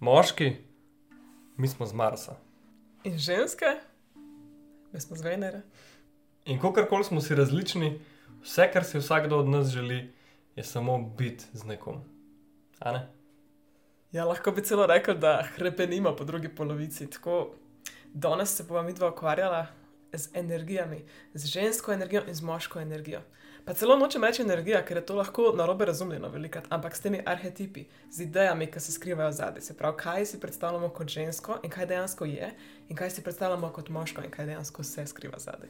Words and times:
moški, 0.00 0.56
mi 1.56 1.68
smo 1.68 1.86
z 1.86 1.92
Marsa. 1.92 2.36
In 3.04 3.18
ženske, 3.18 3.66
mi 4.92 5.00
smo 5.00 5.16
z 5.16 5.22
Venere. 5.22 5.62
In 6.44 6.60
kakorkoli 6.60 7.04
smo 7.04 7.20
si 7.20 7.34
različni, 7.34 8.00
vse, 8.42 8.70
kar 8.72 8.84
si 8.84 8.98
vsakdo 8.98 9.38
od 9.38 9.48
nas 9.48 9.68
želi, 9.68 10.12
je 10.56 10.64
samo 10.64 10.98
biti 11.18 11.44
z 11.52 11.64
nekom. 11.64 12.00
A 12.78 12.92
ne? 12.92 13.08
Ja, 14.12 14.24
lahko 14.24 14.50
bi 14.50 14.64
celo 14.64 14.86
rekel, 14.86 15.18
da 15.18 15.42
hrepenimo 15.54 16.16
po 16.16 16.24
drugi 16.24 16.48
polovici. 16.48 17.10
Tako 17.10 17.54
danes 18.14 18.56
se 18.56 18.64
bomo 18.64 18.82
mi 18.82 18.92
dva 18.92 19.10
ukvarjala 19.10 19.66
z 20.12 20.28
energijami, 20.34 21.04
z 21.34 21.46
žensko 21.46 21.92
energijo 21.92 22.22
in 22.26 22.34
z 22.34 22.42
moško 22.42 22.80
energijo. 22.80 23.20
Pa 23.64 23.74
celo 23.74 23.96
nočem 23.96 24.24
reči 24.24 24.42
energija, 24.42 24.80
ker 24.84 24.96
je 24.96 25.06
to 25.06 25.14
lahko 25.14 25.52
narobe 25.56 25.84
razumljeno 25.84 26.28
velikrat, 26.28 26.66
ampak 26.68 26.96
s 26.96 27.00
temi 27.00 27.20
arhetipi, 27.26 27.84
z 28.10 28.22
idejami, 28.24 28.66
ki 28.66 28.80
se 28.80 28.92
skrivajo 28.92 29.32
zadaj. 29.32 29.62
Se 29.62 29.76
pravi, 29.76 29.96
kaj 29.98 30.26
si 30.26 30.40
predstavljamo 30.40 30.88
kot 30.88 31.08
žensko 31.08 31.58
in 31.62 31.70
kaj 31.70 31.86
dejansko 31.86 32.24
je, 32.24 32.50
in 32.88 32.96
kaj 32.96 33.10
si 33.10 33.22
predstavljamo 33.22 33.68
kot 33.72 33.88
moško 33.88 34.24
in 34.24 34.30
kaj 34.30 34.46
dejansko 34.46 34.82
se 34.82 35.06
skriva 35.06 35.38
zadaj. 35.38 35.68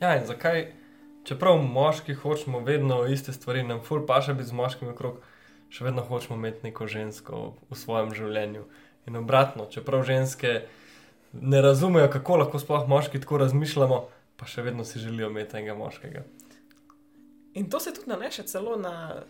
Ja, 0.00 0.14
in 0.16 0.26
zakaj, 0.26 0.72
čeprav 1.24 1.58
moški 1.58 2.14
hočemo 2.14 2.60
vedno 2.60 3.06
iste 3.06 3.32
stvari, 3.32 3.62
nam 3.66 3.82
ful 3.82 4.06
pa 4.06 4.20
še 4.22 4.36
biti 4.38 4.48
z 4.48 4.54
moškim 4.54 4.92
okrog, 4.94 5.18
še 5.68 5.84
vedno 5.84 6.04
hočemo 6.06 6.38
imeti 6.38 6.70
neko 6.70 6.86
žensko 6.86 7.40
v 7.70 7.76
svojem 7.76 8.14
življenju. 8.14 8.64
In 9.08 9.16
obratno, 9.16 9.66
čeprav 9.72 10.04
ženske 10.06 10.60
ne 11.32 11.62
razumejo, 11.62 12.08
kako 12.12 12.44
lahko 12.44 12.60
sploh 12.62 12.86
moški 12.88 13.20
tako 13.20 13.42
razmišljamo, 13.42 14.04
pa 14.38 14.46
še 14.46 14.62
vedno 14.62 14.84
si 14.84 15.02
želijo 15.02 15.32
imeti 15.32 15.58
enega 15.58 15.74
moškega. 15.74 16.22
In 17.58 17.70
to 17.70 17.80
se 17.80 17.94
tudi 17.94 18.10
naneše 18.10 18.42
celo 18.42 18.76
na 18.76 19.22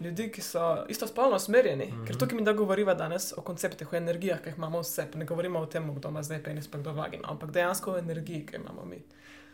ljudi, 0.00 0.30
ki 0.32 0.42
so 0.42 0.84
istospolno 0.88 1.36
usmerjeni. 1.36 1.86
Mm 1.86 1.90
-hmm. 1.90 2.06
Ker 2.06 2.16
tukaj 2.16 2.36
mi 2.36 2.44
da 2.44 2.52
govoriva 2.52 2.94
danes 2.94 3.32
o 3.36 3.40
konceptih, 3.40 3.92
o 3.92 3.96
energijah, 3.96 4.40
ki 4.42 4.48
jih 4.48 4.58
imamo 4.58 4.80
vse. 4.80 5.08
Pa 5.12 5.18
ne 5.18 5.24
govorimo 5.24 5.58
o 5.58 5.66
tem, 5.66 5.94
kdo 5.94 6.08
ima 6.08 6.22
zdaj 6.22 6.42
penis, 6.42 6.68
pa 6.68 6.78
kdo 6.78 6.92
vagina, 6.92 7.28
ampak 7.28 7.50
dejansko 7.50 7.92
o 7.92 7.98
energiji, 7.98 8.46
ki 8.46 8.56
jo 8.56 8.60
imamo 8.60 8.84
mi. 8.84 9.02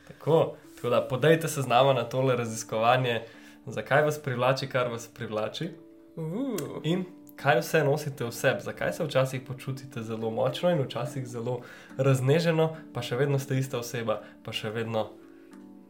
Tako, 0.08 0.56
tako 0.76 0.88
da 0.88 1.08
podajte 1.08 1.48
se 1.48 1.62
z 1.62 1.66
nami 1.66 1.94
na 1.94 2.04
tole 2.04 2.36
raziskovanje, 2.36 3.22
zakaj 3.66 4.02
vas 4.02 4.18
privlači, 4.18 4.68
kar 4.68 4.88
vas 4.88 5.08
privlači. 5.08 5.70
Uh. 6.16 6.80
In 6.82 7.04
kaj 7.36 7.60
vse 7.60 7.84
nosite 7.84 8.24
v 8.24 8.32
sebi, 8.32 8.60
zakaj 8.60 8.92
se 8.92 9.04
včasih 9.04 9.40
počutite 9.46 10.02
zelo 10.02 10.30
močno 10.30 10.70
in 10.70 10.82
včasih 10.82 11.26
zelo 11.26 11.60
razneženo, 11.96 12.76
pa 12.94 13.02
še 13.02 13.16
vedno 13.16 13.38
ste 13.38 13.58
ista 13.58 13.78
oseba, 13.78 14.22
pa 14.44 14.52
še 14.52 14.70
vedno 14.70 15.10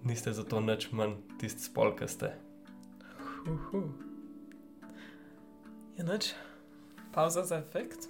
niste 0.05 0.33
zato 0.33 0.61
nič 0.61 0.91
manj 0.93 1.15
tisti 1.41 1.63
spol, 1.63 1.97
ki 1.97 2.09
ste. 2.09 2.33
Uh 3.47 3.59
-huh. 3.73 3.91
Je 5.97 6.05
noč, 6.05 6.33
pauza 7.13 7.45
za 7.45 7.57
efekt. 7.57 8.09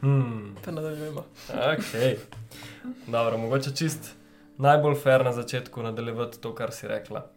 Hmm. 0.00 0.54
Pa 0.64 0.70
nadaljujemo. 0.70 1.24
Okay. 1.48 2.16
Dobro, 3.06 3.38
mogoče 3.38 3.70
čist 3.76 4.16
najbolj 4.58 4.94
fair 4.94 5.24
na 5.24 5.32
začetku 5.32 5.82
nadaljevati 5.82 6.40
to, 6.40 6.54
kar 6.54 6.72
si 6.72 6.88
rekla. 6.88 7.30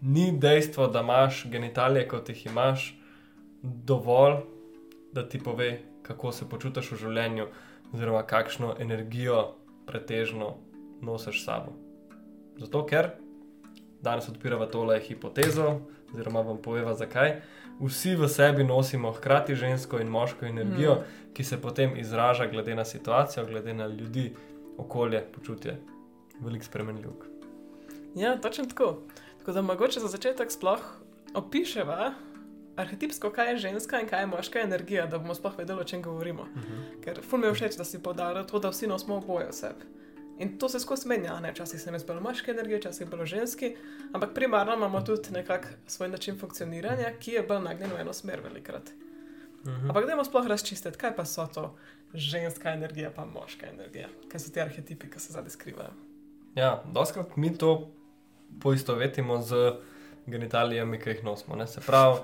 Ni 0.00 0.38
dejstvo, 0.38 0.86
da 0.86 1.00
imaš 1.00 1.46
genitalije, 1.50 2.08
kot 2.08 2.28
jih 2.28 2.46
imaš, 2.46 2.98
dovolj, 3.62 4.34
da 5.12 5.28
ti 5.28 5.38
pove, 5.38 5.80
kako 6.02 6.32
se 6.32 6.48
počutiš 6.48 6.90
v 6.92 6.96
življenju, 6.96 7.46
oziroma 7.92 8.22
kakšno 8.22 8.74
energijo 8.78 9.54
pretežno 9.86 10.56
nosiš 11.00 11.42
s 11.42 11.44
sabo. 11.44 11.72
Zato, 12.58 12.86
ker 12.86 13.10
danes 14.02 14.28
odpiramo 14.28 14.66
tole 14.66 15.00
hipotezo, 15.00 15.80
oziroma 16.14 16.40
vam 16.40 16.58
poveva, 16.62 16.94
zakaj. 16.94 17.40
Vsi 17.80 18.14
v 18.16 18.28
sebi 18.28 18.64
nosimo 18.64 19.12
hkrati 19.12 19.54
žensko 19.54 19.98
in 19.98 20.08
moško 20.08 20.46
energijo, 20.46 20.94
mm. 20.94 21.32
ki 21.34 21.44
se 21.44 21.60
potem 21.60 21.96
izraža 21.98 22.46
glede 22.46 22.74
na 22.74 22.84
situacijo, 22.84 23.46
glede 23.46 23.74
na 23.74 23.86
ljudi, 23.86 24.32
okolje, 24.78 25.24
počutje. 25.34 25.80
Veliko 26.40 26.64
spremenljivk. 26.64 27.24
Ja, 28.14 28.36
točno 28.40 28.64
tako. 28.64 28.96
Tako 29.38 29.52
da 29.52 29.62
mogoče 29.62 30.00
za 30.00 30.08
začetek 30.08 30.50
sploh 30.50 30.80
opiševa 31.34 32.14
arhetipsko, 32.76 33.30
kaj 33.30 33.50
je 33.50 33.56
ženska 33.58 34.00
in 34.00 34.08
kaj 34.08 34.20
je 34.22 34.26
moška 34.26 34.60
energija, 34.60 35.06
da 35.06 35.18
bomo 35.18 35.34
sploh 35.34 35.58
vedeli, 35.58 35.80
o 35.80 35.84
čem 35.84 36.02
govorimo. 36.02 36.42
Uh 36.42 36.48
Mhm. 36.48 36.72
-huh. 36.72 37.04
Ker 37.04 37.20
ful 37.22 37.38
mi 37.38 37.46
je 37.46 37.52
všeč, 37.54 37.76
da 37.76 37.84
si 37.84 38.02
podaril 38.02 38.44
to, 38.44 38.58
da 38.58 38.68
vsi 38.68 38.86
nosimo 38.86 39.16
oboje 39.16 39.46
v 39.48 39.52
sebi. 39.52 39.84
In 40.38 40.58
to 40.58 40.68
se 40.68 40.80
skozi 40.80 41.08
menja, 41.08 41.40
včasih 41.52 41.80
se 41.80 41.90
mi 41.92 41.98
zdi 41.98 42.06
bolj 42.06 42.20
moške 42.20 42.50
energije, 42.50 42.78
včasih 42.78 43.06
bolj 43.10 43.26
ženski, 43.26 43.76
ampak 44.12 44.34
primarno 44.34 44.74
imamo 44.74 45.00
tudi 45.00 45.30
nekak 45.30 45.74
svoj 45.86 46.08
način 46.08 46.38
funkcioniranja, 46.38 47.12
ki 47.20 47.30
je 47.30 47.42
bolj 47.42 47.62
nagnjen 47.62 47.90
v 47.90 48.00
eno 48.00 48.12
smer 48.12 48.40
velikrat. 48.40 48.90
Uh 49.64 49.70
-huh. 49.70 49.88
Ampak 49.88 50.06
dajmo 50.06 50.24
sploh 50.24 50.46
razčistiti, 50.46 50.98
kaj 50.98 51.16
pa 51.16 51.24
so 51.24 51.46
to 51.46 51.76
ženska 52.14 52.70
energija, 52.70 53.10
pa 53.10 53.24
moška 53.24 53.66
energija, 53.66 54.08
kaj 54.28 54.40
so 54.40 54.50
ti 54.50 54.60
arhetipi, 54.60 55.10
ki 55.10 55.20
se 55.20 55.32
zadaj 55.32 55.50
skrivajo. 55.50 55.90
Ja, 56.54 56.82
doskrat 56.92 57.36
mi 57.36 57.58
to 57.58 57.90
poistovetimo 58.60 59.42
z 59.42 59.72
genitalijami, 60.26 60.98
ki 61.00 61.10
jih 61.10 61.24
nosimo. 61.24 61.56
Ne? 61.56 61.66
Se 61.66 61.80
pravi, 61.80 62.18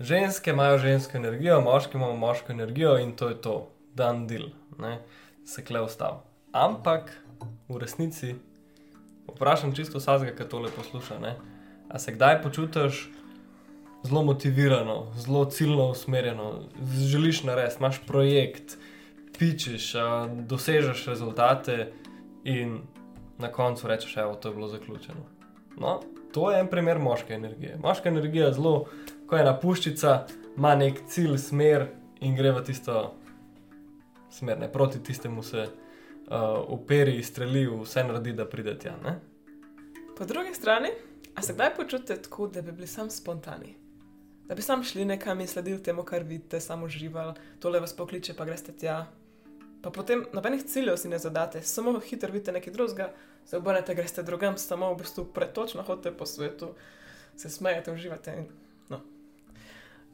ženske 0.00 0.50
imajo 0.50 0.78
žensko 0.78 1.16
energijo, 1.18 1.60
moški 1.60 1.96
imamo 1.96 2.16
moško 2.16 2.52
energijo 2.52 2.98
in 2.98 3.12
to 3.16 3.28
je 3.28 3.40
to, 3.40 3.70
dan 3.94 4.26
del, 4.26 4.48
se 5.44 5.64
kle 5.64 5.82
ustav. 5.82 6.22
Ampak 6.52 7.12
v 7.68 7.78
resnici, 7.78 8.34
vprašam 9.28 9.74
čisto 9.74 9.98
vsakega, 9.98 10.36
ki 10.36 10.48
tole 10.48 10.70
posluša, 10.76 11.18
ne? 11.18 11.36
a 11.88 11.98
se 11.98 12.12
kdaj 12.12 12.42
počutiš 12.42 13.08
zelo 14.02 14.22
motivirano, 14.22 15.12
zelo 15.16 15.44
ciljno 15.44 15.90
usmerjeno, 15.90 16.62
želiš 16.94 17.42
narediti, 17.42 17.76
imaš 17.78 18.00
projekt, 18.06 18.78
pičeš, 19.38 19.94
a, 19.94 20.28
dosežeš 20.28 21.06
rezultate 21.06 21.92
in 22.44 22.78
na 23.38 23.52
koncu 23.52 23.88
rečeš, 23.88 24.14
da 24.14 24.22
je 24.22 24.40
to 24.40 24.52
bilo 24.52 24.68
zaključeno. 24.68 25.26
No, 25.78 26.00
to 26.32 26.50
je 26.50 26.60
en 26.60 26.68
primer 26.68 26.98
moške 26.98 27.34
energije. 27.34 27.78
Moška 27.82 28.08
energija 28.08 28.46
je 28.46 28.52
zelo, 28.52 28.84
ko 29.30 29.36
je 29.36 29.42
ena 29.46 29.52
puščica, 29.54 30.12
ima 30.58 30.74
nek 30.74 31.04
cilj, 31.08 31.36
smer 31.38 31.86
in 32.20 32.34
gre 32.34 32.50
v 32.50 32.64
tisto 32.66 32.94
smer, 34.30 34.58
ne 34.58 34.66
proti 34.72 34.98
tistemu 35.02 35.42
se 35.42 35.62
uh, 35.62 36.38
operi, 36.74 37.22
streli, 37.22 37.62
vse 37.66 38.02
naredi, 38.04 38.32
da 38.32 38.46
pride 38.50 38.74
tja. 38.78 38.96
Ne? 39.04 39.18
Po 40.18 40.26
drugi 40.26 40.54
strani, 40.54 40.90
a 41.34 41.42
se 41.42 41.54
kdaj 41.54 41.74
počutite 41.76 42.16
tako, 42.22 42.48
da 42.50 42.62
bi 42.62 42.72
bili 42.72 42.86
sam 42.86 43.10
spontani? 43.10 43.76
Da 44.48 44.54
bi 44.54 44.62
sam 44.62 44.82
šli 44.84 45.04
nekam 45.04 45.40
in 45.40 45.48
sledili 45.48 45.82
temu, 45.82 46.02
kar 46.02 46.26
vidite, 46.26 46.60
samo 46.60 46.86
uživali, 46.86 47.34
tole 47.60 47.80
vas 47.80 47.94
pokliče, 47.96 48.34
pa 48.34 48.44
greste 48.44 48.72
tja. 48.72 49.04
Pa 49.82 49.90
potem 49.90 50.24
nobenih 50.32 50.64
ciljev 50.66 50.96
si 50.96 51.08
ne 51.08 51.18
zadate, 51.18 51.62
samo 51.62 52.00
hitro 52.00 52.32
vidite 52.32 52.52
nekaj 52.52 52.72
drugega, 52.72 53.12
se 53.46 53.56
obrnete, 53.56 53.94
greste 53.94 54.22
drugam, 54.22 54.58
samo 54.58 54.90
v 54.94 54.98
bistvu 55.04 55.24
pretočno 55.24 55.86
hodite 55.86 56.10
po 56.12 56.26
svetu, 56.26 56.74
se 57.36 57.50
smejete, 57.50 57.92
uživate. 57.92 58.34
In. 58.38 58.50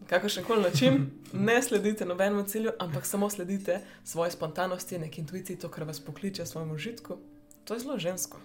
Kakršen 0.06 0.44
koli 0.44 0.62
način, 0.62 1.10
ne 1.32 1.62
sledite 1.62 2.04
nobenemu 2.04 2.42
cilju, 2.42 2.72
ampak 2.78 3.06
samo 3.06 3.30
sledite 3.30 3.80
svoji 4.04 4.30
spontanosti, 4.30 4.98
neki 4.98 5.20
intuiciji, 5.20 5.58
to, 5.58 5.68
kar 5.68 5.84
vas 5.84 6.00
pokliče, 6.00 6.46
svojemu 6.46 6.74
užitku. 6.74 7.16
To 7.64 7.74
je 7.74 7.80
zelo 7.80 7.98
žensko. 7.98 8.38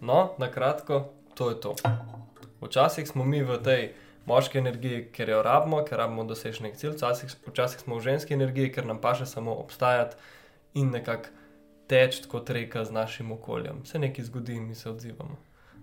No, 0.00 0.34
na 0.38 0.50
kratko, 0.50 1.12
to 1.34 1.50
je 1.50 1.60
to. 1.60 1.74
Včasih 2.60 3.08
smo 3.08 3.24
mi 3.24 3.42
v 3.42 3.58
tej 3.62 3.92
moški 4.26 4.58
energiji, 4.58 5.08
ker 5.12 5.28
jo 5.28 5.42
rabimo, 5.42 5.82
ker 5.84 5.98
rabimo 5.98 6.24
doseči 6.24 6.62
nek 6.62 6.76
cilj, 6.76 6.94
včasih, 6.94 7.34
včasih 7.46 7.80
smo 7.80 7.98
v 7.98 8.04
ženski 8.04 8.34
energiji, 8.34 8.72
ker 8.72 8.86
nam 8.86 9.00
pa 9.00 9.14
še 9.18 9.26
samo 9.26 9.56
obstajati 9.58 10.16
in 10.74 10.92
nekako 10.94 11.34
teči 11.88 12.28
kot 12.28 12.50
reka 12.50 12.84
z 12.84 12.92
našim 12.92 13.32
okoljem. 13.32 13.84
Se 13.84 13.98
nekaj 13.98 14.24
zgodi 14.24 14.54
in 14.60 14.68
mi 14.68 14.74
se 14.74 14.90
odzivamo. 14.90 15.38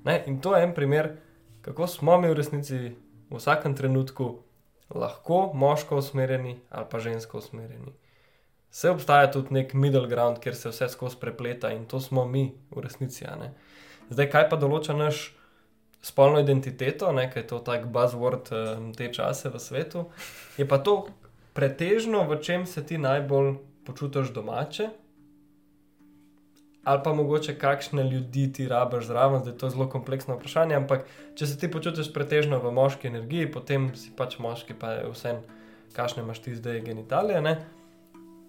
Ne? 0.05 0.23
In 0.27 0.39
to 0.41 0.55
je 0.55 0.63
en 0.63 0.73
primer, 0.73 1.15
kako 1.61 1.87
smo 1.87 2.17
mi 2.21 2.29
v 2.29 2.37
resnici 2.37 2.77
v 3.29 3.39
vsakem 3.39 3.75
trenutku 3.75 4.44
lahko 4.89 5.51
moško 5.53 5.97
usmerjeni 5.97 6.59
ali 6.69 6.85
pa 6.91 6.99
žensko 6.99 7.37
usmerjeni. 7.37 7.93
Vse 8.71 8.91
obstaja 8.91 9.31
tudi 9.31 9.53
nek 9.55 9.73
middle 9.73 10.07
ground, 10.07 10.39
kjer 10.43 10.55
se 10.55 10.69
vse 10.69 10.89
skozi 10.89 11.17
prepleta 11.19 11.71
in 11.71 11.85
to 11.85 11.99
smo 11.99 12.25
mi 12.25 12.51
v 12.71 12.81
resnici. 12.83 13.25
ne. 13.39 13.53
Zdaj, 14.09 14.29
kaj 14.29 14.49
pa 14.49 14.57
določa 14.59 14.93
naš 14.93 15.31
spolno 16.01 16.39
identiteto, 16.39 17.11
nekaj 17.11 17.41
je 17.41 17.47
to 17.47 17.59
tak 17.59 17.87
buzzword 17.89 18.51
um, 18.51 18.91
te 18.93 19.07
čase 19.13 19.49
v 19.49 19.59
svetu, 19.59 20.05
je 20.57 20.67
pa 20.67 20.77
to 20.77 21.07
pretežno, 21.53 22.27
v 22.29 22.37
čem 22.43 22.65
se 22.65 22.83
ti 22.85 22.97
najbolj 22.97 23.55
počutiš 23.85 24.29
domače, 24.35 24.89
ali 26.85 27.01
pa 27.03 27.13
mogoče 27.13 27.57
kakšne 27.57 28.03
ljudi 28.03 28.53
ti 28.53 28.67
rabiš 28.67 29.05
zraven, 29.05 29.41
zdaj 29.41 29.57
to 29.57 29.65
je 29.65 29.69
zelo 29.69 29.89
kompleksno 29.89 30.35
vprašanje, 30.35 30.75
ampak 30.75 31.07
če 31.35 31.47
se 31.47 31.57
ti 31.59 31.69
počutiš 31.71 32.11
pretežno 32.13 32.59
v 32.61 32.71
moški 32.71 33.09
energiji, 33.09 33.51
potem 33.51 33.89
si 33.97 34.11
pač 34.15 34.37
moški, 34.39 34.77
pa 34.77 34.91
je 34.99 35.07
vse, 35.09 35.33
kakšne 35.97 36.23
imaš 36.23 36.43
ti 36.45 36.53
zdaj 36.55 36.83
genitalije. 36.85 37.41
Ne? 37.41 37.55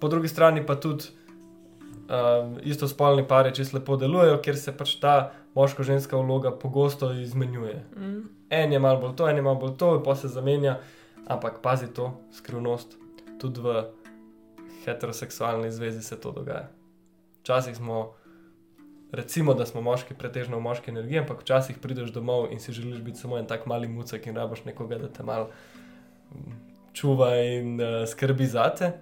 Po 0.00 0.09
drugi 0.12 0.29
strani 0.29 0.67
pa 0.67 0.77
tudi 0.77 1.09
um, 1.09 2.59
istospolni 2.62 3.25
pari 3.29 3.55
čisto 3.56 3.79
lepo 3.79 3.97
delujejo, 3.97 4.37
ker 4.44 4.61
se 4.61 4.77
pač 4.77 4.99
ta 5.00 5.32
moško-ženska 5.56 6.21
vloga 6.21 6.53
pogosto 6.53 7.12
izmenjuje. 7.12 7.85
Mm. 7.97 8.21
En 8.50 8.73
je 8.73 8.79
malo 8.79 9.00
bolj 9.00 9.17
to, 9.17 9.29
en 9.29 9.37
je 9.37 9.43
malo 9.43 9.61
bolj 9.65 9.77
to, 9.81 9.94
pa 10.05 10.15
se 10.15 10.29
zamenja. 10.29 10.77
Ampak 11.27 11.59
pazi 11.62 11.89
to, 11.91 12.12
skrivnost, 12.37 12.99
tudi 13.41 13.65
v 13.65 13.81
heteroseksualni 14.85 15.73
zvezi 15.73 16.03
se 16.03 16.21
to 16.21 16.31
dogaja. 16.32 16.69
Včasih 17.41 17.77
smo, 17.77 18.12
recimo, 19.12 19.55
da 19.55 19.67
smo 19.67 19.81
moški, 19.81 20.14
pretežno 20.14 20.56
v 20.56 20.67
moški 20.67 20.91
energiji, 20.91 21.19
ampak 21.19 21.41
včasih 21.43 21.79
prideš 21.82 22.12
domov 22.12 22.49
in 22.53 22.61
si 22.61 22.73
želiš 22.73 23.00
biti 23.03 23.19
samo 23.19 23.38
en 23.38 23.47
tak 23.47 23.67
mali 23.67 23.88
mucek 23.88 24.26
in 24.26 24.37
rabaš 24.37 24.64
nekoga, 24.64 24.99
da 24.99 25.08
te 25.08 25.23
malo 25.23 25.50
mm, 26.32 26.56
čuva 26.93 27.37
in 27.37 27.81
uh, 27.81 28.08
skrbi 28.08 28.47
zate. 28.47 28.93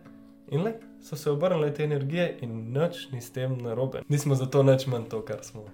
In 0.50 0.62
le, 0.62 0.74
so 1.02 1.16
se 1.16 1.30
obrnile 1.30 1.74
te 1.74 1.84
energije 1.84 2.38
in 2.40 2.72
nič 2.72 3.08
ni 3.12 3.20
s 3.20 3.32
tem 3.32 3.56
narobe. 3.58 4.02
Nismo 4.08 4.34
zato 4.34 4.62
nič 4.62 4.86
manj 4.86 5.08
to, 5.08 5.24
kar 5.24 5.40
smo. 5.42 5.64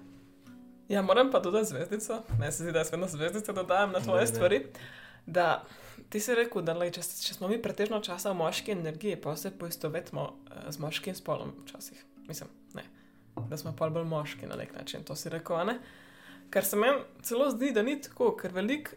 Ja, 0.89 1.01
moram 1.01 1.31
pa 1.31 1.39
dodati 1.39 1.69
zvezdico, 1.69 2.23
ne 2.39 2.51
se 2.51 2.63
zdi, 2.63 2.71
da 2.71 2.79
jaz 2.79 2.91
vedno 2.91 3.07
zvezdice 3.07 3.53
dodajam 3.53 3.91
na 3.91 3.99
tvoje 3.99 4.25
Ne, 4.25 4.27
ne. 4.27 4.27
stvari. 4.27 4.65
Da 5.25 5.63
ti 6.09 6.19
si 6.19 6.35
rekel, 6.35 6.61
da 6.61 6.73
lej, 6.73 6.91
če, 6.91 7.01
če 7.01 7.33
smo 7.33 7.47
mi 7.47 7.61
pretežno 7.61 7.99
časa 8.03 8.31
v 8.31 8.39
moški 8.41 8.71
energiji, 8.71 9.15
pa 9.15 9.35
se 9.35 9.51
poistovetimo 9.51 10.21
uh, 10.21 10.71
z 10.71 10.79
moškim 10.79 11.15
spolom 11.15 11.53
včasih. 11.63 12.05
Mislim, 12.27 12.49
ne. 12.49 12.60
Da 13.49 13.57
smo 13.57 13.73
pa 13.77 13.89
bolj 13.89 14.03
moški 14.03 14.45
na 14.47 14.55
nek 14.55 14.73
način, 14.75 15.03
to 15.03 15.15
si 15.15 15.29
rekel, 15.29 15.65
ne? 15.65 15.79
Kar 16.49 16.65
se 16.65 16.75
meni 16.75 16.97
celo 17.21 17.49
zdi, 17.49 17.71
da 17.71 17.81
ni 17.81 18.01
tako, 18.01 18.35
ker 18.35 18.51
veliko 18.51 18.91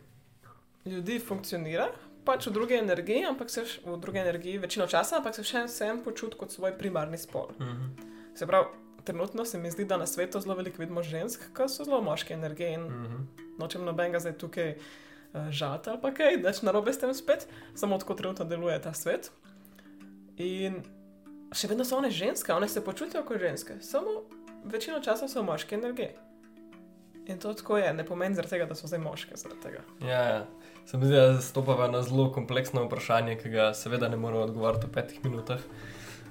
ljudi 0.85 1.19
funkcionira 1.21 1.89
pač 2.25 2.47
v 2.47 2.53
drugi 2.53 2.75
energiji, 2.75 3.25
ampak 3.29 3.51
se 3.51 3.65
v 3.85 3.97
drugi 4.01 4.19
energiji 4.19 4.59
večino 4.59 4.87
časa, 4.87 5.19
ampak 5.19 5.35
se 5.37 5.45
še 5.45 5.67
vsem 5.67 6.01
počuti 6.05 6.37
kot 6.41 6.51
svoj 6.53 6.73
primarni 6.79 7.19
spol. 7.19 7.51
Mhm. 7.61 8.11
Se 8.35 8.47
pravi, 8.47 8.67
trenutno 9.05 9.45
se 9.45 9.59
mi 9.59 9.71
zdi, 9.71 9.85
da 9.85 9.97
na 9.97 10.07
svetu 10.07 10.41
zelo 10.41 10.55
veliko 10.55 10.81
vidimo 10.83 11.03
žensk, 11.03 11.41
ki 11.55 11.69
so 11.69 11.85
zelo 11.85 12.01
moške 12.03 12.35
energije 12.35 12.73
in 12.75 12.81
Mhm. 12.81 13.17
nočem 13.59 13.85
nobenega 13.85 14.21
zdaj 14.21 14.39
tukaj 14.39 14.75
uh, 15.35 15.51
žati 15.51 15.91
ali 15.91 16.01
pa 16.01 16.11
kaj, 16.15 16.37
da 16.37 16.49
je 16.49 16.55
narobe 16.63 16.93
s 16.93 16.99
tem 16.99 17.15
spet, 17.15 17.47
samo 17.75 17.99
tako 17.99 18.15
trenutno 18.15 18.45
deluje 18.45 18.81
ta 18.83 18.93
svet. 18.95 19.31
In 20.37 20.83
še 21.55 21.71
vedno 21.71 21.85
so 21.85 21.99
one 21.99 22.11
ženske, 22.11 22.53
one 22.53 22.69
se 22.69 22.85
počutijo 22.85 23.25
kot 23.25 23.41
ženske, 23.41 23.81
samo 23.81 24.23
večino 24.65 25.01
časa 25.01 25.29
so 25.29 25.43
moške 25.43 25.75
energije. 25.75 26.15
In 27.27 27.39
to 27.41 27.55
tako 27.55 27.79
je, 27.79 27.93
ne 27.95 28.05
pomeni 28.05 28.35
zaradi 28.35 28.51
tega, 28.51 28.67
da 28.69 28.75
so 28.75 28.87
zdaj 28.87 29.01
moške. 29.01 29.35
Ja, 30.05 30.23
ja. 30.23 30.47
Se 30.87 30.99
mi 30.99 31.07
zdi, 31.07 31.17
da 31.17 31.41
stopava 31.41 31.89
na 31.89 32.03
zelo 32.03 32.29
kompleksno 32.33 32.85
vprašanje, 32.85 33.39
ki 33.41 33.53
ga 33.55 33.71
seveda 33.75 34.09
ne 34.13 34.19
moremo 34.21 34.43
odgovoriti 34.45 34.87
v 34.87 34.93
petih 34.93 35.25
minutah. 35.25 35.63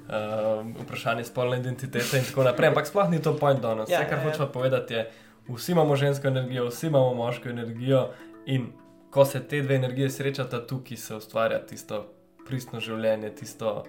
Uh, 0.03 0.67
vprašanje 0.83 1.23
spolne 1.23 1.57
identitete 1.61 2.19
in 2.19 2.25
tako 2.27 2.43
naprej, 2.43 2.73
ampak 2.73 2.87
sploh 2.87 3.09
ni 3.09 3.21
to 3.23 3.33
point 3.39 3.61
danes. 3.63 3.89
Ja, 3.89 4.01
Vse, 4.03 4.09
kar 4.09 4.19
ja, 4.19 4.23
ja. 4.23 4.29
hočemo 4.29 4.47
povedati, 4.51 4.93
je, 4.93 5.05
vsi 5.47 5.71
imamo 5.71 5.95
žensko 5.95 6.27
energijo, 6.27 6.67
vsi 6.67 6.87
imamo 6.87 7.13
moško 7.13 7.49
energijo 7.49 8.09
in 8.45 8.67
ko 9.09 9.25
se 9.25 9.39
te 9.47 9.61
dve 9.61 9.75
energije 9.75 10.09
srečata, 10.09 10.59
tukaj 10.67 10.97
se 10.97 11.15
ustvarja 11.15 11.61
tisto 11.65 12.03
pristno 12.45 12.79
življenje, 12.83 13.31
tisto 13.35 13.85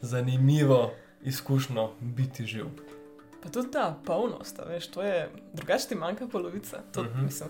zanimivo 0.00 0.90
izkušnjo 1.22 1.90
biti 2.00 2.44
živ. 2.44 2.66
Pa 3.42 3.48
tudi 3.48 3.70
ta 3.70 3.96
polnost, 4.04 4.60
veš, 4.60 4.86
to 4.86 5.02
je 5.02 5.16
drugače 5.52 5.88
ti 5.88 5.94
manjka 5.94 6.26
polovica. 6.26 6.78
To, 6.92 7.00
uh 7.00 7.06
Mhm. 7.06 7.14
-huh. 7.14 7.24
mislim, 7.24 7.48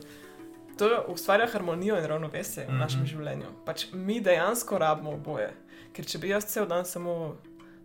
to 0.78 1.04
ustvarja 1.08 1.46
harmonijo 1.46 1.96
in 1.96 2.04
ravnovesje 2.04 2.62
v 2.62 2.68
uh 2.68 2.74
-huh. 2.74 2.78
našem 2.78 3.00
Mhm. 3.00 3.06
življenju. 3.08 3.46
Pač 3.64 3.86
mi 3.92 4.20
dejansko 4.20 4.78
rabimo 4.78 5.10
oboje. 5.10 5.52
Ker 5.92 6.06
če 6.06 6.18
bi 6.18 6.28
jaz 6.28 6.44
cel 6.44 6.66
dan 6.66 6.84
samo 6.84 7.36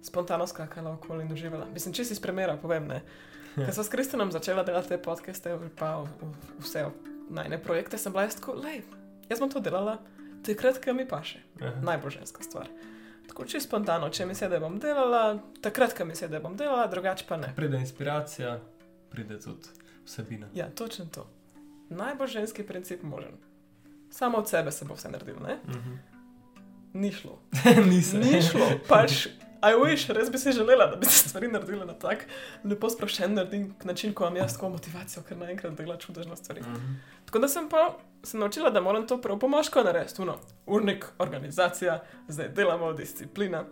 spontano 0.01 0.48
skakala 0.48 0.92
okoli 0.92 1.24
in 1.24 1.31
uživala, 1.31 1.66
mislim, 1.66 1.94
če 1.94 2.06
si 2.06 2.16
spremera, 2.16 2.57
povem 2.57 2.88
ne. 2.88 3.01
Ker 3.56 3.74
sem 3.74 3.83
s 3.83 3.89
Kristinom 3.89 4.31
začela 4.31 4.63
delati 4.63 4.88
te 4.88 4.98
podcaste, 4.98 5.57
pa 5.75 5.95
v- 5.95 6.07
v- 6.21 6.33
vse 6.59 6.86
najne 7.30 7.57
projekte, 7.57 7.98
sem 7.98 8.12
bila 8.12 8.24
jaz 8.24 8.36
tako, 8.36 8.54
lej, 8.54 8.81
jaz 9.30 9.39
bom 9.39 9.50
to 9.50 9.59
delala, 9.59 9.98
takrat, 10.44 10.86
ko 10.86 10.94
mi 10.94 11.07
paše. 11.07 11.39
Najbolj 11.81 12.12
ženska 12.12 12.44
stvar. 12.44 12.68
Tako 13.33 13.45
čisto 13.45 13.68
spontano, 13.68 14.09
če 14.09 14.25
mi 14.25 14.35
se 14.35 14.45
da 14.50 14.59
bom 14.59 14.75
delala, 14.80 15.39
takrat, 15.62 15.95
ko 15.97 16.06
mi 16.06 16.15
se 16.15 16.27
da 16.30 16.38
bom 16.39 16.53
delala, 16.57 16.85
drugače 16.88 17.25
pa 17.27 17.38
ne. 17.38 17.47
Pride 17.56 17.80
inspiracija, 17.81 18.59
pride 19.09 19.39
tudi 19.41 19.71
vsebina. 20.06 20.47
Ja, 20.53 20.68
točno 20.69 21.06
to. 21.06 21.25
Najbolj 21.89 22.27
ženski 22.27 22.63
princip 22.63 23.01
možen. 23.03 23.31
Samo 24.12 24.38
od 24.38 24.50
sebe 24.50 24.71
se 24.71 24.85
bo 24.85 24.94
vse 24.94 25.09
naredilo, 25.09 25.39
ne? 25.39 25.57
Mhm. 25.68 25.95
Ni 26.94 27.12
šlo. 27.12 27.39
Ni 27.89 28.01
se. 28.01 28.18
Ni 28.18 28.41
šlo, 28.41 28.69
pač. 28.88 29.27
I 29.63 29.74
wish, 29.74 30.10
res 30.13 30.31
bi 30.31 30.38
si 30.38 30.51
želela, 30.51 30.86
da 30.88 30.95
bi 30.95 31.06
se 31.06 31.30
stvari 31.30 31.48
naredile 31.48 31.86
na 31.86 31.94
tak 31.94 32.25
lepo 32.63 32.88
naredin- 32.88 33.71
način, 33.83 34.13
ko 34.13 34.24
imam 34.24 34.36
jaz 34.36 34.54
tako 34.54 34.69
motivacijo, 34.69 35.24
ker 35.24 35.38
naenkrat 35.38 35.74
dela 35.74 35.98
čudežne 35.98 36.36
stvari. 36.36 36.62
Mhm. 36.62 36.94
Tako 37.25 37.39
da 37.39 37.48
sem 37.48 37.69
pa 37.69 37.98
se 38.24 38.38
naučila, 38.38 38.69
da 38.69 38.81
moram 38.81 39.07
to 39.07 39.21
prav 39.21 39.39
pomožko 39.39 39.83
narediti, 39.83 40.21
no, 40.25 40.39
urnik, 40.65 41.06
organizacija, 41.19 42.04
zdaj 42.27 42.50
delamo, 42.50 42.94
disciplina. 42.94 43.63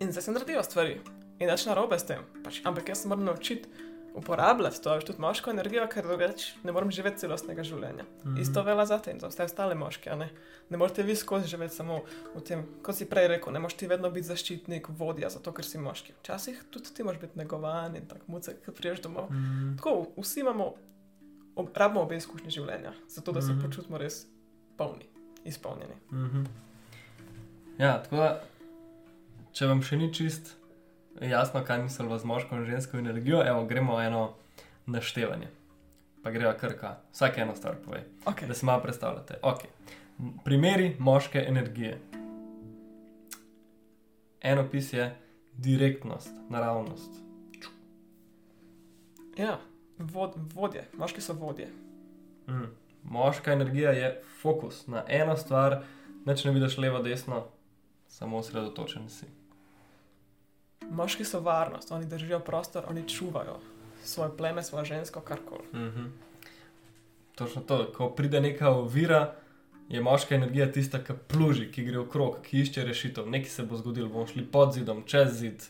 In 0.00 0.10
zdaj 0.12 0.22
se 0.22 0.32
naredijo 0.32 0.62
stvari. 0.62 1.00
In 1.38 1.48
nič 1.50 1.66
narobe 1.66 1.98
s 1.98 2.06
tem. 2.06 2.18
Pač, 2.44 2.60
ampak 2.64 2.88
jaz 2.88 3.02
se 3.02 3.08
moram 3.08 3.24
naučiti 3.24 3.68
uporabljati 4.14 4.82
to, 4.82 5.00
tudi 5.00 5.20
moško 5.20 5.50
energijo, 5.50 5.86
ker 5.88 6.04
drugače 6.06 6.52
ne 6.64 6.72
morem 6.72 6.90
živeti 6.90 7.18
celostnega 7.18 7.62
življenja. 7.64 8.04
Mhm. 8.24 8.36
Isto 8.40 8.62
velja 8.62 8.86
za 8.86 8.98
te 8.98 9.10
in 9.10 9.20
za 9.20 9.28
vse 9.28 9.44
ostale 9.44 9.74
moške. 9.74 10.10
Ne? 10.16 10.28
ne 10.70 10.76
morete 10.78 11.02
vi 11.02 11.16
skozi 11.16 11.48
živeti 11.48 11.74
samo 11.74 12.00
v 12.34 12.40
tem, 12.40 12.66
kot 12.82 12.96
si 12.96 13.04
prej 13.08 13.28
rekel, 13.28 13.52
ne 13.52 13.60
moreš 13.60 13.76
ti 13.76 13.86
vedno 13.86 14.10
biti 14.10 14.26
zaščitnik, 14.26 14.88
vodja, 14.88 15.28
zato 15.30 15.52
ker 15.52 15.64
si 15.64 15.78
moški. 15.78 16.12
Včasih 16.20 16.62
tudi 16.70 16.94
ti 16.94 17.04
moraš 17.04 17.20
biti 17.20 17.38
negovan 17.38 17.96
in 17.96 18.06
tako 18.06 18.24
mucek, 18.26 18.62
ki 18.64 18.72
priješ 18.72 19.02
domov. 19.02 19.30
Mhm. 19.30 19.76
Tako, 19.76 20.06
vsi 20.16 20.40
imamo, 20.40 20.74
ob, 21.56 21.68
rabimo 21.76 22.02
obe 22.02 22.16
izkušnje 22.16 22.50
življenja, 22.50 22.92
zato 23.08 23.32
da 23.32 23.42
se 23.42 23.52
Mhm. 23.52 23.60
počutimo 23.64 23.98
res 23.98 24.26
polni, 24.76 25.08
izpolnjeni. 25.44 25.94
Mhm. 26.12 26.44
Ja, 27.78 28.02
tako 28.02 28.16
da, 28.16 28.42
če 29.52 29.66
vam 29.66 29.82
še 29.82 29.96
ni 29.96 30.14
čist 30.14 30.56
jasno, 31.20 31.64
kaj 31.64 31.82
misliva 31.82 32.18
z 32.18 32.24
moško 32.24 32.56
in 32.56 32.64
žensko 32.64 32.98
energijo, 32.98 33.42
evo, 33.46 33.64
gremo 33.64 34.00
eno 34.00 34.34
naštevanje. 34.86 35.48
Pa 36.22 36.30
greva 36.30 36.54
krka, 36.54 36.98
vsak 37.12 37.38
eno 37.38 37.54
stvar 37.56 37.74
pove, 37.84 38.04
Okay. 38.24 38.46
da 38.46 38.54
se 38.54 38.66
malo 38.66 38.82
predstavljate. 38.82 39.38
Okay. 39.42 39.66
Primeri 40.44 40.96
moške 40.98 41.44
energije. 41.48 41.98
En 44.40 44.58
opis 44.58 44.92
je 44.92 45.16
direktnost, 45.56 46.30
naravnost. 46.48 47.10
Ja, 49.36 49.58
vod, 49.98 50.34
vodje, 50.54 50.88
moški 50.92 51.20
so 51.20 51.32
vodje. 51.32 51.68
Mm. 52.48 52.70
Moška 53.02 53.52
energija 53.52 53.90
je 53.90 54.22
fokus 54.40 54.86
na 54.86 55.04
eno 55.08 55.36
stvar, 55.36 55.84
neč 56.24 56.44
ne 56.44 56.50
vidiš 56.50 56.78
levo, 56.78 56.98
desno, 56.98 57.44
samo 58.08 58.36
osredotočen 58.36 59.08
si. 59.08 59.26
Moški 60.92 61.24
so 61.24 61.40
varnost, 61.40 61.92
oni 61.92 62.06
držijo 62.06 62.40
prostor, 62.40 62.84
oni 62.88 63.08
čuvajo 63.08 63.60
svoje 64.04 64.36
pleme, 64.36 64.62
svojo 64.62 64.84
žensko, 64.84 65.20
karkoli. 65.20 65.64
Mhm. 65.74 66.04
Točno 67.34 67.62
to, 67.62 67.92
ko 67.96 68.10
pride 68.10 68.40
neka 68.40 68.70
ovira, 68.70 69.34
je 69.88 70.00
moška 70.00 70.34
energija 70.34 70.72
tista, 70.72 70.98
ki 71.04 71.12
pluži, 71.28 71.70
ki 71.72 71.84
gre 71.84 71.98
okrog, 71.98 72.36
ki 72.42 72.60
išče 72.60 72.84
rešitev. 72.84 73.26
Nekaj 73.28 73.50
se 73.50 73.62
bo 73.62 73.76
zgodilo, 73.76 74.08
bomo 74.08 74.26
šli 74.26 74.44
pod 74.44 74.72
zidom, 74.72 75.02
čez 75.06 75.32
zid, 75.38 75.64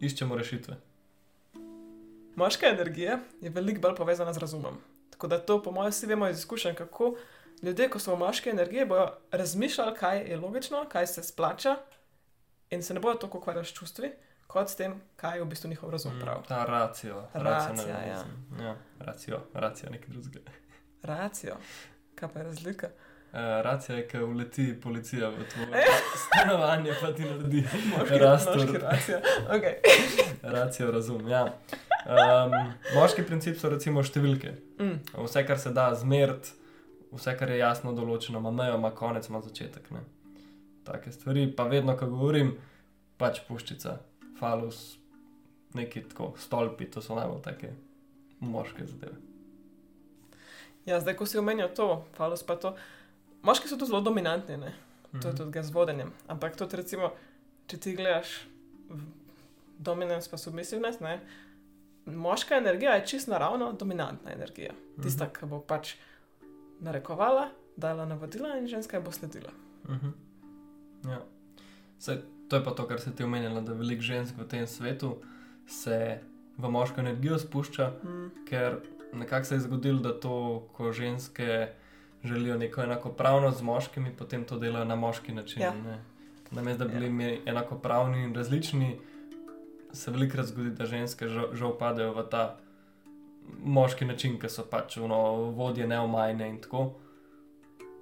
iščemo 0.00 0.36
rešitve. 0.36 0.76
Moška 2.36 2.66
energija 2.66 3.20
je 3.40 3.50
veliko 3.50 3.80
bolj 3.80 3.94
povezana 3.94 4.32
z 4.32 4.38
razumom. 4.38 4.78
Tako 5.10 5.26
da 5.26 5.38
to, 5.38 5.62
po 5.62 5.70
mojem, 5.70 5.90
vsi 5.90 6.06
vemo 6.06 6.28
iz 6.28 6.38
izkušenj, 6.38 6.74
kako 6.74 7.14
ljudje, 7.62 7.88
ko 7.90 7.98
so 7.98 8.14
v 8.14 8.18
moški 8.18 8.50
energiji, 8.50 8.86
bodo 8.86 9.10
razmišljali, 9.30 9.96
kaj 9.96 10.22
je 10.30 10.36
logično, 10.36 10.84
kaj 10.88 11.06
se 11.06 11.22
splača, 11.22 11.76
in 12.70 12.82
se 12.82 12.94
ne 12.94 13.00
bodo 13.00 13.18
tako 13.18 13.38
ukvarjali 13.38 13.66
s 13.66 13.72
čustvi, 13.72 14.10
kot 14.46 14.68
s 14.68 14.76
tem, 14.76 15.00
kaj 15.16 15.38
je 15.38 15.44
v 15.44 15.48
bistvu 15.48 15.68
njihov 15.68 15.90
razum 15.90 16.12
prav. 16.20 16.38
Mm, 16.38 16.48
Ta 16.48 16.64
racijo. 16.64 17.22
Racija, 17.34 17.42
racionalizem. 17.44 18.46
ja. 18.60 18.76
Racijo, 19.00 19.40
racijo, 19.54 19.90
nekaj 19.90 20.08
drugega. 20.08 20.50
Racijo. 21.02 21.56
Kaj 22.14 22.28
pa 22.28 22.38
je 22.38 22.44
razlika? 22.44 22.88
Uh, 23.32 23.36
racija 23.62 23.96
je, 23.96 24.08
ko 24.08 24.24
uleti 24.26 24.80
policija 24.80 25.28
v 25.28 25.44
tvoje 25.46 25.84
stanovanje, 26.24 26.92
pa 27.00 27.12
ti 27.12 27.22
naredi 27.22 27.64
rastor. 28.20 28.56
moški 28.56 28.78
racija. 28.78 29.20
Okay. 29.48 29.74
Racijo 30.56 30.90
razum. 30.90 31.28
Ja. 31.28 31.44
Um, 31.44 32.52
moški 32.94 33.22
princip 33.22 33.58
so 33.58 33.68
recimo 33.68 34.02
številke. 34.02 34.50
Mm. 34.80 34.98
Vse, 35.24 35.46
kar 35.46 35.58
se 35.58 35.70
da 35.70 35.94
zmeriti, 35.94 36.50
vse, 37.12 37.36
kar 37.38 37.50
je 37.50 37.58
jasno 37.58 37.92
določeno, 37.92 38.38
ima 38.38 38.50
mejo, 38.50 38.74
ima 38.76 38.90
konec, 38.90 39.28
ima 39.28 39.40
začetek. 39.40 39.90
Ne? 39.90 40.00
Take 40.90 41.12
stvari, 41.12 41.46
pa 41.48 41.64
vedno, 41.64 41.96
ko 41.96 42.06
govorim, 42.06 42.54
pač 43.16 43.40
puščica, 43.40 43.98
falus, 44.34 44.98
neki 45.74 46.02
tako 46.02 46.32
stolpi, 46.36 46.86
to 46.86 47.00
so 47.00 47.14
najbolj 47.14 47.42
take 47.42 47.70
moške 48.40 48.86
zadeve. 48.86 49.14
Ja, 50.84 50.98
zdaj, 50.98 51.14
ko 51.14 51.26
si 51.26 51.38
omenil 51.38 51.68
to, 51.70 51.86
falus 52.12 52.42
pa 52.42 52.56
to. 52.56 52.72
Moški 53.42 53.68
so 53.68 53.76
tu 53.76 53.86
zelo 53.86 54.00
dominantni, 54.00 54.56
ne? 54.56 54.72
to 55.12 55.28
je 55.28 55.32
Mhm. 55.32 55.36
tudi 55.38 55.62
z 55.62 55.70
vodenjem. 55.70 56.12
Ampak 56.28 56.56
tudi, 56.56 56.76
recimo, 56.76 57.12
če 57.66 57.76
ti 57.78 57.94
gledaš 57.94 58.46
dominance 59.78 60.30
pa 60.30 60.36
submissivnost, 60.36 61.00
ne? 61.00 61.20
moška 62.06 62.56
energija 62.56 62.92
je 62.92 63.06
čist 63.06 63.28
naravno 63.28 63.72
dominantna 63.72 64.32
energija. 64.32 64.72
Tista, 65.02 65.24
Mhm. 65.24 65.34
ki 65.34 65.46
bo 65.46 65.60
pač 65.60 65.94
narekovala, 66.80 67.48
dala 67.76 68.06
navodila 68.06 68.56
in 68.56 68.66
ženska 68.66 69.00
bo 69.00 69.12
sledila. 69.12 69.50
Uh 69.84 69.90
-huh. 69.92 70.12
Ja. 71.04 71.22
Saj, 71.98 72.16
to 72.48 72.56
je 72.56 72.64
pa 72.64 72.70
to, 72.70 72.86
kar 72.86 73.00
se 73.00 73.12
ti 73.12 73.24
omenjala, 73.24 73.60
da 73.60 73.72
veliko 73.72 74.02
žensk 74.02 74.34
v 74.36 74.46
tem 74.46 74.66
svetu 74.66 75.16
se 75.66 76.18
v 76.58 76.70
moško 76.70 77.00
energijo 77.00 77.38
spušča, 77.38 77.92
Mm. 78.04 78.30
ker 78.44 78.76
nekako 79.12 79.44
se 79.44 79.54
je 79.54 79.60
zgodilo, 79.60 79.98
da 80.00 80.12
to, 80.12 80.34
ko 80.72 80.92
ženske 80.92 81.68
želijo 82.24 82.58
neko 82.58 82.82
enakopravnost 82.82 83.58
z 83.58 83.62
moškimi, 83.62 84.12
potem 84.12 84.44
to 84.44 84.58
delajo 84.58 84.84
na 84.84 84.96
moški 84.96 85.32
način. 85.32 85.62
Ja. 85.62 85.74
Namesto 86.50 86.78
da 86.78 86.84
bi 86.84 86.94
Ja. 86.94 86.98
bili 87.00 87.12
mi 87.12 87.40
enakopravni 87.46 88.24
in 88.24 88.34
različni, 88.34 89.00
se 89.92 90.10
velikokrat 90.10 90.46
zgodi, 90.46 90.70
da 90.70 90.86
ženske 90.86 91.28
žal, 91.28 91.54
žal 91.54 91.78
padejo 91.78 92.12
v 92.12 92.22
ta 92.24 92.56
moški 93.58 94.04
način, 94.04 94.38
ki 94.38 94.48
so 94.48 94.64
pač 94.64 94.96
ono, 94.96 95.16
vodje 95.50 95.86
neomajne 95.86 96.48
in 96.48 96.60
tako. 96.60 96.92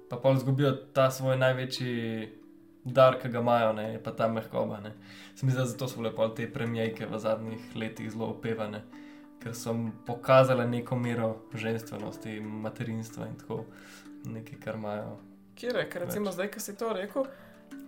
Pa 0.09 0.17
pa 0.17 0.31
izgubijo 0.31 0.71
ta 0.93 1.11
svoj 1.11 1.37
največji 1.37 2.29
dar, 2.93 3.17
ki 3.21 3.29
ga 3.29 3.39
imajo, 3.39 3.73
ne, 3.73 3.91
je 3.93 4.03
pa 4.03 4.11
ta 4.11 4.27
mehkoba. 4.27 4.79
Ne. 4.83 4.93
Se 5.35 5.45
mi 5.45 5.51
zdi, 5.51 5.65
zato 5.71 5.87
so 5.87 6.01
bile 6.01 6.11
pol 6.15 6.33
te 6.35 6.47
premijejke 6.51 7.07
v 7.09 7.19
zadnjih 7.19 7.75
letih 7.75 8.11
zelo 8.11 8.31
opevane, 8.33 8.81
ker 9.43 9.55
so 9.55 9.75
pokazale 10.05 10.67
neko 10.67 10.95
mero 10.99 11.35
ženstvenosti, 11.53 12.39
materinstva 12.41 13.27
in 13.27 13.37
tako 13.39 13.63
nekaj, 14.25 14.59
kar 14.63 14.75
imajo. 14.75 15.17
Kire, 15.55 15.85
ker 15.91 16.05
recimo 16.07 16.29
Več. 16.31 16.35
zdaj, 16.35 16.51
ko 16.53 16.59
si 16.63 16.75
to 16.79 16.93
rekel, 16.95 17.27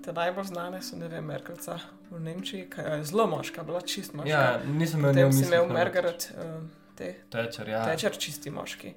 te 0.04 0.14
najbolj 0.14 0.50
znane 0.52 0.82
so, 0.82 0.98
ne 1.00 1.08
vem, 1.12 1.26
Merkelca 1.26 1.78
v 2.10 2.20
Nemčiji, 2.20 2.68
ki 2.72 2.86
je 2.88 3.04
zelo 3.12 3.28
moška, 3.32 3.64
bila 3.64 3.82
čist 3.82 4.14
moška. 4.18 4.30
Ja, 4.32 4.60
nisem 4.66 5.00
imel 5.00 5.14
Potem 5.14 5.28
ne 5.30 5.34
si 5.34 5.46
imel 5.48 5.68
Margaret, 5.72 6.32
uh, 6.36 6.62
te 6.98 7.14
Tečer, 7.32 7.70
ja. 7.70 7.84
tečer 7.88 8.18
čisti 8.18 8.52
moški. 8.52 8.94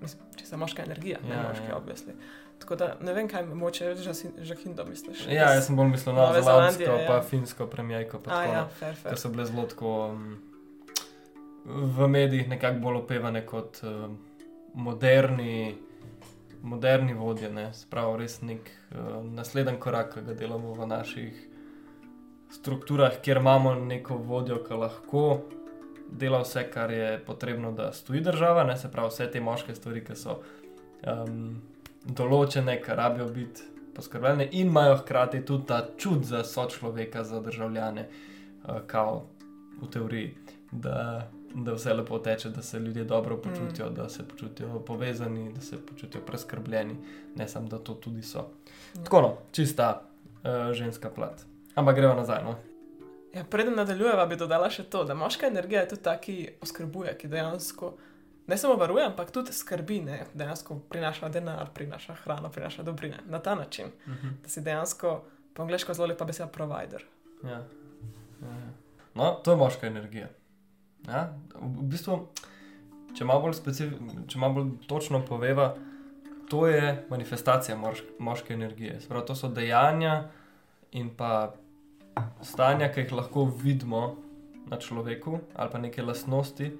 Mislim, 0.00 0.22
čista 0.36 0.56
moška 0.60 0.84
energija, 0.84 1.18
ne 1.24 1.34
Ja, 1.34 1.42
moški, 1.48 1.68
ja. 1.70 1.76
obvisli. 1.76 2.14
Tako 2.58 2.76
da 2.76 2.96
ne 3.00 3.12
vem, 3.12 3.28
kaj 3.28 3.44
moče 3.46 3.94
Žakindo 4.38 4.84
misliš. 4.84 5.26
Ja, 5.26 5.52
jaz 5.54 5.66
sem 5.66 5.76
bolj 5.76 5.88
mislil 5.92 6.14
na 6.14 6.26
Nove 6.26 6.42
zelandsko, 6.42 6.84
Zelandije, 6.84 7.06
pa 7.06 7.14
ja. 7.14 7.22
finsko 7.22 7.66
premijejko. 7.66 8.20
A 8.26 8.42
ja, 8.44 8.68
fair, 8.78 8.94
Ker 8.94 9.02
fair. 9.02 9.18
so 9.18 9.28
bile 9.28 9.44
zelo 9.44 9.66
tako 9.66 9.92
um, 10.06 10.38
v 11.64 12.08
medijih 12.08 12.48
nekako 12.48 12.80
bolj 12.80 12.96
opevane 12.96 13.46
kot 13.46 13.82
um, 13.82 14.16
moderni, 14.74 15.76
moderni 16.62 17.14
vodje. 17.14 17.50
Ne? 17.52 17.68
Spravo 17.74 18.16
res 18.16 18.40
nek 18.42 18.70
uh, 18.70 19.20
naslednji 19.24 19.76
korak, 19.80 20.14
ki 20.14 20.24
ga 20.26 20.34
delamo 20.34 20.72
v 20.74 20.86
naših 20.86 21.44
strukturah, 22.50 23.20
kjer 23.22 23.36
imamo 23.36 23.74
neko 23.74 24.16
vodjo, 24.16 24.62
ki 24.64 24.74
lahko 24.80 25.26
dela 26.10 26.40
vse, 26.42 26.66
kar 26.70 26.90
je 26.90 27.24
potrebno, 27.26 27.72
da 27.72 27.92
stoji 27.92 28.20
država, 28.20 28.64
ne? 28.64 28.76
se 28.76 28.90
pravi 28.92 29.08
vse 29.08 29.30
te 29.30 29.40
moške 29.40 29.74
stvari, 29.74 30.04
ki 30.04 30.16
so 30.16 30.40
um, 31.06 31.62
določene, 32.06 32.78
ki 32.82 32.98
rabijo 32.98 33.28
biti. 33.34 33.72
Poskrbljene 33.96 34.48
in 34.52 34.68
imajo 34.68 34.98
hkrati 35.00 35.40
tudi 35.48 35.66
ta 35.66 35.80
čut 35.96 36.24
za 36.28 36.42
sočloveka, 36.44 37.24
za 37.24 37.40
državljane, 37.40 38.08
uh, 38.08 38.80
kao 38.86 39.22
v 39.80 39.88
teoriji, 39.92 40.34
da, 40.72 41.30
da 41.54 41.72
vse 41.72 41.94
lepo 41.94 42.18
teče, 42.18 42.50
da 42.52 42.62
se 42.62 42.78
ljudje 42.78 43.04
dobro 43.04 43.36
počutijo, 43.36 43.90
mm. 43.90 43.94
da 43.94 44.08
se 44.08 44.28
počutijo 44.28 44.80
povezani, 44.80 45.52
da 45.52 45.60
se 45.60 45.80
počutijo 45.86 46.22
preskrbljeni, 46.26 46.96
ne 47.36 47.48
samo 47.48 47.68
da 47.68 47.78
to 47.78 47.94
tudi 47.94 48.22
so. 48.22 48.44
Ja. 48.94 49.04
Tako 49.04 49.20
no, 49.20 49.36
čista 49.52 50.02
uh, 50.44 50.72
ženska 50.72 51.10
plat. 51.10 51.46
Ampak 51.74 51.96
gremo 51.96 52.14
nazaj. 52.14 52.44
No? 52.44 52.56
Ja, 53.34 53.44
preden 53.44 53.74
nadaljujeva, 53.76 54.26
bi 54.26 54.36
dodala 54.36 54.70
še 54.72 54.86
to, 54.88 55.04
da 55.04 55.14
moška 55.14 55.46
energija 55.46 55.82
je 55.82 55.88
tudi 55.88 56.02
ta, 56.02 56.14
ki 56.20 56.36
oskrbuje, 56.64 57.16
ki 57.18 57.28
dejansko 57.28 57.96
ne 58.46 58.58
samo 58.58 58.74
varuje, 58.74 59.06
ampak 59.06 59.30
tudi 59.30 59.52
skrbi, 59.52 60.00
ne? 60.00 60.24
dejansko 60.34 60.78
prinaša 60.88 61.28
denar, 61.28 61.70
prinaša 61.74 62.14
hrano, 62.14 62.48
prinaša 62.50 62.82
dobrine. 62.82 63.18
Na 63.26 63.38
ta 63.38 63.54
način, 63.54 63.86
Uh 64.06 64.12
-huh. 64.12 64.30
da 64.42 64.48
si 64.48 64.60
dejansko, 64.60 65.24
po 65.54 65.62
angliško 65.62 65.94
zelo 65.94 66.08
lepa 66.08 66.24
beseda, 66.24 66.48
provider. 66.48 67.04
ja. 67.44 67.50
Ja, 67.50 68.48
ja. 68.48 68.70
No, 69.14 69.30
to 69.30 69.50
je 69.50 69.56
moška 69.56 69.86
energija. 69.86 70.28
Ja? 71.08 71.32
V 71.54 71.80
v 71.80 71.82
bistvu, 71.82 72.28
če 73.16 73.24
malo 73.24 73.40
bolj, 73.40 73.54
če 74.28 74.38
malo 74.38 74.54
bolj 74.54 74.70
točno 74.86 75.24
poveva, 75.24 75.74
to 76.50 76.66
je 76.66 77.06
manifestacija 77.10 77.76
moš 77.76 78.02
moške 78.18 78.54
energije. 78.54 79.00
Sprav, 79.00 79.24
to 79.26 79.34
so 79.34 79.48
dejanja 79.48 80.28
in 80.92 81.10
pa 81.16 81.54
stanja, 82.42 82.92
ki 82.92 83.00
jih 83.00 83.12
lahko 83.12 83.44
vidimo 83.44 84.16
na 84.66 84.76
človeku, 84.78 85.40
ali 85.54 85.70
pa 85.72 85.78
neke 85.78 86.02
lastnosti, 86.02 86.72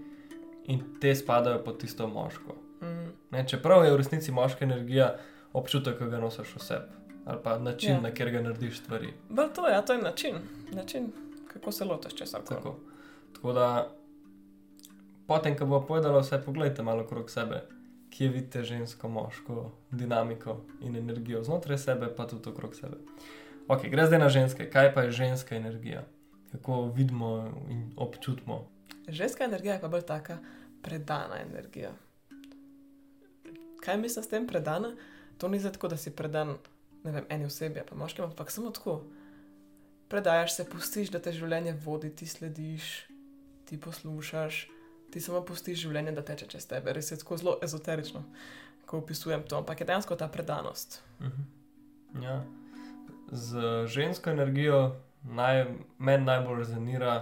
in 0.67 0.83
te 1.01 1.15
spadajo 1.15 1.65
pod 1.65 1.81
tisto 1.81 2.07
moško. 2.09 2.55
Mm. 2.83 3.11
Ne, 3.31 3.45
čeprav 3.49 3.85
je 3.85 3.93
v 3.93 3.97
resnici 3.97 4.33
moška 4.33 4.65
energija 4.65 5.17
občutek, 5.53 5.99
ki 5.99 6.05
ga 6.05 6.19
nosiš 6.19 6.55
v 6.55 6.61
sebi, 6.61 6.93
ali 7.25 7.39
pa 7.43 7.59
način, 7.59 7.91
Ja. 7.91 8.01
na 8.01 8.11
katerega 8.11 8.43
narediš 8.43 8.79
stvari. 8.81 9.13
Bolj 9.29 9.53
to, 9.55 9.69
ja, 9.69 9.83
to 9.83 9.93
je 9.93 10.03
način, 10.03 10.37
način 10.73 11.13
kako 11.53 11.73
se 11.73 11.85
lotiš 11.85 12.15
česar 12.15 12.43
koli. 12.45 12.61
Tako. 12.61 12.77
Tako 13.35 13.53
da, 13.53 13.93
potem, 15.27 15.57
ko 15.59 15.67
bo 15.67 15.81
povedala 15.81 16.21
vse, 16.21 16.43
pogledajte 16.45 16.83
malo 16.83 17.03
okrog 17.03 17.31
sebe, 17.31 17.63
kje 18.11 18.29
vidite 18.29 18.63
žensko, 18.65 19.09
moško 19.09 19.73
dinamiko 19.91 20.61
in 20.81 20.97
energijo 20.97 21.43
znotraj 21.43 21.79
sebe, 21.79 22.09
pa 22.17 22.27
tudi 22.27 22.51
okrog 22.51 22.75
sebe. 22.75 22.97
Ok, 23.69 23.87
gre 23.91 24.07
zdaj 24.07 24.19
na 24.19 24.29
ženske. 24.29 24.71
Kaj 24.71 24.95
pa 24.95 25.03
je 25.03 25.11
ženska 25.11 25.57
energija? 25.57 26.05
Kako 26.53 26.93
vidimo 26.95 27.51
in 27.71 27.91
občutimo? 27.97 28.69
Ženska 29.09 29.45
energija 29.45 29.75
je 29.75 29.81
pa 29.81 29.89
bolj 29.89 30.03
taka 30.03 30.39
predana 30.83 31.41
energija. 31.41 31.93
Kaj 33.85 33.97
mislim 33.97 34.25
s 34.25 34.29
tem 34.29 34.47
predana? 34.47 34.97
To 35.39 35.49
ni 35.49 35.61
zato, 35.61 35.89
da 35.89 35.97
si 35.97 36.11
predan 36.11 36.57
ne 37.07 37.13
vem, 37.13 37.27
eni 37.29 37.47
osebi, 37.47 37.81
pa 37.89 37.95
moškim, 37.95 38.25
ampak 38.25 38.51
samo 38.51 38.71
tako. 38.71 39.01
Predajaš 40.09 40.57
se, 40.57 40.65
pustiš, 40.71 41.11
da 41.11 41.21
te 41.23 41.33
življenje 41.35 41.75
vodi, 41.85 42.11
ti 42.15 42.27
slediš, 42.27 43.07
ti 43.67 43.79
poslušaš, 43.81 44.61
ti 45.13 45.23
samo 45.23 45.43
pustiš 45.47 45.81
življenje, 45.87 46.15
da 46.15 46.25
teče 46.27 46.47
čez 46.51 46.67
tebe. 46.71 46.95
Res 46.95 47.11
je 47.11 47.19
tako 47.23 47.39
zelo 47.41 47.57
ezoterično, 47.63 48.23
ko 48.87 49.03
opisujem 49.03 49.43
to, 49.47 49.59
ampak 49.59 49.83
je 49.83 49.89
dejansko 49.91 50.19
ta 50.19 50.29
predanost. 50.31 51.01
Mhm. 51.21 52.23
Ja. 52.23 52.41
Z 53.33 53.87
žensko 53.91 54.31
energijo 54.31 54.81
naj, 55.23 55.65
meni 55.99 56.27
najbolj 56.27 56.63
rezonira 56.63 57.17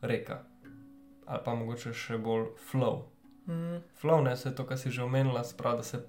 reka, 0.00 0.40
ali 1.28 1.44
pa 1.44 1.54
mogoče 1.54 1.92
še 1.92 2.18
bolj 2.18 2.46
flow. 2.70 3.02
Mm. 3.48 3.82
Flow, 4.00 4.22
ne, 4.24 4.36
se 4.36 4.48
je 4.48 4.54
to, 4.56 4.64
kar 4.66 4.78
si 4.78 4.90
že 4.90 5.02
omenila, 5.04 5.44
sprav, 5.44 5.76
da 5.76 5.82
se 5.82 6.02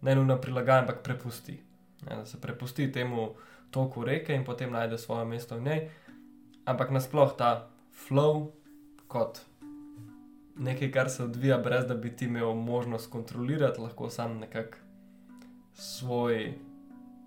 ne 0.00 0.14
nujno 0.14 0.38
prilagaja, 0.40 0.82
ampak 0.82 1.02
prepusti. 1.04 1.58
Ne, 2.06 2.16
da 2.16 2.24
se 2.26 2.40
prepusti 2.40 2.92
temu 2.92 3.34
toku 3.70 4.04
reke 4.04 4.34
in 4.34 4.44
potem 4.44 4.72
najde 4.72 4.98
svoje 4.98 5.24
mesto 5.28 5.56
v 5.56 5.62
njej. 5.62 5.80
Ampak 6.64 6.90
nasploh 6.90 7.36
ta 7.36 7.68
flow 7.92 8.50
kot 9.08 9.40
nekaj, 10.58 10.92
kar 10.92 11.10
se 11.10 11.24
odvija, 11.24 11.58
brez 11.58 11.86
da 11.86 11.94
bi 11.94 12.16
ti 12.16 12.24
imel 12.24 12.54
možnost 12.54 13.10
kontrolirati, 13.10 13.80
lahko 13.80 14.10
sam 14.10 14.38
nekako 14.38 14.76
svoj, 15.74 16.54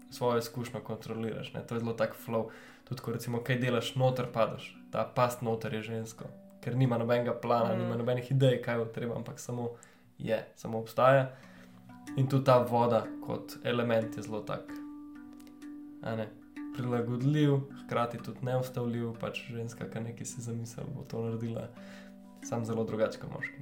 svojo 0.10 0.38
izkušnjo 0.38 0.80
kontroliraš. 0.80 1.54
Ne. 1.54 1.68
To 1.68 1.76
je 1.76 1.80
zelo 1.80 1.94
tak 1.94 2.16
flow. 2.26 2.50
Tudi 2.84 3.02
ko 3.02 3.12
recimo 3.12 3.44
kaj 3.44 3.60
delaš, 3.60 3.96
noter 3.96 4.28
padaš, 4.34 4.76
ta 4.92 5.06
past 5.16 5.42
noter 5.42 5.74
je 5.74 5.82
žensko, 5.82 6.26
ker 6.62 6.76
nima 6.78 6.98
nobenega 6.98 7.34
plana, 7.42 7.74
Mm. 7.76 7.80
nima 7.80 7.96
nobenih 7.96 8.32
idej, 8.32 8.62
kaj 8.62 8.78
bo 8.78 8.86
treba, 8.86 9.16
ampak 9.16 9.40
samo 9.40 9.70
je, 10.18 10.46
samo 10.56 10.80
obstaja. 10.80 11.32
In 12.18 12.28
tudi 12.28 12.46
ta 12.46 12.58
voda 12.58 13.06
kot 13.26 13.58
element 13.64 14.18
je 14.18 14.24
zelo 14.24 14.42
tak. 14.42 14.62
Ne, 16.02 16.28
prilagodljiv, 16.76 17.58
hkrati 17.84 18.18
tudi 18.18 18.40
neustavljiv, 18.42 19.14
pač 19.20 19.44
ženska, 19.52 19.90
ki 19.90 20.00
nekaj 20.00 20.26
si 20.26 20.42
zamisel, 20.42 20.84
bo 20.96 21.04
to 21.04 21.22
naredila, 21.22 21.68
sam 22.44 22.66
zelo 22.66 22.84
drugače 22.84 23.20
kot 23.20 23.30
moški. 23.34 23.62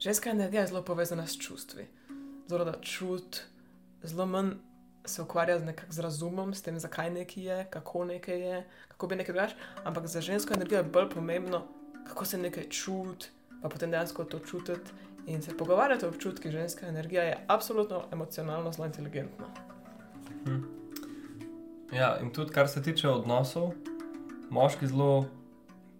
Ženska 0.00 0.30
energija 0.30 0.60
je 0.60 0.66
zelo 0.66 0.82
povezana 0.82 1.26
s 1.26 1.38
čustvi. 1.38 1.86
Zelo 2.48 2.64
da 2.64 2.72
čut, 2.80 3.42
zelo 4.02 4.26
manj 4.26 4.54
se 5.04 5.22
ukvarja 5.22 5.58
z, 5.58 5.72
z 5.88 5.98
razumom, 5.98 6.54
s 6.54 6.62
tem, 6.62 6.78
zakaj 6.78 7.10
nekaj 7.10 7.44
je, 7.44 7.66
kako 7.70 8.04
nekaj 8.04 8.40
je, 8.40 8.64
kako 8.88 9.06
bi 9.06 9.16
nekaj 9.16 9.32
drugače. 9.32 9.54
Ampak 9.84 10.06
za 10.06 10.20
žensko 10.20 10.54
energijo 10.54 10.78
je 10.78 10.84
bolj 10.84 11.10
pomembno, 11.10 11.62
kako 12.08 12.24
se 12.24 12.38
nekaj 12.38 12.68
čuti, 12.68 13.30
pa 13.62 13.68
potem 13.68 13.90
dejansko 13.90 14.24
to 14.24 14.38
čutiti. 14.38 14.90
In 15.26 15.42
se 15.42 15.56
pogovarjati 15.56 16.06
o 16.06 16.08
občutkih 16.08 16.52
ženska 16.52 16.86
energija 16.86 17.22
je 17.22 17.38
absolutno 17.46 18.02
emocionalno 18.12 18.72
zelo 18.72 18.86
inteligentna. 18.86 19.46
Hm. 20.44 20.62
Ja, 21.92 22.18
in 22.22 22.30
tudi 22.32 22.52
kar 22.52 22.68
se 22.68 22.82
tiče 22.82 23.08
odnosov, 23.08 23.72
moški 24.50 24.86
zelo 24.86 25.26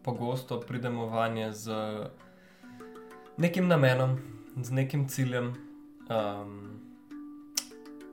pogosto 0.02 0.61
pridemo 0.61 1.07
vanje 1.07 1.52
z 1.52 1.73
nekim 3.37 3.69
namenom, 3.69 4.19
z 4.62 4.73
nekim 4.73 5.09
ciljem. 5.09 5.54
Um, 6.11 6.80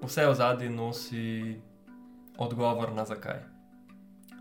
vse 0.02 0.28
v 0.28 0.34
zadnji 0.34 0.70
nosi 0.70 1.62
odgovor 2.38 2.94
na 2.94 3.06
zakaj. 3.06 3.40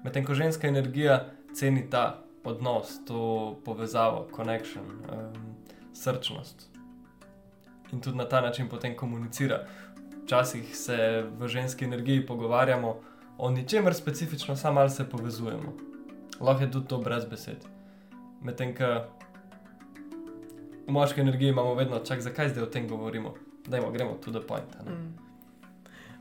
Medtem 0.04 0.24
ko 0.24 0.34
ženska 0.34 0.68
energija 0.68 1.24
ceni 1.54 1.90
ta 1.90 2.22
odnos, 2.44 3.00
to 3.04 3.56
povezavo, 3.64 4.28
connection, 4.36 4.84
um, 4.84 5.56
srčnost. 5.94 6.70
In 7.92 8.00
tudi 8.00 8.18
na 8.18 8.24
ta 8.24 8.40
način 8.40 8.68
potem 8.68 8.96
komunicira. 8.96 9.66
včasih 10.26 10.76
se 10.76 11.24
v 11.38 11.48
ženski 11.48 11.84
energiji 11.84 12.26
pogovarjamo 12.26 13.00
o 13.38 13.50
ničemer 13.50 13.94
specifično, 13.94 14.56
samo 14.56 14.74
malo 14.74 14.88
se 14.88 15.10
povezujemo. 15.10 15.72
Lahko 16.40 16.62
je 16.62 16.70
tudi 16.70 16.88
to 16.88 16.98
brez 16.98 17.24
besed. 17.24 17.56
Medtem, 18.42 18.74
ko 18.74 18.84
v 20.86 20.92
moški 20.92 21.20
energiji 21.20 21.48
imamo 21.48 21.74
vedno 21.74 21.98
čak, 21.98 22.20
zakaj 22.20 22.48
zdaj 22.48 22.62
o 22.62 22.66
tem 22.66 22.88
govorimo. 22.88 23.34
Dajmo, 23.66 23.90
gremo 23.90 24.18
tu 24.24 24.30
do 24.30 24.42
pointa. 24.42 24.82
ne. 24.82 25.25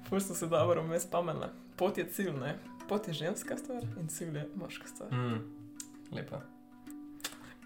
Mm. 0.06 0.10
Pusto 0.10 0.36
se 0.36 0.48
dobro 0.48 0.82
vmes 0.82 1.04
spomnila. 1.04 1.50
Pot 1.76 1.98
je 1.98 2.10
cilj, 2.10 2.32
ne? 2.32 2.60
Pot 2.90 3.08
je 3.08 3.14
ženska 3.14 3.58
stvar 3.58 3.84
in 4.00 4.08
cilj 4.08 4.38
je 4.38 4.50
moška 4.56 4.88
stvar. 4.88 5.14
Mm, 5.14 5.42
lepa. 6.12 6.42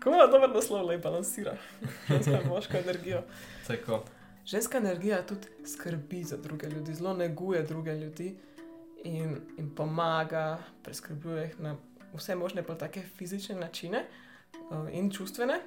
Ko 0.04 0.10
ima 0.10 0.28
dober 0.32 0.50
naslov, 0.56 0.86
lepo 0.88 1.10
balansira 1.10 1.58
ženska 2.10 2.42
in 2.42 2.48
moška 2.48 2.80
energijo. 2.80 3.24
Tako. 3.68 4.04
Ženska 4.46 4.78
energija 4.78 5.26
tudi 5.26 5.48
skrbi 5.66 6.24
za 6.24 6.38
druge 6.38 6.68
ljudi, 6.68 6.94
zelo 6.94 7.14
neguje 7.14 7.64
druge 7.64 7.96
ljudi 7.96 8.38
in, 9.04 9.38
in 9.58 9.76
pomaga, 9.76 10.58
preskrbuje 10.84 11.44
jih 11.44 11.60
na 11.60 11.76
vse 12.14 12.36
možne, 12.36 12.64
pa 12.64 12.76
take 12.76 13.02
fizične 13.02 13.56
načine 13.56 14.06
uh, 14.70 14.88
in 14.92 15.12
čustvene. 15.12 15.60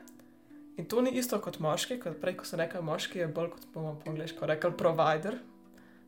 In 0.76 0.84
to 0.84 1.02
ni 1.02 1.10
isto 1.10 1.40
kot 1.40 1.58
moški, 1.58 2.00
kot 2.00 2.20
prej, 2.20 2.36
ko 2.36 2.44
sem 2.48 2.58
rekel, 2.58 2.82
moški 2.82 3.18
je 3.18 3.28
bolj 3.28 3.50
kot 3.50 3.66
bomo 3.74 3.98
po 4.00 4.10
angliško 4.10 4.46
rekel 4.46 4.72
provider, 4.72 5.38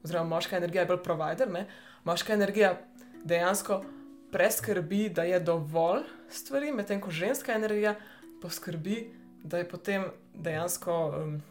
oziroma 0.04 0.28
moška 0.28 0.56
energija 0.56 0.82
je 0.82 0.87
bolj 0.87 1.02
provider. 1.02 1.50
Ne? 1.50 1.66
Moška 2.04 2.32
energija 2.32 2.80
dejansko 3.25 3.84
preskrbi, 4.32 5.08
da 5.08 5.23
je 5.23 5.40
dovolj 5.40 6.02
stvari, 6.28 6.73
medtem 6.73 7.00
ko 7.00 7.11
ženska 7.11 7.52
energija 7.52 7.94
poskrbi, 8.42 9.14
da 9.44 9.58
je 9.58 9.68
potem 9.68 10.04
dejansko. 10.34 11.14
Um, 11.18 11.42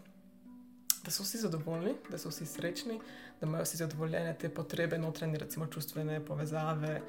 da 1.03 1.11
so 1.11 1.23
vsi 1.23 1.37
zadovoljni, 1.37 1.93
da 2.09 2.17
so 2.17 2.29
vsi 2.29 2.45
srečni, 2.45 2.99
da 3.41 3.47
imajo 3.47 3.63
vsi 3.63 3.77
zadovoljene 3.77 4.35
te 4.39 4.49
potrebe, 4.49 4.97
notranje, 4.97 5.37
recimo 5.37 5.67
čustvene 5.67 6.25
povezave, 6.25 7.01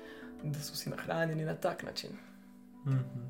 da 0.42 0.58
so 0.58 0.72
vsi 0.74 0.90
nahranjeni 0.90 1.44
na 1.44 1.54
tak 1.54 1.82
način. 1.82 2.10
Mm 2.86 2.92
-hmm. 2.92 3.28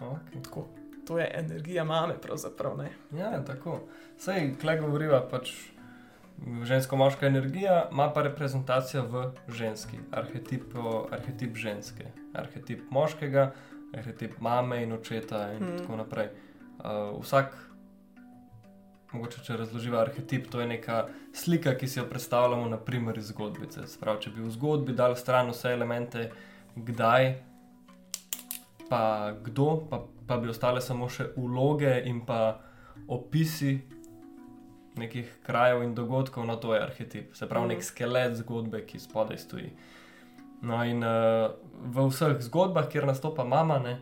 okay. 0.00 0.42
Tako, 0.44 0.68
to 1.06 1.18
je 1.18 1.30
energija 1.34 1.84
mame, 1.84 2.18
pravzaprav. 2.20 2.76
Ne? 2.76 2.90
Ja, 3.18 3.44
tako. 3.44 3.80
Sej, 4.18 4.54
klej 4.60 4.80
govoriva 4.80 5.28
pač. 5.30 5.52
Žensko-moška 6.46 7.26
energija 7.26 7.88
ima 7.92 8.10
pa 8.14 8.22
reprezentacijo 8.22 9.02
v 9.10 9.24
ženski, 9.48 9.98
arhetip, 10.12 10.74
arhetip 11.10 11.56
ženske, 11.56 12.06
arhetip 12.34 12.90
moškega, 12.90 13.52
arhetip 13.94 14.40
mame 14.40 14.82
in 14.82 14.92
očeta, 14.92 15.52
in 15.52 15.62
Mm. 15.62 15.72
mm. 15.72 15.78
tako 15.78 15.96
naprej. 15.96 16.28
Uh, 16.78 17.20
vsak, 17.22 17.56
mogoče 19.12 19.42
če 19.44 19.56
razloživa 19.56 20.00
arhetip, 20.00 20.50
to 20.50 20.60
je 20.60 20.66
neka 20.66 21.08
slika, 21.32 21.74
ki 21.74 21.88
si 21.88 21.98
jo 21.98 22.06
predstavljamo, 22.06 22.68
naprimer 22.68 23.18
iz 23.18 23.32
zgodbice. 23.32 23.86
Sprav, 23.86 24.20
če 24.20 24.30
bi 24.30 24.40
v 24.40 24.50
zgodbi 24.50 24.92
dal 24.92 25.16
stran 25.16 25.50
vse 25.50 25.72
elemente, 25.72 26.30
kdaj, 26.76 27.34
pa 28.88 29.32
kdo, 29.44 29.88
pa, 29.90 30.04
pa 30.26 30.36
bi 30.36 30.48
ostale 30.48 30.80
samo 30.80 31.08
še 31.08 31.32
uloge 31.36 32.02
in 32.06 32.22
pa 32.26 32.60
opisi 33.08 33.78
nekih 34.98 35.38
krajev 35.42 35.82
in 35.82 35.94
dogodkov, 35.94 36.46
no 36.46 36.56
to 36.56 36.74
je 36.74 36.82
arhetip, 36.82 37.34
se 37.34 37.48
pravi 37.48 37.64
Mm. 37.64 37.68
nek 37.68 37.84
skelet 37.84 38.36
zgodbe, 38.36 38.82
ki 38.82 38.98
spodaj 38.98 39.38
stoji. 39.38 39.70
No, 40.62 40.82
in 40.84 41.02
uh, 41.02 41.52
v 41.86 42.08
vseh 42.08 42.40
zgodbah, 42.40 42.88
kjer 42.88 43.06
nastopa 43.06 43.44
mama, 43.44 43.78
ne, 43.78 44.00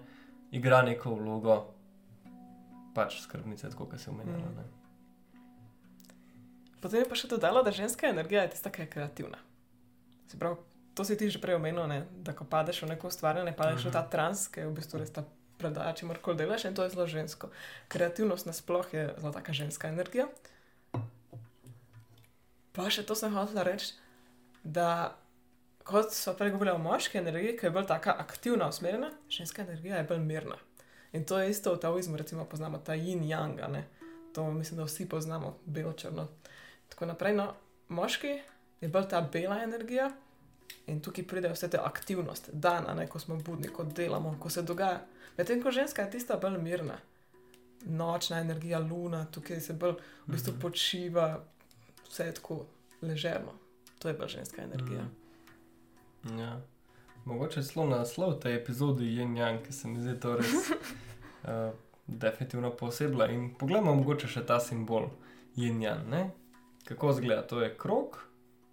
igra 0.50 0.82
neko 0.82 1.14
vlogo, 1.14 1.58
pač 2.94 3.20
skrbnice, 3.20 3.68
tako 3.68 3.86
kot 3.86 4.00
se 4.00 4.10
omenjala. 4.10 4.40
Mm. 4.40 4.72
Potem 6.80 7.02
je 7.02 7.08
pa 7.08 7.14
še 7.14 7.28
dodala, 7.28 7.62
da 7.62 7.72
ženska 7.72 8.08
energija 8.08 8.42
je 8.42 8.52
tista, 8.54 8.70
ki 8.70 8.84
je 8.84 8.90
kreativna. 8.90 9.38
Se 10.28 10.38
pravi, 10.38 10.56
to 10.94 11.04
si 11.04 11.16
ti 11.16 11.28
že 11.30 11.38
prej 11.38 11.56
omenil, 11.56 11.86
ne? 11.86 12.06
da 12.22 12.32
ko 12.32 12.44
padeš 12.44 12.82
v 12.82 12.92
neko 12.94 13.08
ustvarjanje, 13.08 13.52
padeš 13.52 13.84
Mhm. 13.84 13.88
v 13.88 13.92
ta 13.92 14.02
trans, 14.02 14.48
ki 14.48 14.60
je 14.60 14.66
v 14.66 14.74
bistvu 14.74 14.98
res 15.00 15.10
ta 15.10 15.24
predaja, 15.58 15.92
če 15.92 16.06
morkoli 16.06 16.36
delaš 16.36 16.64
in 16.68 16.74
to 16.74 16.84
je 16.84 16.90
zelo 16.90 17.06
žensko. 17.06 17.48
Kreativnost 17.88 18.46
nasploh 18.46 18.86
je 18.92 19.14
zelo 19.18 19.32
taka 19.32 19.52
ženska 19.52 19.88
energija. 19.88 20.28
Pa 22.76 22.90
še 22.92 23.06
to 23.08 23.14
sem 23.16 23.32
hotela 23.32 23.64
reči, 23.64 23.94
da 24.64 25.16
kot 25.86 26.12
so 26.12 26.34
prej 26.36 26.50
govorili 26.52 26.74
o 26.74 26.82
moški 26.82 27.18
energiji, 27.18 27.56
ki 27.56 27.66
je 27.66 27.70
bolj 27.72 27.86
taka 27.88 28.16
aktivna, 28.20 28.68
usmerjena, 28.68 29.10
ženska 29.30 29.62
energija 29.62 29.96
je 30.02 30.08
bolj 30.10 30.20
mirna. 30.20 30.58
In 31.12 31.24
to 31.24 31.38
je 31.38 31.50
isto 31.50 31.72
v 31.72 31.80
taoizmu, 31.80 32.16
recimo 32.18 32.44
poznamo 32.44 32.78
ta 32.78 32.92
yin-yang, 32.92 33.56
ne? 33.72 33.86
to 34.34 34.44
mislim, 34.52 34.76
da 34.76 34.84
vsi 34.84 35.08
poznamo, 35.08 35.54
belo-črno. 35.64 36.26
Tako 36.88 37.06
naprej, 37.06 37.32
no, 37.34 37.54
moški 37.88 38.34
je 38.80 38.88
bolj 38.88 39.08
ta 39.08 39.20
bela 39.20 39.62
energija 39.62 40.10
in 40.86 41.00
tukaj 41.00 41.24
pride 41.26 41.48
vse 41.48 41.70
te 41.70 41.78
aktivnosti, 41.80 42.50
dan, 42.52 42.84
ne, 42.96 43.06
ko 43.08 43.18
smo 43.18 43.36
budni, 43.36 43.68
ko 43.72 43.84
delamo, 43.84 44.36
ko 44.40 44.50
se 44.50 44.62
dogaja. 44.62 45.00
Medtem 45.38 45.62
ko 45.62 45.70
ženska 45.70 46.02
je 46.02 46.10
tista 46.10 46.36
bolj 46.36 46.58
mirna, 46.58 46.98
nočna 47.86 48.40
energija, 48.40 48.78
luna, 48.78 49.24
tukaj 49.32 49.60
se 49.60 49.72
bolj 49.72 49.96
v 50.26 50.32
bistvu 50.34 50.52
Mhm. 50.52 50.60
počiva, 50.60 51.44
vse 52.08 52.26
je 52.26 52.34
tako 52.34 52.64
ležerno. 53.02 53.52
To 53.98 54.08
je 54.08 54.14
bolj 54.14 54.28
ženska 54.28 54.62
energija. 54.62 55.04
Mm. 56.24 56.38
Ja. 56.38 56.60
Mogoče 57.24 57.62
celo 57.62 57.86
naslov 57.86 58.38
te 58.40 58.54
epizode 58.54 59.04
je 59.04 59.26
Jan, 59.36 59.62
ki 59.62 59.72
se 59.72 59.88
mi 59.88 60.00
zdi 60.00 60.20
to 60.20 60.36
res 60.36 60.70
uh, 60.70 61.74
definitivno 62.06 62.70
posebna. 62.70 63.26
In 63.26 63.48
poglejmo 63.58 63.94
mogoče 63.94 64.28
še 64.28 64.44
ta 64.46 64.60
simbol 64.60 65.08
Jan. 65.56 66.30
Kako 66.86 67.10
izgleda? 67.10 67.42
To 67.50 67.62
je 67.62 67.72
krog, 67.78 68.20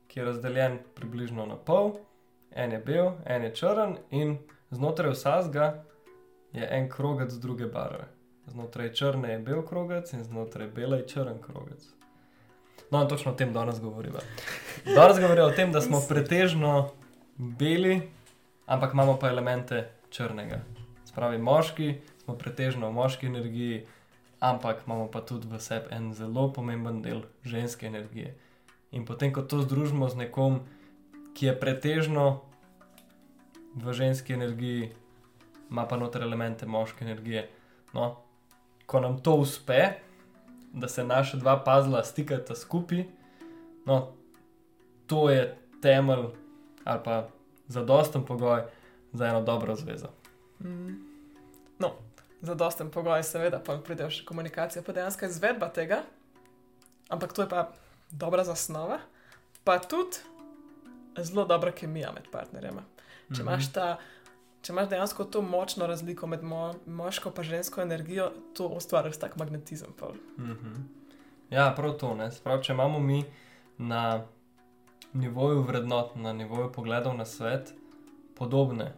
ki 0.07 0.19
je 0.19 0.25
razdeljen 0.25 0.77
približno 0.95 1.45
na 1.45 1.55
pol, 1.55 1.95
en 2.51 2.71
je 2.71 2.79
bel, 2.79 3.15
en 3.25 3.43
je 3.43 3.55
črn, 3.55 3.97
in 4.11 4.37
znotraj 4.69 5.15
vsega 5.15 5.71
je 6.53 6.67
en 6.77 6.89
krogec 6.89 7.33
druge 7.33 7.65
barve. 7.65 8.05
Znotraj 8.47 8.93
črne 8.93 9.33
je 9.33 9.39
bel 9.39 9.65
krogec 9.65 10.13
in 10.13 10.23
znotraj 10.23 10.67
bele 10.67 11.01
je 11.01 11.07
črn 11.07 11.41
krogec. 11.41 11.89
No, 12.93 13.01
in 13.01 13.07
točno 13.07 13.31
o 13.31 13.35
tem 13.35 13.53
danes 13.53 13.79
govorimo. 13.81 14.19
Danes 14.85 15.19
govorimo 15.19 15.47
o 15.47 15.51
tem, 15.51 15.71
da 15.71 15.81
smo 15.81 16.01
pretežno 16.09 16.91
beli, 17.37 18.01
ampak 18.65 18.93
imamo 18.93 19.17
pa 19.17 19.31
elemente 19.33 19.89
črnega. 20.09 20.59
Spravi, 21.05 21.39
moški 21.41 21.95
smo 22.23 22.35
pretežno 22.37 22.91
v 22.91 22.93
moški 22.93 23.25
energiji, 23.25 23.87
ampak 24.39 24.85
imamo 24.85 25.07
pa 25.09 25.23
tudi 25.25 25.49
v 25.49 25.57
sebi 25.59 25.89
en 25.89 26.13
zelo 26.13 26.51
pomemben 26.53 27.01
del 27.01 27.23
ženske 27.43 27.89
energije. 27.89 28.35
In 28.91 29.09
potem, 29.09 29.33
ko 29.33 29.41
to 29.41 29.65
združimo 29.65 30.09
z 30.09 30.27
nekom, 30.27 30.61
ki 31.33 31.49
je 31.49 31.59
pretežno 31.59 32.43
v 33.73 33.93
ženski 33.93 34.37
energiji, 34.37 34.91
ima 35.71 35.89
pa 35.89 35.97
noter 35.97 36.21
elemente 36.21 36.69
moške 36.69 37.01
energije. 37.09 37.49
No, 37.93 38.21
ko 38.85 39.01
nam 39.01 39.17
to 39.17 39.33
uspe, 39.41 39.97
da 40.73 40.87
se 40.87 41.03
naša 41.03 41.37
dva 41.37 41.63
pazla 41.63 42.03
stikata 42.03 42.55
skupaj, 42.55 43.03
no, 43.85 44.11
to 45.07 45.29
je 45.29 45.57
temelj 45.81 46.25
ali 46.83 46.99
pa 47.03 47.27
zadosten 47.67 48.25
pogoj 48.25 48.63
za 49.13 49.27
eno 49.27 49.41
dobro 49.41 49.75
zvezo. 49.75 50.07
Mm. 50.59 50.95
No, 51.79 51.91
zadosten 52.41 52.91
pogoj, 52.91 53.23
seveda, 53.23 53.59
pa 53.59 53.77
pride 53.77 54.09
še 54.09 54.25
komunikacija, 54.25 54.83
pa 54.83 54.91
dejansko 54.91 55.25
izvedba 55.25 55.69
tega, 55.69 56.01
ampak 57.09 57.33
to 57.33 57.41
je 57.41 57.49
pa 57.49 57.69
dobra 58.11 58.43
zasnova, 58.43 58.99
pa 59.63 59.79
tudi 59.79 60.17
zelo 61.17 61.45
dobra 61.45 61.71
kemija 61.71 62.11
med 62.11 62.27
partnerjema. 62.31 62.83
Če 63.29 63.41
Mhm. 63.41 63.41
imaš 63.41 63.71
ta. 63.73 63.97
Če 64.63 64.71
imaš 64.71 64.89
dejansko 64.89 65.25
to 65.27 65.41
močno 65.43 65.87
razliko 65.87 66.27
med 66.27 66.43
mo 66.43 66.73
moško 66.85 67.33
in 67.37 67.43
žensko 67.43 67.81
energijo, 67.81 68.31
to 68.55 68.67
ustvariš 68.67 69.19
tak 69.19 69.35
magnetizem. 69.35 69.91
pol. 69.99 70.13
Mhm. 70.39 70.83
Ja, 71.49 71.73
prav 71.75 71.97
to. 71.99 72.15
Sprav, 72.31 72.61
če 72.63 72.73
imamo 72.73 72.99
mi 72.99 73.25
na 73.77 74.23
nivoju 75.13 75.61
vrednot, 75.61 76.15
na 76.15 76.33
nivoju 76.33 76.71
pogledov 76.71 77.17
na 77.17 77.25
svet 77.25 77.73
podobne, 78.35 78.93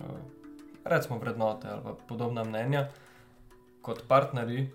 eh, 0.00 0.04
recimo 0.84 1.18
vrednote 1.18 1.68
ali 1.68 1.94
podobna 2.08 2.44
mnenja 2.44 2.88
kot 3.82 4.02
partnerji, 4.08 4.70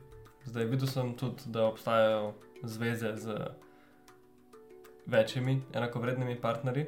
zdaj 0.45 0.65
videl 0.65 0.87
sem 0.87 1.13
tudi, 1.17 1.41
da 1.45 1.65
obstajajo 1.65 2.33
zveze 2.63 3.15
z 3.15 3.35
večjimi 5.05 5.61
enakovrednimi 5.73 6.41
partnerji, 6.41 6.85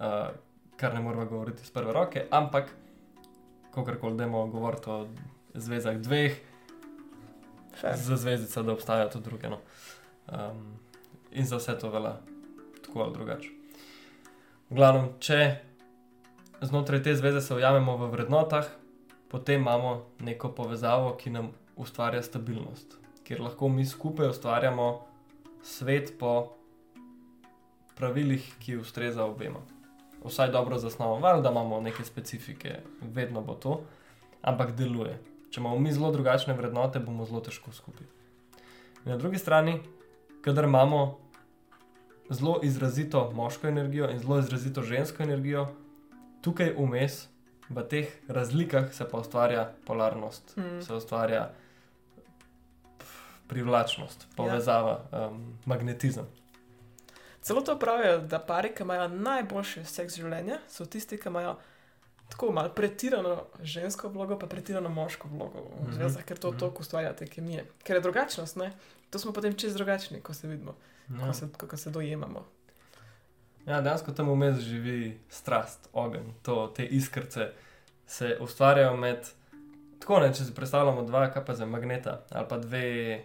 eh, 0.00 0.28
kar 0.76 0.94
ne 0.94 1.00
moramo 1.00 1.26
govoriti 1.26 1.64
z 1.64 1.70
prve 1.70 1.92
roke, 1.92 2.26
ampak 2.30 2.70
kakorkoli 3.74 4.16
dajmo 4.16 4.46
govoriti 4.46 4.90
o 4.90 5.06
zvezah 5.54 5.96
dveh, 5.96 6.36
Fair. 7.80 7.96
za 7.96 8.16
zvezdico, 8.16 8.62
da 8.62 8.72
obstajajo 8.72 9.08
tudi 9.08 9.24
druge. 9.24 9.48
No. 9.48 9.58
Um, 10.28 10.78
in 11.32 11.46
za 11.46 11.56
vse 11.56 11.78
to 11.78 11.90
velja 11.90 12.16
tako 12.84 13.00
ali 13.00 13.12
drugače. 13.12 13.48
V 14.70 14.74
glavnem, 14.76 15.08
če 15.20 15.56
znotraj 16.62 17.02
te 17.02 17.14
zveze 17.16 17.40
se 17.40 17.54
ujamemo 17.54 17.96
v 17.96 18.10
vrednotah, 18.12 18.68
potem 19.28 19.60
imamo 19.60 20.06
neko 20.20 20.52
povezavo, 20.54 21.16
ki 21.16 21.30
nam 21.30 21.52
ustvarja 21.76 22.22
stabilnost, 22.22 22.98
kjer 23.24 23.40
lahko 23.40 23.68
mi 23.68 23.86
skupaj 23.86 24.28
ustvarjamo 24.28 25.06
svet 25.62 26.14
po 26.18 26.52
pravilih, 27.96 28.44
ki 28.60 28.76
ustreza 28.76 29.24
obema. 29.24 29.60
Vsaj 30.24 30.50
dobro 30.50 30.78
zasnovan, 30.78 31.42
da 31.42 31.50
imamo 31.50 31.80
neke 31.80 32.04
specifike, 32.04 32.78
vedno 33.00 33.40
bo 33.40 33.54
to, 33.54 33.80
ampak 34.42 34.72
deluje. 34.72 35.18
Če 35.50 35.60
imamo 35.60 35.78
mi 35.78 35.92
zelo 35.92 36.12
drugačne 36.12 36.54
vrednote, 36.54 37.00
bomo 37.00 37.24
zelo 37.24 37.40
težko 37.40 37.72
skupaj. 37.72 38.06
In 39.04 39.10
na 39.12 39.16
drugi 39.16 39.38
strani, 39.38 39.80
kadar 40.42 40.64
imamo 40.64 41.18
zelo 42.30 42.60
izrazito 42.62 43.30
moško 43.34 43.68
energijo 43.68 44.10
in 44.10 44.18
zelo 44.18 44.38
izrazito 44.38 44.82
žensko 44.82 45.22
energijo, 45.22 45.66
tukaj 46.42 46.74
vmes, 46.78 47.28
v 47.68 47.82
teh 47.88 48.08
razlikah, 48.28 48.92
se 48.94 49.08
pa 49.08 49.18
ustvarja 49.18 49.72
polarnost, 49.86 50.56
Mm. 50.56 50.82
se 50.82 50.94
ustvarja 50.94 51.50
privlačnost, 53.46 54.26
povezava, 54.36 55.00
ja. 55.12 55.28
um, 55.28 55.58
magnetizem. 55.66 56.26
Celo 57.42 57.60
to 57.60 57.78
pravijo, 57.78 58.18
da 58.18 58.38
pari, 58.38 58.70
ki 58.74 58.82
imajo 58.82 59.08
najboljši 59.08 59.84
seks 59.84 60.14
življenja, 60.16 60.60
so 60.70 60.86
tisti, 60.86 61.18
ki 61.18 61.28
imajo 61.28 61.56
tako 62.30 62.52
malo 62.52 62.70
pretirano 62.72 63.32
žensko 63.60 64.08
vlogo, 64.08 64.38
pa 64.38 64.46
pretirano 64.46 64.88
moško 64.88 65.28
vlogo 65.28 65.58
v 65.58 65.82
Mhm, 65.82 65.92
zvezdah, 65.92 66.24
ker 66.24 66.38
to 66.38 66.48
mhm. 66.50 66.58
toliko 66.58 66.80
ustvarja 66.80 67.12
te 67.12 67.26
kemije. 67.26 67.66
Ker 67.84 67.96
je 67.96 68.00
drugačnost, 68.02 68.56
ne? 68.56 68.72
To 69.10 69.18
smo 69.18 69.32
potem 69.32 69.54
čez 69.54 69.74
drugačni, 69.74 70.20
ko 70.20 70.34
se 70.34 70.48
vidimo, 70.48 70.74
Ja. 71.10 71.26
ko, 71.26 71.32
se, 71.32 71.48
ko 71.68 71.76
se 71.76 71.90
dojemamo. 71.90 72.46
Ja, 73.66 73.80
dejansko 73.80 74.12
tam 74.12 74.30
vmes 74.30 74.58
živi 74.60 75.18
strast, 75.30 75.88
ogenj, 75.92 76.32
to, 76.42 76.72
te 76.76 76.86
iskrce 76.86 77.50
se 78.06 78.36
ustvarjajo 78.40 78.96
med. 78.96 79.28
Tako 80.00 80.20
ne, 80.20 80.32
če 80.34 80.44
si 80.44 80.54
predstavljamo 80.54 81.02
dva, 81.02 81.28
kaj 81.30 81.44
pa 81.44 81.54
za 81.54 81.66
magneta 81.66 82.24
ali 82.30 82.46
pa 82.48 82.58
dve 82.58 83.24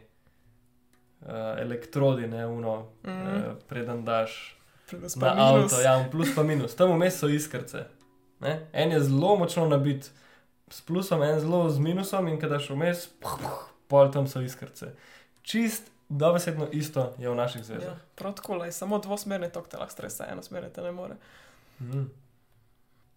uh, 1.22 1.60
elektrodi, 1.60 2.28
ne 2.28 2.48
uno, 2.48 2.88
mm. 3.04 3.12
Uh, 3.12 3.56
preden 3.68 4.06
daš 4.06 4.58
Plus 4.90 5.16
na 5.16 5.34
avto, 5.38 5.82
ja, 5.82 6.08
plus 6.12 6.36
pa 6.36 6.44
minus. 6.44 6.76
Tam 6.76 6.94
vmes 6.96 7.20
so 7.20 7.28
iskrce. 7.28 7.84
Ne? 8.40 8.70
En 8.74 8.92
je 8.92 9.02
zelo 9.04 9.36
močno 9.36 9.66
nabit 9.68 10.12
s 10.70 10.82
plusom, 10.82 11.24
en 11.24 11.40
zelo 11.40 11.70
z 11.70 11.80
minusom, 11.80 12.28
in 12.28 12.40
kadaš 12.40 12.70
vmes, 12.70 13.10
pol 13.88 14.12
tam 14.12 14.30
so 14.32 14.40
iskrce. 14.42 14.94
Čist, 15.44 15.92
dobesedno 16.10 16.70
isto 16.72 17.12
je 17.20 17.30
v 17.30 17.36
naših 17.36 17.66
zvezdah. 17.68 18.00
Ja, 18.00 18.16
prav 18.16 18.38
tako 18.40 18.64
je 18.64 18.72
samo 18.72 19.00
dvosmerni 19.04 19.52
tok 19.52 19.68
te 19.68 19.78
lahko 19.78 19.92
stresa, 19.92 20.30
enosmerni 20.32 20.72
te 20.74 20.82
ne 20.82 20.92
more. 20.92 21.20
Mm. 21.80 22.08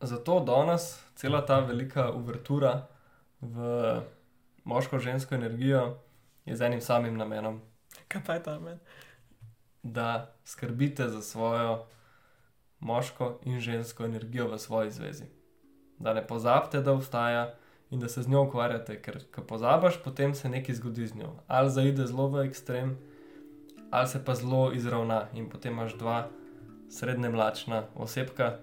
Zato 0.00 0.40
danes 0.40 0.96
cela 1.14 1.44
ta 1.46 1.60
velika 1.60 2.10
uvertura 2.10 2.86
v 3.40 4.00
moško-žensko 4.64 5.34
energijo 5.34 5.98
je 6.44 6.56
z 6.56 6.66
enim 6.66 6.80
samim 6.80 7.16
namenom, 7.16 7.60
Kaj 8.10 8.24
pa 8.26 8.34
je 8.36 8.42
ta 8.42 8.58
men? 8.58 8.82
da 9.82 10.34
skrbite 10.44 11.08
za 11.08 11.22
svojo 11.22 11.86
moško 12.80 13.38
in 13.42 13.60
žensko 13.60 14.04
energijo 14.04 14.48
v 14.48 14.58
svoji 14.58 14.90
zvezi. 14.90 15.24
Da 15.98 16.14
ne 16.14 16.26
pozabite, 16.26 16.80
da 16.80 16.92
obstaja 16.92 17.54
in 17.90 18.00
da 18.00 18.08
se 18.08 18.22
z 18.22 18.28
njo 18.28 18.42
ukvarjate, 18.42 19.02
ker 19.02 19.24
ko 19.34 19.42
pozabiš, 19.42 19.94
potem 20.04 20.34
se 20.34 20.48
nekaj 20.48 20.74
zgodi 20.74 21.06
z 21.06 21.14
njo. 21.14 21.32
Ali 21.46 21.70
zaide 21.70 22.06
zelo 22.06 22.28
v 22.28 22.46
ekstrem, 22.46 22.98
ali 23.90 24.08
se 24.08 24.24
pa 24.24 24.34
zelo 24.34 24.72
izravna 24.72 25.28
in 25.34 25.50
potem 25.50 25.72
imaš 25.72 25.94
dva 25.98 26.28
srednje 26.90 27.28
mlačna 27.28 27.84
osebka, 27.94 28.58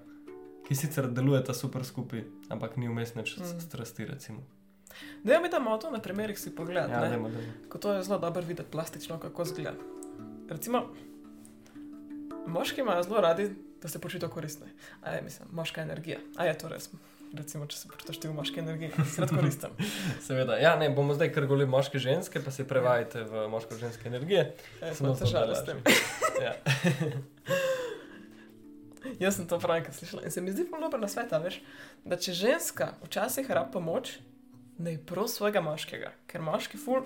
ki 0.68 0.76
sicer 0.76 1.08
delujeta 1.12 1.54
super 1.54 1.86
skupaj, 1.86 2.24
ampak 2.50 2.78
ni 2.78 2.88
vmes 2.88 3.16
nič 3.16 3.38
Mm. 3.38 3.44
mm. 3.44 3.60
strasti. 3.60 4.06
Recimo. 4.06 4.57
Da, 5.24 5.34
ja, 5.34 5.42
mi 5.42 5.50
damo 5.50 5.78
to 5.78 5.92
na 5.92 6.00
primerih 6.00 6.40
si 6.40 6.56
pogled. 6.56 6.90
Ja, 6.90 7.02
dajmo, 7.02 7.30
dajmo. 7.30 7.54
Ko 7.70 7.78
to 7.78 7.94
je 7.94 8.04
zelo 8.04 8.20
dobro 8.20 8.42
videti 8.42 8.72
plastično, 8.72 9.20
kako 9.20 9.46
zgleda. 9.46 9.74
Recimo, 10.50 10.86
moški 12.48 12.82
imajo 12.82 13.04
zelo 13.04 13.22
radi, 13.22 13.56
da 13.82 13.88
se 13.88 14.00
počutijo 14.00 14.30
koristne. 14.30 14.68
A 15.02 15.12
je, 15.12 15.22
mislim, 15.22 15.50
moška 15.52 15.82
energija. 15.82 16.18
A 16.36 16.46
je 16.46 16.58
to 16.58 16.70
res? 16.70 16.90
Recimo, 17.34 17.66
če 17.68 17.78
se 17.78 17.90
počutiš 17.92 18.22
ti 18.24 18.30
v 18.30 18.36
moški 18.38 18.60
energiji, 18.60 18.92
si 19.12 19.22
rad 19.22 19.34
koristen. 19.36 19.72
Seveda, 20.28 20.56
ja, 20.62 20.76
ne, 20.80 20.90
bomo 20.90 21.14
zdaj 21.14 21.34
kar 21.36 21.46
goli 21.46 21.66
moške 21.68 22.00
ženske, 22.00 22.40
pa 22.44 22.52
se 22.56 22.64
prevajate 22.68 23.26
v 23.28 23.48
moško-ženske 23.52 24.08
energije. 24.08 24.54
Ja, 24.82 24.94
Samo 24.96 25.16
težave 25.16 25.56
s 25.56 25.66
tem. 25.68 25.84
Ja. 26.38 26.54
Jaz 29.24 29.40
sem 29.40 29.48
to 29.50 29.58
pravkar 29.60 29.94
slišala 29.94 30.22
in 30.28 30.32
se 30.32 30.42
mi 30.42 30.52
zdi 30.52 30.68
zelo 30.68 30.80
dobro 30.84 31.00
na 31.02 31.08
svetu, 31.10 31.40
veš, 31.42 31.56
da 32.06 32.20
če 32.22 32.34
ženska 32.38 32.92
včasih 33.02 33.50
rab 33.50 33.72
pomoč, 33.74 34.20
ne 34.78 34.98
prosi 35.06 35.36
svojega 35.36 35.62
moškega, 35.62 36.12
ker 36.28 36.42
moški 36.42 36.78
ful 36.78 37.06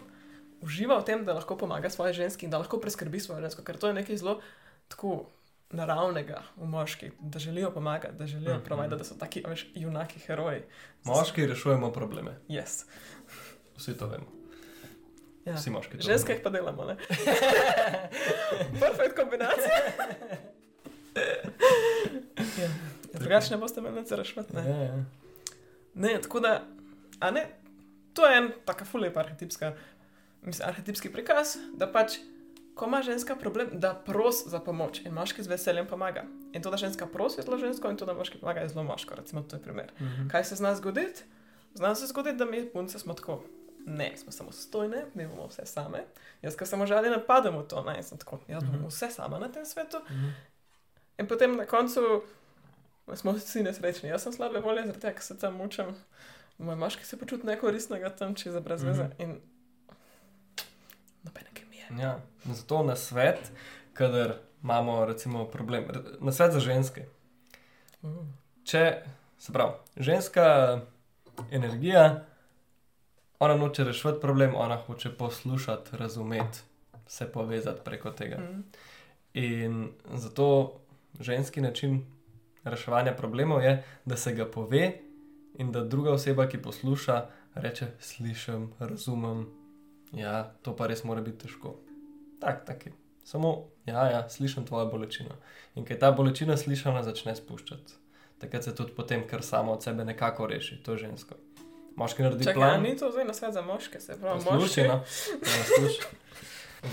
uživa 0.62 1.00
v 1.00 1.06
tem, 1.06 1.26
da 1.26 1.34
lahko 1.34 1.58
pomaga 1.58 1.90
svoje 1.90 2.14
ženski 2.14 2.46
in 2.46 2.52
da 2.52 2.62
lahko 2.62 2.80
preskrbi 2.80 3.20
svojo 3.20 3.42
žensko, 3.42 3.64
ker 3.64 3.78
to 3.78 3.88
je 3.90 3.98
nekaj 3.98 4.18
zelo 4.18 4.42
tako 4.92 5.26
naravnega 5.72 6.44
v 6.56 6.68
moških, 6.68 7.12
da 7.20 7.40
želijo 7.40 7.72
pomagati, 7.72 8.18
da 8.18 8.28
želijo 8.28 8.58
mm 8.58 8.64
-hmm. 8.68 8.98
da 8.98 9.04
so 9.04 9.16
taki 9.16 9.44
veš, 9.48 9.68
junaki, 9.76 10.20
heroji. 10.20 10.62
Moški 11.04 11.48
rešujemo 11.48 11.92
probleme, 11.92 12.38
Yes. 12.50 12.86
vsi 13.78 13.98
to 13.98 14.08
vemo. 14.08 14.26
Ja. 15.46 15.54
Vsi 15.56 15.70
moški. 15.70 15.98
Ženske 16.00 16.34
jih 16.34 16.42
pa 16.44 16.50
delamo, 16.50 16.86
ne? 16.86 16.96
Perfekt 18.82 19.16
kombinacija. 19.16 19.74
ja. 22.62 22.70
Ja, 23.14 23.20
Drugače 23.20 23.54
ne 23.54 23.58
boste 23.58 23.80
imeli 23.80 24.02
nič 24.02 24.12
rešiti. 24.12 24.56
Ne? 24.56 24.70
Ja, 24.70 24.78
ja. 24.78 25.04
ne, 25.94 26.22
tako 26.22 26.40
da, 26.40 26.64
a 27.20 27.32
ne, 27.32 27.48
to 28.14 28.26
je 28.26 28.38
en 28.38 28.52
taka 28.66 28.86
fulejpa 28.86 29.20
arhetipska, 29.20 29.74
mislim, 30.42 30.70
arhetipski 30.70 31.10
prikaz, 31.10 31.56
da 31.74 31.88
pač, 31.88 32.18
ko 32.76 32.86
ima 32.86 33.02
ženska 33.02 33.36
problem, 33.36 33.70
da 33.74 33.94
pros 33.96 34.48
za 34.48 34.60
pomoč 34.60 35.02
in 35.02 35.14
moški 35.14 35.44
z 35.44 35.48
veseljem 35.48 35.88
pomaga. 35.88 36.24
In 36.54 36.62
to, 36.62 36.72
da 36.72 36.78
ženska 36.78 37.06
prosi, 37.06 37.40
je 37.40 37.44
zelo 37.44 37.58
žensko 37.58 37.90
in 37.90 37.98
to, 37.98 38.06
da 38.06 38.14
moški 38.14 38.38
pomaga, 38.38 38.60
je 38.62 38.70
zelo 38.70 38.84
moško. 38.84 39.16
Recimo, 39.16 39.42
to 39.44 39.56
je 39.56 39.62
primer. 39.62 39.92
Mhm. 40.00 40.28
Kaj 40.28 40.44
se 40.44 40.56
zna 40.56 40.76
zgoditi? 40.76 41.24
Zna 41.74 41.96
se 41.96 42.08
zgoditi, 42.08 42.38
da 42.38 42.46
mi 42.46 42.66
punce 42.66 43.00
smo 43.00 43.14
tako. 43.14 43.44
Ne, 43.86 44.18
smo 44.18 44.32
samostojne, 44.32 45.06
mi 45.14 45.28
bomo 45.28 45.48
vse 45.48 45.66
same. 45.66 46.04
Jaz, 46.42 46.56
ki 46.56 46.66
sem 46.66 46.86
žal, 46.86 47.02
ne 47.04 47.18
padem 47.20 47.56
v 47.58 47.64
to, 47.64 47.84
ne, 47.84 48.04
sem 48.04 48.18
tako, 48.18 48.40
jaz 48.48 48.64
bom 48.64 48.76
Mhm. 48.76 48.88
vse 48.88 49.10
sama 49.12 49.40
na 49.40 49.48
tem 49.48 49.66
svetu. 49.66 49.98
Mhm. 50.06 50.30
In 51.18 51.28
potem 51.28 51.56
na 51.56 51.66
koncu 51.66 52.22
smo 53.14 53.32
vsi 53.32 53.64
nesrečni. 53.64 54.10
Jaz 54.10 54.24
sem 54.24 54.34
slabe 54.34 54.60
volje, 54.60 54.82
zaradi 54.82 55.00
tega, 55.00 55.14
ker 55.14 55.24
se 55.24 55.38
tam 55.38 55.56
mučim. 55.56 55.96
Moj 56.62 56.76
moški 56.76 57.06
se 57.06 57.18
počuti 57.18 57.48
nekoristnega 57.48 58.10
tam, 58.10 58.36
če 58.36 58.50
je 58.50 58.54
za 58.54 58.60
brez 58.62 58.84
veze. 58.84 59.04
Mhm. 59.04 59.22
In 59.22 59.40
nobene 61.24 61.50
kemije. 61.54 61.88
Ja. 62.00 62.20
Zato 62.46 62.84
na 62.84 62.96
svet, 62.96 63.52
kadar 63.94 64.38
imamo 64.64 65.06
recimo 65.06 65.46
problem, 65.46 65.88
na 66.20 66.32
svet 66.32 66.54
za 66.54 66.60
ženske. 66.60 67.06
Uh. 68.02 68.26
Če, 68.64 69.02
se 69.40 69.54
pravi, 69.54 69.74
ženska 69.98 70.82
energija, 71.52 72.26
ona 73.40 73.56
noče 73.58 73.84
rešiti 73.84 74.22
problem, 74.22 74.56
ona 74.56 74.78
hoče 74.78 75.10
poslušati, 75.18 75.98
razumeti, 75.98 76.60
se 77.08 77.32
povezati 77.32 77.82
preko 77.86 78.12
tega. 78.12 78.38
Mm. 78.38 78.64
In 79.34 79.90
zato 80.14 80.78
ženski 81.20 81.62
način 81.62 82.06
reševanja 82.64 83.14
problemov 83.18 83.64
je, 83.64 83.84
da 84.06 84.18
se 84.18 84.34
ga 84.34 84.46
pove 84.46 84.92
in 85.56 85.72
da 85.72 85.84
druga 85.84 86.12
oseba, 86.12 86.48
ki 86.48 86.62
posluša, 86.62 87.26
reče: 87.56 87.88
Slišim, 88.00 88.74
razumem. 88.80 89.48
Ja, 90.12 90.44
to 90.62 90.76
pa 90.76 90.88
res 90.88 91.04
mora 91.04 91.22
biti 91.22 91.46
težko. 91.46 91.76
Tak, 92.40 92.66
tak 92.66 92.86
je. 92.86 92.94
Samo, 93.24 93.68
ja, 93.86 94.06
ja, 94.12 94.30
slišim 94.30 94.66
tvojo 94.66 94.86
bolečino. 94.92 95.36
In 95.76 95.86
kaj 95.86 96.00
ta 96.00 96.12
bolečina 96.12 96.58
slišana 96.58 97.04
začne 97.04 97.36
spuščati. 97.36 97.94
Takrat 98.42 98.64
se 98.64 98.76
tudi 98.76 98.92
potem, 98.98 99.28
kar 99.28 99.44
samo 99.44 99.72
od 99.72 99.84
sebe 99.84 100.06
nekako 100.06 100.48
reši, 100.48 100.82
to 100.84 100.98
žensko. 100.98 101.36
Moški 101.96 102.24
naredi 102.24 102.44
Čakaj, 102.44 102.56
plan. 102.56 102.82
ni 102.84 102.98
to 102.98 103.12
zdaj 103.12 103.26
na 103.26 103.34
svet 103.34 103.54
za 103.54 103.62
moške, 103.62 104.00
se 104.00 104.18
pravi, 104.20 104.42
moški. 104.52 104.82
no. 104.82 104.88
Ja. 104.88 105.04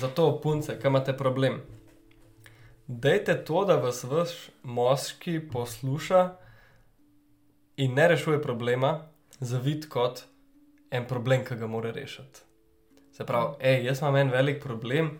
Zato, 0.00 0.40
punce, 0.42 0.76
kaj 0.80 0.88
imate 0.88 1.16
problem? 1.16 1.62
Dajte 2.86 3.44
to, 3.44 3.64
da 3.64 3.76
vas 3.76 4.04
vaš 4.04 4.50
moški 4.62 5.40
posluša 5.52 6.36
in 7.78 7.94
ne 7.94 8.08
rešuje 8.08 8.42
problema, 8.42 9.06
zavid 9.40 9.86
kot 9.88 10.24
en 10.90 11.06
problem, 11.06 11.44
ki 11.46 11.56
ga 11.60 11.66
mora 11.70 11.92
rešiti. 11.94 12.42
Se 13.14 13.26
pravi, 13.26 13.54
hej, 13.62 13.84
jaz 13.86 14.02
imam 14.02 14.16
en 14.18 14.32
velik 14.34 14.58
problem 14.62 15.12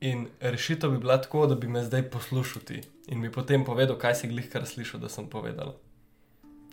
in 0.00 0.28
rešitev 0.40 0.94
bi 0.94 1.00
bila 1.02 1.18
tako, 1.22 1.46
da 1.50 1.54
bi 1.54 1.68
me 1.68 1.82
zdaj 1.84 2.06
poslušal 2.10 2.62
ti 2.62 2.80
in 3.08 3.20
mi 3.20 3.32
potem 3.32 3.64
povedal, 3.64 3.98
kaj 3.98 4.14
si 4.14 4.30
glih 4.30 4.46
kar 4.52 4.66
slišal, 4.66 5.00
da 5.00 5.08
sem 5.08 5.26
povedal. 5.30 5.74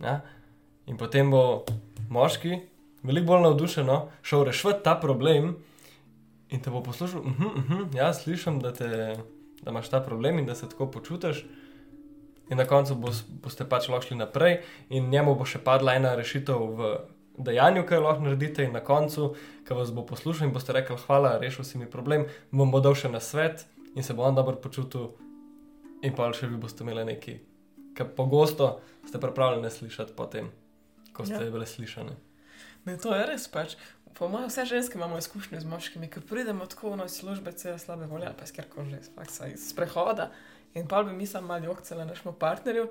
Ja? 0.01 0.19
In 0.85 0.97
potem 0.97 1.31
bo 1.31 1.65
moški 2.09 2.59
veliko 3.03 3.31
bolj 3.33 3.43
navdušeno 3.47 3.97
šel 4.21 4.45
rešiti 4.49 4.83
ta 4.83 4.95
problem 5.01 5.55
in 6.49 6.61
te 6.61 6.69
bo 6.69 6.83
poslušal, 6.83 7.21
uh 7.21 7.39
-huh, 7.39 7.57
uh 7.57 7.69
-huh, 7.69 7.97
ja, 7.97 8.13
slišim, 8.13 8.59
da, 8.59 8.73
te, 8.73 9.17
da 9.61 9.71
imaš 9.71 9.89
ta 9.89 10.01
problem 10.01 10.39
in 10.39 10.45
da 10.45 10.55
se 10.55 10.69
tako 10.69 10.91
počutiš. 10.91 11.45
In 12.49 12.57
na 12.57 12.65
koncu 12.67 12.95
bos, 12.95 13.23
boste 13.43 13.65
pač 13.65 13.87
lahko 13.87 14.07
šli 14.07 14.17
naprej, 14.19 14.61
in 14.89 15.09
njemu 15.09 15.35
bo 15.35 15.45
še 15.45 15.61
padla 15.63 15.95
ena 15.95 16.15
rešitev 16.15 16.59
v 16.77 16.89
dejanju, 17.37 17.85
kaj 17.87 18.01
lahko 18.03 18.25
naredite, 18.27 18.63
in 18.63 18.73
na 18.75 18.81
koncu, 18.83 19.31
ko 19.67 19.75
vas 19.75 19.91
bo 19.91 20.03
poslušal 20.05 20.47
in 20.47 20.53
boste 20.53 20.73
rekli: 20.73 20.97
Hvala, 21.07 21.37
rešil 21.39 21.65
si 21.65 21.77
mi 21.77 21.87
problem, 21.89 22.27
vam 22.51 22.71
bo 22.71 22.79
dal 22.83 22.95
še 22.95 23.09
na 23.09 23.19
svet 23.23 23.65
in 23.95 24.03
se 24.03 24.13
bo 24.13 24.23
on 24.23 24.35
dobro 24.35 24.55
počutil, 24.55 25.13
in 26.03 26.13
pa 26.15 26.27
še 26.33 26.47
vi 26.47 26.57
boste 26.57 26.83
imeli 26.83 27.05
neki, 27.05 27.39
ki 27.95 28.03
pogosto 28.17 28.81
ste 29.07 29.19
pripravljeni 29.19 29.71
slišati 29.71 30.13
potem, 30.17 30.51
ko 31.13 31.25
ste 31.25 31.39
Ja. 31.39 31.51
bile 31.51 31.65
slišane. 31.65 32.15
Ne, 32.85 32.97
to 32.97 33.15
je 33.15 33.25
res 33.25 33.47
pač. 33.47 33.77
Po 34.13 34.27
mojem, 34.29 34.49
vse 34.49 34.65
ženske 34.65 34.97
imamo 34.97 35.17
izkušnje 35.17 35.59
z 35.61 35.65
moškimi, 35.65 36.05
ki 36.07 36.21
pridemo 36.21 36.65
tako 36.65 36.95
na 36.95 37.07
službe, 37.07 37.51
cele 37.57 37.79
slabe 37.79 38.05
volje, 38.05 38.29
pa 38.37 38.43
iz 38.43 38.51
kjerkoli 38.51 38.89
že, 38.91 38.99
iz 38.99 39.09
faksa, 39.15 39.47
iz 39.47 39.69
sprehoda. 39.69 40.29
In 40.73 40.87
pa 40.87 41.03
bi 41.03 41.13
mi 41.13 41.25
sam 41.27 41.45
malo 41.45 41.65
jokcele 41.65 42.05
našemu 42.05 42.33
partnerju, 42.33 42.87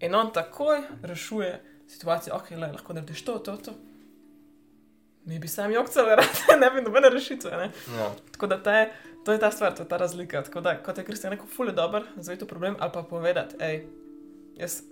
in 0.00 0.14
on 0.14 0.32
takoj 0.32 0.82
rešuje 1.02 1.62
situacijo, 1.88 2.34
ok, 2.36 2.50
le, 2.50 2.72
lahko 2.72 2.92
narediš 2.92 3.24
to, 3.24 3.38
to, 3.38 3.56
to. 3.56 3.72
Mi 5.24 5.38
bi 5.38 5.48
sam 5.48 5.72
jokcele, 5.72 6.16
rade, 6.18 6.56
ne 6.60 6.70
bi 6.70 6.82
nobene 6.82 7.08
rešitve. 7.10 7.50
Ne? 7.56 7.70
Ja. 7.98 8.10
Tako 8.32 8.46
da 8.46 8.62
ta 8.62 8.74
je, 8.76 8.92
to 9.24 9.32
je 9.32 9.38
ta 9.38 9.50
stvar, 9.50 9.74
to 9.74 9.82
je 9.82 9.88
ta 9.88 9.96
razlika. 9.96 10.42
Tako 10.42 10.60
da, 10.60 10.76
kot 10.82 10.98
je 10.98 11.04
Kristjan 11.04 11.32
rekel, 11.32 11.46
ful 11.46 11.66
je 11.66 11.72
dober, 11.72 12.04
zaveti 12.16 12.44
v 12.44 12.48
problem 12.48 12.76
ali 12.80 12.92
pa 12.94 13.02
povedati, 13.02 13.56
hej, 13.60 13.86
jaz 14.56 14.82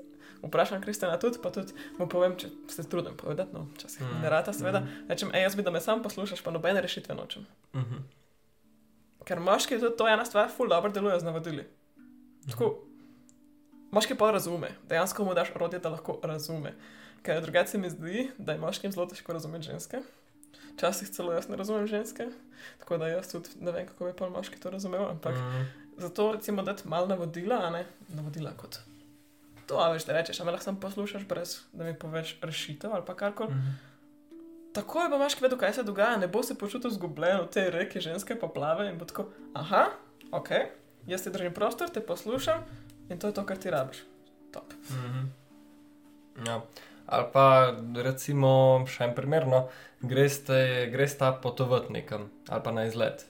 vprašam 0.42 0.82
Kristjana 0.82 1.18
tudi, 1.18 1.38
pa 1.42 1.50
tudi 1.50 1.72
mu 1.98 2.08
povem, 2.08 2.34
če 2.36 2.48
se 2.68 2.88
trudim 2.88 3.14
povedati, 3.16 3.54
no, 3.54 3.66
včasih 3.74 4.02
Mm, 4.02 4.16
mm. 4.16 4.22
ne 4.22 4.30
rata, 4.30 4.52
seveda. 4.52 4.80
mm. 4.80 4.84
Mm. 4.84 5.08
Rečem, 5.08 5.30
hej, 5.32 5.42
jaz 5.42 5.54
bi, 5.56 5.62
da 5.62 5.70
me 5.70 5.80
sam 5.80 6.02
poslušaš, 6.02 6.42
pa 6.42 6.50
nobene 6.50 6.80
rešitve 6.80 7.14
nočem. 7.14 7.46
Mhm. 7.74 8.02
Ker 9.24 9.40
moški 9.40 9.78
tudi 9.80 9.96
to 9.96 10.06
je 10.08 10.12
ena 10.14 10.24
stvar, 10.24 10.50
ful 10.56 10.68
dobro 10.68 10.90
deluje 10.92 11.20
z 11.20 11.24
navodili. 11.24 11.64
Tako, 12.50 12.84
moški 13.90 14.14
pa 14.14 14.30
razume, 14.30 14.70
dejansko 14.88 15.24
mu 15.24 15.34
daš 15.34 15.52
orodje, 15.54 15.78
da 15.78 15.92
lahko 15.94 16.18
razume. 16.22 16.74
Ker 17.22 17.40
drugače 17.42 17.70
se 17.70 17.78
mi 17.78 17.90
zdi, 17.90 18.30
da 18.38 18.52
je 18.52 18.60
moškim 18.60 18.92
zelo 18.92 19.06
težko 19.06 19.32
razumeti 19.32 19.70
ženske. 19.70 20.02
Včasih 20.74 21.08
celo 21.08 21.32
jaz 21.32 21.48
ne 21.48 21.56
razumem 21.56 21.86
ženske, 21.86 22.26
tako 22.78 22.98
da 22.98 23.08
jaz 23.08 23.30
tudi 23.32 23.48
ne 23.60 23.72
vem, 23.72 23.86
kako 23.86 24.04
bi 24.04 24.12
pa 24.18 24.28
moški 24.28 24.60
to 24.60 24.70
razumel. 24.70 25.08
Ampak 25.10 25.34
mm. 25.34 25.48
Mhm. 25.48 25.62
zato 25.98 26.32
recimo 26.32 26.62
dati 26.62 26.88
malo 26.88 27.06
navodila, 27.06 27.60
a 27.62 27.70
ne 27.70 27.86
navodila 28.08 28.52
kot. 28.56 28.78
To, 29.66 29.80
a 29.80 29.88
veš, 29.92 30.04
da 30.04 30.12
rečeš, 30.12 30.40
a 30.40 30.44
me 30.44 30.52
lahko 30.52 30.64
samo 30.64 30.80
poslušaš, 30.80 31.24
brez 31.28 31.58
da 31.72 31.84
mi 31.84 31.98
poveš 31.98 32.38
rešitev 32.42 32.92
ali 32.92 33.02
pa 33.06 33.14
karkoli. 33.14 33.50
Mhm. 33.50 33.70
Takoj 34.74 35.08
bo 35.08 35.18
moški 35.18 35.44
vedel, 35.44 35.58
kaj 35.58 35.72
se 35.72 35.82
dogaja, 35.82 36.16
ne 36.16 36.28
bo 36.28 36.42
se 36.42 36.58
počutil 36.58 36.90
zgubljen 36.90 37.44
v 37.44 37.50
tej 37.50 37.70
reki 37.70 38.00
ženske 38.00 38.34
poplave 38.34 38.88
in 38.90 38.98
bo 38.98 39.06
tako, 39.06 39.28
aha, 39.54 39.86
ok, 40.34 40.50
jaz 41.06 41.22
ti 41.22 41.30
držim 41.30 41.52
prostor, 41.52 41.90
te 41.90 42.00
poslušam 42.00 42.64
in 43.08 43.18
to 43.18 43.26
je 43.26 43.34
to, 43.34 43.46
kar 43.46 43.56
ti 43.56 43.70
rabiš. 43.70 44.04
Top. 44.52 44.72
Mhm. 44.90 45.26
Ja. 46.46 46.60
Ali 47.06 47.26
pa 47.32 47.74
recimo 48.02 48.50
še 48.88 49.04
en 49.04 49.14
primer, 49.14 49.46
no, 49.46 49.66
greste, 50.00 50.88
greste 50.92 51.28
potovati 51.42 51.92
nekam 51.92 52.30
ali 52.48 52.62
pa 52.64 52.72
na 52.72 52.86
izlet. 52.88 53.26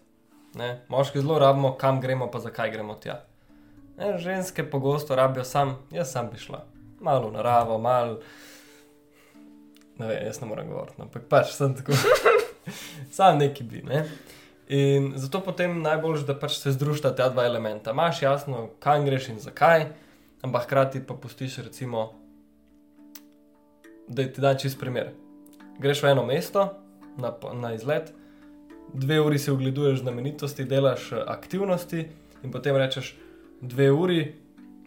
Ne? 0.55 0.85
Moški 0.89 1.21
zelo 1.21 1.39
rabimo, 1.39 1.75
kam 1.79 2.01
gremo, 2.01 2.31
pa 2.31 2.39
zakaj 2.39 2.71
gremo 2.71 2.95
tja. 2.95 3.25
Ne, 3.99 4.19
ženske 4.19 4.65
pogosto 4.71 5.17
rabijo 5.17 5.45
sam, 5.45 5.77
jaz 5.91 6.13
sam 6.13 6.31
bi 6.31 6.39
šla. 6.39 6.65
Malo 7.01 7.31
naravo, 7.31 7.79
malo. 7.79 8.21
Ne 9.99 10.07
vem, 10.07 10.27
jaz 10.27 10.41
ne 10.41 10.47
morem 10.47 10.71
govoriti, 10.71 11.03
ampak 11.03 11.27
pač 11.31 11.53
sem 11.55 11.75
tako. 11.75 11.99
sam 13.17 13.39
neki 13.39 13.65
bi. 13.65 13.83
Ne? 13.83 14.05
In 14.69 15.13
zato 15.17 15.43
potem 15.45 15.83
najbolj, 15.83 16.25
da 16.25 16.35
pač 16.39 16.57
se 16.57 16.73
združita 16.73 17.13
ta 17.17 17.29
dva 17.29 17.45
elementa. 17.45 17.93
Imaš 17.93 18.23
jasno, 18.23 18.71
kam 18.81 19.05
greš 19.05 19.29
in 19.35 19.41
zakaj, 19.41 19.91
ampak 20.43 20.65
hkrati 20.65 21.03
pa 21.05 21.15
pustiš, 21.15 21.59
recimo, 21.67 22.13
da 24.09 24.25
ti 24.25 24.41
da 24.41 24.55
čist 24.57 24.81
primer. 24.81 25.13
Greš 25.79 26.03
v 26.03 26.15
eno 26.15 26.25
mesto 26.25 26.71
na, 27.21 27.35
na 27.53 27.75
izlet, 27.75 28.13
dve 28.95 29.21
uri 29.21 29.39
si 29.39 29.51
ogleduješ 29.51 30.01
znamenitosti, 30.01 30.65
delaš 30.65 31.13
eh, 31.13 31.25
aktivnosti, 31.27 32.09
in 32.43 32.53
potem 32.53 32.77
rečeš, 32.77 33.15
dve 33.61 33.91
uri, 33.93 34.35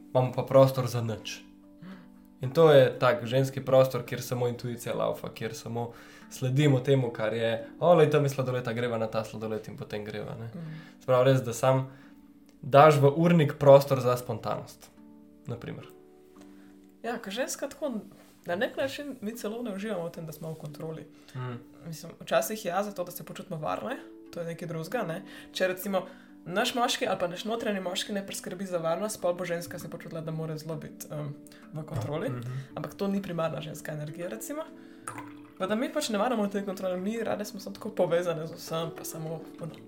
imamo 0.09 0.31
pa 0.33 0.43
prostor 0.43 0.87
za 0.87 1.01
nič. 1.01 1.41
In 2.41 2.49
to 2.53 2.71
je 2.71 2.99
tak 2.99 3.25
ženski 3.25 3.65
prostor, 3.65 4.05
kjer 4.05 4.21
samo 4.21 4.47
intuicija 4.47 4.95
laufa, 4.95 5.29
kjer 5.33 5.55
samo 5.55 5.91
sledimo 6.31 6.79
temu, 6.79 7.11
kar 7.11 7.33
je, 7.33 7.67
olej, 7.79 8.11
tam 8.11 8.23
je 8.23 8.29
sladoled, 8.29 8.67
greva 8.75 8.97
na 8.97 9.07
ta 9.07 9.23
sladoled 9.23 9.67
in 9.67 9.77
potem 9.77 10.05
greva. 10.05 10.35
Ne? 10.39 10.51
Mm. 10.53 10.81
Sprav 11.03 11.23
res, 11.27 11.41
da 11.41 11.53
sam 11.53 11.87
daš 12.61 12.99
v 13.01 13.11
urnik 13.15 13.57
prostor 13.59 14.01
za 14.01 14.17
spontanost. 14.17 14.89
Naprimer. 15.47 15.87
Ja, 17.03 17.17
ker 17.23 17.33
ženska 17.33 17.69
tako 17.71 17.93
na 18.47 18.55
nek 18.55 18.77
način 18.77 19.15
mi 19.21 19.35
celo 19.35 19.61
ne 19.61 19.75
uživamo 19.75 20.07
v 20.07 20.11
tem, 20.11 20.25
da 20.25 20.31
smo 20.31 20.51
v 20.51 20.55
kontroli. 20.55 21.07
Mm. 21.35 21.57
Mislim, 21.87 22.11
včasih 22.19 22.65
je 22.65 22.69
ja, 22.69 22.83
zato, 22.83 23.03
da 23.03 23.11
se 23.11 23.23
počutimo 23.23 23.57
varne, 23.57 23.97
to 24.33 24.39
je 24.39 24.45
nekaj 24.45 24.67
drugega. 24.67 25.03
Ne? 25.07 25.21
Če 25.53 25.67
recimo 25.67 26.05
naš 26.45 26.75
moški 26.75 27.07
ali 27.07 27.19
pa 27.19 27.27
naš 27.27 27.43
notranji 27.45 27.79
moški 27.83 28.13
ne 28.13 28.25
preskrbi 28.25 28.65
za 28.65 28.77
varnost, 28.77 29.21
pa 29.21 29.33
bo 29.33 29.45
ženska 29.45 29.79
se 29.79 29.89
počutila, 29.89 30.21
da 30.21 30.31
mora 30.31 30.57
zelo 30.57 30.75
biti 30.75 31.07
um, 31.11 31.33
v 31.73 31.83
kontroli. 31.85 32.29
Mhm. 32.29 32.59
Ampak 32.75 32.95
to 32.95 33.07
ni 33.07 33.21
primarna 33.21 33.61
ženska 33.61 33.91
energija, 33.91 34.27
recimo. 34.27 34.63
Pa 35.57 35.67
da 35.67 35.75
mi 35.75 35.89
pač 35.93 36.09
ne 36.13 36.19
maramo 36.21 36.47
te 36.53 36.61
kontrole, 36.65 36.97
mi 37.01 37.17
rade 37.23 37.45
smo 37.45 37.59
samo 37.59 37.75
tako 37.75 37.89
povezane 37.89 38.47
z 38.47 38.57
vsem, 38.57 38.91
pa 38.97 39.05
samo 39.05 39.39
ono, 39.61 39.79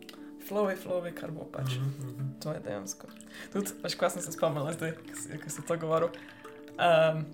flowy, 0.49 0.77
flowy, 0.77 1.13
kar 1.13 1.31
bo 1.31 1.45
pač. 1.51 1.75
Mhm. 1.77 2.31
To 2.43 2.55
je 2.55 2.63
dejansko. 2.65 3.07
Tudi, 3.53 3.75
veš, 3.83 3.95
kaj 3.95 4.15
sem 4.15 4.25
se 4.25 4.33
spomnila, 4.33 4.73
zdaj, 4.73 4.95
ko 5.43 5.53
si 5.53 5.65
to 5.67 5.77
govoril. 5.77 6.09
Um, 6.79 7.25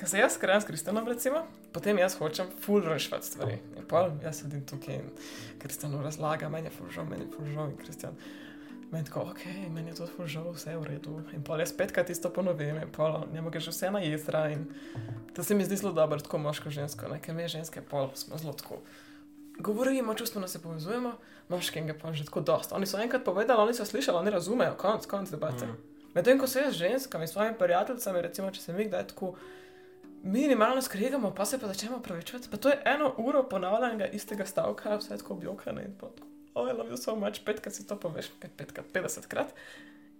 Ker 0.00 0.08
se 0.08 0.18
jaz 0.18 0.32
skrejem 0.34 0.60
s 0.60 0.64
Kristjanom, 0.64 1.08
recimo, 1.08 1.42
potem 1.72 1.98
jaz 2.00 2.14
hočem 2.16 2.48
full 2.64 2.80
rešiti 2.88 3.26
stvari. 3.26 3.58
In 3.76 3.84
pa 3.88 4.06
jaz 4.24 4.38
sedim 4.40 4.62
tukaj 4.66 4.94
in 4.96 5.10
Kristjanu 5.60 6.00
razlaga, 6.02 6.48
meni 6.48 6.70
je 6.70 6.72
full 6.72 6.88
žal, 6.94 7.04
meni 7.04 7.26
je 7.26 7.32
full 7.34 7.50
žal 7.52 7.68
in 7.68 7.76
Kristjan. 7.76 8.16
Meni 8.90 9.04
tako, 9.04 9.20
ok, 9.20 9.44
meni 9.70 9.90
je 9.90 9.94
to 9.94 10.26
žal, 10.26 10.50
vse 10.50 10.70
je 10.70 10.78
v 10.78 10.84
redu. 10.84 11.20
In 11.32 11.44
pa 11.46 11.58
jaz 11.60 11.72
petkrat 11.72 12.10
isto 12.10 12.30
ponovim, 12.30 12.76
in 12.82 12.88
pa 12.90 13.22
ne 13.32 13.40
moge 13.40 13.60
že 13.60 13.70
vse 13.70 13.90
na 13.90 14.00
jedra. 14.02 14.48
In 14.50 14.66
to 15.34 15.44
se 15.46 15.54
mi 15.54 15.64
zdi 15.64 15.76
zelo 15.76 15.92
dobro, 15.92 16.18
tako 16.18 16.38
moško-žensko, 16.38 17.08
ne? 17.08 17.20
ker 17.22 17.34
mi 17.34 17.48
ženske 17.48 17.82
pol 17.82 18.10
smo 18.14 18.38
zelo 18.38 18.52
tako. 18.52 18.80
Govorimo, 19.58 20.14
čustveno 20.14 20.48
se 20.48 20.62
povezujemo, 20.62 21.12
moškega 21.48 21.94
pa 22.02 22.12
že 22.12 22.24
tako 22.24 22.40
dosta. 22.40 22.74
Oni 22.74 22.86
so 22.86 22.98
enkrat 22.98 23.24
povedali, 23.24 23.62
oni 23.62 23.74
so 23.74 23.84
slišali, 23.84 24.18
oni 24.18 24.30
razumejo, 24.30 24.74
konc, 24.74 25.06
konc 25.06 25.30
debate. 25.30 25.66
Mhm. 25.66 25.74
Medtem 26.14 26.38
ko 26.38 26.46
se 26.46 26.60
jaz 26.60 26.74
z 26.74 26.78
ženskami, 26.78 27.26
s 27.26 27.32
svojimi 27.32 27.58
prijateljicami, 27.58 28.22
recimo, 28.22 28.50
če 28.50 28.60
se 28.60 28.72
mi 28.72 28.84
kdaj 28.84 29.06
tako 29.14 29.34
minimalno 30.22 30.82
skregamo, 30.82 31.30
pa 31.34 31.44
se 31.44 31.58
pa 31.58 31.66
začnemo 31.66 32.02
pravičevati, 32.02 32.48
pa 32.50 32.56
to 32.56 32.68
je 32.68 32.82
eno 32.84 33.14
uro 33.18 33.42
ponavljanja 33.48 34.06
istega 34.06 34.46
stavka, 34.46 34.96
vse 34.96 35.16
tako 35.16 35.34
objokane 35.34 35.84
in 35.84 35.94
tako. 35.94 36.29
Oh, 36.54 36.66
I 36.66 36.72
love 36.72 36.90
you 36.90 36.96
so 36.96 37.16
much, 37.16 37.44
petkrat 37.44 37.74
si 37.74 37.86
to 37.86 37.96
poveš, 37.96 38.30
kaj 38.38 38.50
petkrat, 38.56 38.86
50 38.92 39.26
krat. 39.26 39.54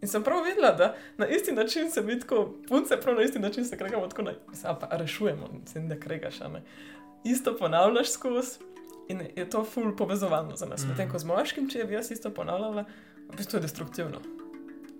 In 0.00 0.08
sem 0.08 0.22
prav 0.22 0.44
videla, 0.44 0.72
da 0.72 0.94
na 1.18 1.26
isti 1.26 1.52
način 1.52 1.90
se 1.90 2.02
mi 2.02 2.20
tako, 2.20 2.54
punce 2.68 2.96
prav 2.96 3.16
na 3.16 3.22
isti 3.22 3.38
način 3.38 3.64
se 3.64 3.78
kregamo, 3.78 4.06
tako 4.06 4.22
na, 4.22 4.32
mislim, 4.48 4.70
ali 4.70 4.76
pa 4.80 4.96
rešujemo, 4.96 5.48
se 5.66 5.80
ne 5.80 6.00
kregaš, 6.00 6.40
a 6.40 6.48
ne. 6.48 6.62
Isto 7.24 7.56
ponavljaš 7.56 8.10
skozi 8.10 8.58
in 9.08 9.22
je 9.36 9.50
to 9.50 9.64
ful 9.64 9.96
povezovalno 9.96 10.56
za 10.56 10.66
nas. 10.66 10.80
Mhm. 10.80 10.88
Medtem 10.88 11.10
ko 11.10 11.18
z 11.18 11.24
moškim, 11.24 11.68
če 11.68 11.84
bi 11.84 11.94
jaz 11.94 12.10
isto 12.10 12.30
ponavljala, 12.30 12.84
v 13.28 13.36
bistvu 13.36 13.56
je 13.56 13.62
destruktivno. 13.62 14.20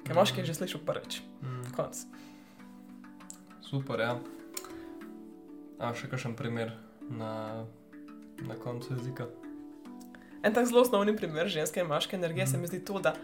Ker 0.04 0.14
moški 0.14 0.40
je 0.40 0.44
že 0.44 0.54
slišal 0.54 0.80
prvič, 0.86 1.20
Mhm. 1.42 1.72
konc. 1.72 1.96
Super, 3.62 4.00
ja. 4.00 4.18
A 5.78 5.94
še 5.94 6.08
kakšen 6.08 6.34
primer 6.36 6.72
na, 7.10 7.64
na 8.38 8.54
koncu 8.54 8.94
jezika? 8.94 9.26
En 10.42 10.55
tak 10.55 10.66
zelo 10.66 10.81
osnovni 10.81 11.16
primer 11.16 11.48
ženske 11.48 11.81
in 11.81 11.87
moške 11.87 12.16
energije 12.16 12.44
Mhm. 12.44 12.53
se 12.53 12.59
mi 12.59 12.66
zdi 12.66 12.85
to, 12.85 12.98
da 12.98 13.14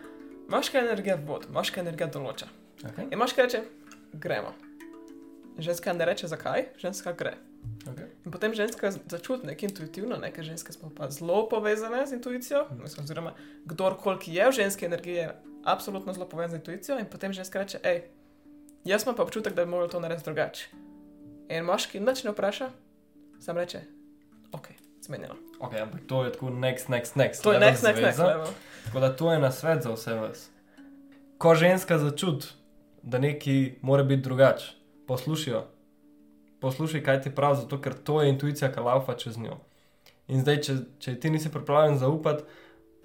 moška 0.48 0.78
energija 0.78 1.18
vod, 1.26 1.46
moška 1.52 1.80
energija 1.80 2.08
določa. 2.08 2.46
Okay. 2.82 3.12
In 3.12 3.18
moška 3.18 3.42
reče, 3.42 3.62
gremo. 4.12 4.52
Ženska 5.58 5.92
ne 5.92 6.04
reče 6.04 6.28
zakaj, 6.28 6.66
ženska 6.78 7.12
gre. 7.12 7.34
Okay. 7.86 8.06
In 8.24 8.32
potem 8.32 8.54
ženska 8.54 8.90
začuti 8.90 9.46
nekaj 9.46 9.68
intuitivno, 9.68 10.16
ne? 10.16 10.30
ker 10.32 10.44
ženske 10.44 10.72
smo 10.72 10.90
pa 10.90 11.08
zelo 11.10 11.48
povezane 11.48 12.06
z 12.06 12.12
intuicijo, 12.12 12.66
mislim, 12.82 13.04
oziroma 13.04 13.32
kdorkoli 13.64 14.18
ki 14.18 14.34
je 14.34 14.48
v 14.48 14.52
ženski 14.52 14.86
energiji, 14.86 15.14
je 15.14 15.34
absolutno 15.64 16.12
zelo 16.12 16.28
povezan 16.28 16.50
z 16.50 16.60
intuicijo. 16.60 16.98
In 16.98 17.06
potem 17.06 17.32
ženska 17.32 17.58
reče, 17.58 17.80
hej, 17.82 18.02
jaz 18.84 19.02
imam 19.02 19.16
pa 19.16 19.22
občutek, 19.22 19.54
da 19.54 19.64
bi 19.64 19.70
moral 19.70 19.88
to 19.88 20.00
narediti 20.00 20.24
drugače. 20.24 20.68
In 21.48 21.64
moški 21.64 22.00
nič 22.00 22.24
ne 22.24 22.30
vpraša, 22.30 22.70
sam 23.40 23.56
reče, 23.56 23.80
ok, 25.06 25.08
zmenjeno. 25.08 25.34
ok, 25.60 25.74
ampak 25.74 26.00
to 26.06 26.24
je 26.24 26.32
tako 26.32 26.50
next, 26.50 26.88
next, 26.88 27.16
next. 27.16 27.42
To 27.42 27.52
je 27.52 27.60
next, 27.60 27.82
next, 27.82 28.02
next 28.02 28.16
zveza. 28.16 28.26
level. 28.26 28.46
Tako 28.84 29.00
da 29.00 29.16
to 29.16 29.32
je 29.32 29.38
na 29.38 29.50
svet 29.50 29.82
za 29.82 29.92
vse 29.92 30.14
vas. 30.14 30.50
Ko 31.38 31.54
ženska 31.54 31.98
začuti, 31.98 32.46
da 33.02 33.18
nekaj 33.18 33.78
mora 33.82 34.02
biti 34.02 34.22
drugače, 34.22 34.72
poslušajo. 35.06 35.64
Poslušaj, 36.60 37.02
kaj 37.02 37.22
ti 37.22 37.34
pravi, 37.34 37.56
zato 37.56 37.80
ker 37.80 37.94
to 37.94 38.22
je 38.22 38.28
intuicija, 38.28 38.72
ki 38.72 38.80
laufa 38.80 39.14
čez 39.14 39.38
njo. 39.38 39.58
In 40.28 40.40
zdaj, 40.42 40.60
če, 40.62 40.76
če 40.98 41.14
ti 41.20 41.30
nisi 41.30 41.52
pripravljen 41.52 41.98
zaupati, 41.98 42.42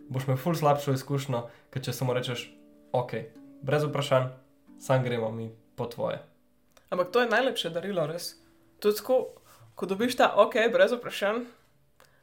boš 0.09 0.25
imel 0.25 0.39
ful 0.41 0.55
slabšo 0.57 0.95
izkušnjo, 0.97 1.43
kot 1.73 1.85
če 1.85 1.93
samo 1.93 2.15
rečeš, 2.17 2.47
ok, 2.97 3.13
brez 3.61 3.85
vprašanj, 3.85 4.31
sam 4.81 5.03
gremo 5.03 5.29
mi 5.31 5.51
po 5.75 5.85
tvoje. 5.85 6.21
Ampak 6.89 7.11
to 7.11 7.21
je 7.21 7.29
najlepše 7.29 7.69
darilo, 7.69 8.07
res. 8.07 8.33
To 8.79 8.89
je 8.89 8.97
tako, 8.97 9.19
ko 9.75 9.85
dobiš 9.85 10.17
ta 10.17 10.31
ok, 10.41 10.57
brez 10.73 10.95
vprašanj, 10.97 11.45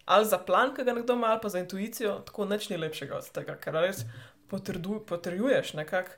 ali 0.09 0.25
za 0.25 0.39
plan, 0.41 0.73
ki 0.75 0.87
ga 0.89 0.95
nekdo 0.97 1.15
ima, 1.19 1.35
ali 1.35 1.41
pa 1.43 1.51
za 1.53 1.61
intuicijo, 1.61 2.15
tako 2.27 2.47
nič 2.49 2.71
ni 2.71 2.81
lepšega 2.81 3.19
od 3.21 3.31
tega, 3.37 3.57
ker 3.61 3.77
res 3.77 4.07
potrdu, 4.49 5.03
potrjuješ 5.05 5.75
nekako 5.77 6.17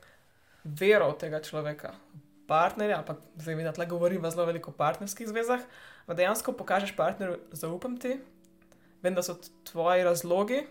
vero 0.63 1.11
tega 1.19 1.41
človeka. 1.43 1.91
Partnerja, 2.47 3.01
pa 3.07 3.17
zdaj 3.35 3.55
mi 3.55 3.65
na 3.67 3.73
tle 3.75 3.85
govorim 3.91 4.23
v 4.23 4.31
zelo 4.31 4.45
veliko 4.47 4.71
partnerskih 4.71 5.27
zvezah, 5.27 5.63
da 6.07 6.15
dejansko 6.15 6.55
pokažeš 6.55 6.95
partnerju, 6.95 7.39
zaupam 7.51 7.97
ti, 7.99 8.15
vem, 9.03 9.15
da 9.15 9.23
so 9.23 9.35
tvoji 9.67 10.07
razlogi 10.07 10.63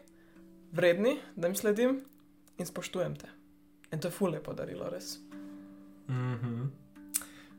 vredni, 0.72 1.18
da 1.36 1.48
jim 1.48 1.56
sledim 1.56 2.00
in 2.58 2.66
spoštujem 2.66 3.16
te. 3.20 3.28
In 3.92 4.00
to 4.00 4.08
je 4.08 4.16
fulje 4.16 4.40
podarilo, 4.42 4.88
res. 4.88 5.18
Mhm. 6.08 6.70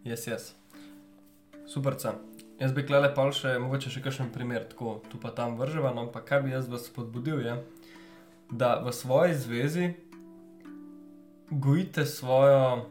Jaz, 0.03 0.27
jaz. 0.27 0.51
Super, 1.69 1.97
ca. 2.01 2.17
Jaz 2.61 2.73
bi 2.77 2.83
klele 2.85 3.09
pa 3.15 3.25
še, 3.33 3.55
mogoče 3.57 3.89
še 3.89 4.03
kakšen 4.05 4.27
primer, 4.29 4.67
tako 4.69 4.99
tu 5.09 5.17
pa 5.17 5.31
tam 5.33 5.55
vrževa, 5.57 5.95
no, 5.95 6.05
ampak 6.05 6.27
kaj 6.29 6.43
bi 6.45 6.51
jaz 6.53 6.67
vas 6.69 6.85
spodbudil, 6.85 7.41
je, 7.41 7.55
da 8.53 8.75
v 8.85 8.93
svoji 8.93 9.33
zvezi 9.33 9.87
gojite 11.49 12.05
svojo 12.05 12.85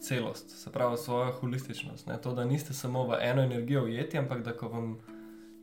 celost, 0.00 0.50
se 0.62 0.72
pravi 0.72 0.96
svojo 0.96 1.32
holističnost. 1.32 2.06
Ne? 2.06 2.16
To, 2.22 2.32
da 2.32 2.44
niste 2.44 2.74
samo 2.74 3.04
v 3.06 3.18
eno 3.20 3.42
energijo 3.42 3.84
ujeti, 3.84 4.18
ampak 4.18 4.42
da 4.42 4.56
ko 4.56 4.68
vam 4.68 4.96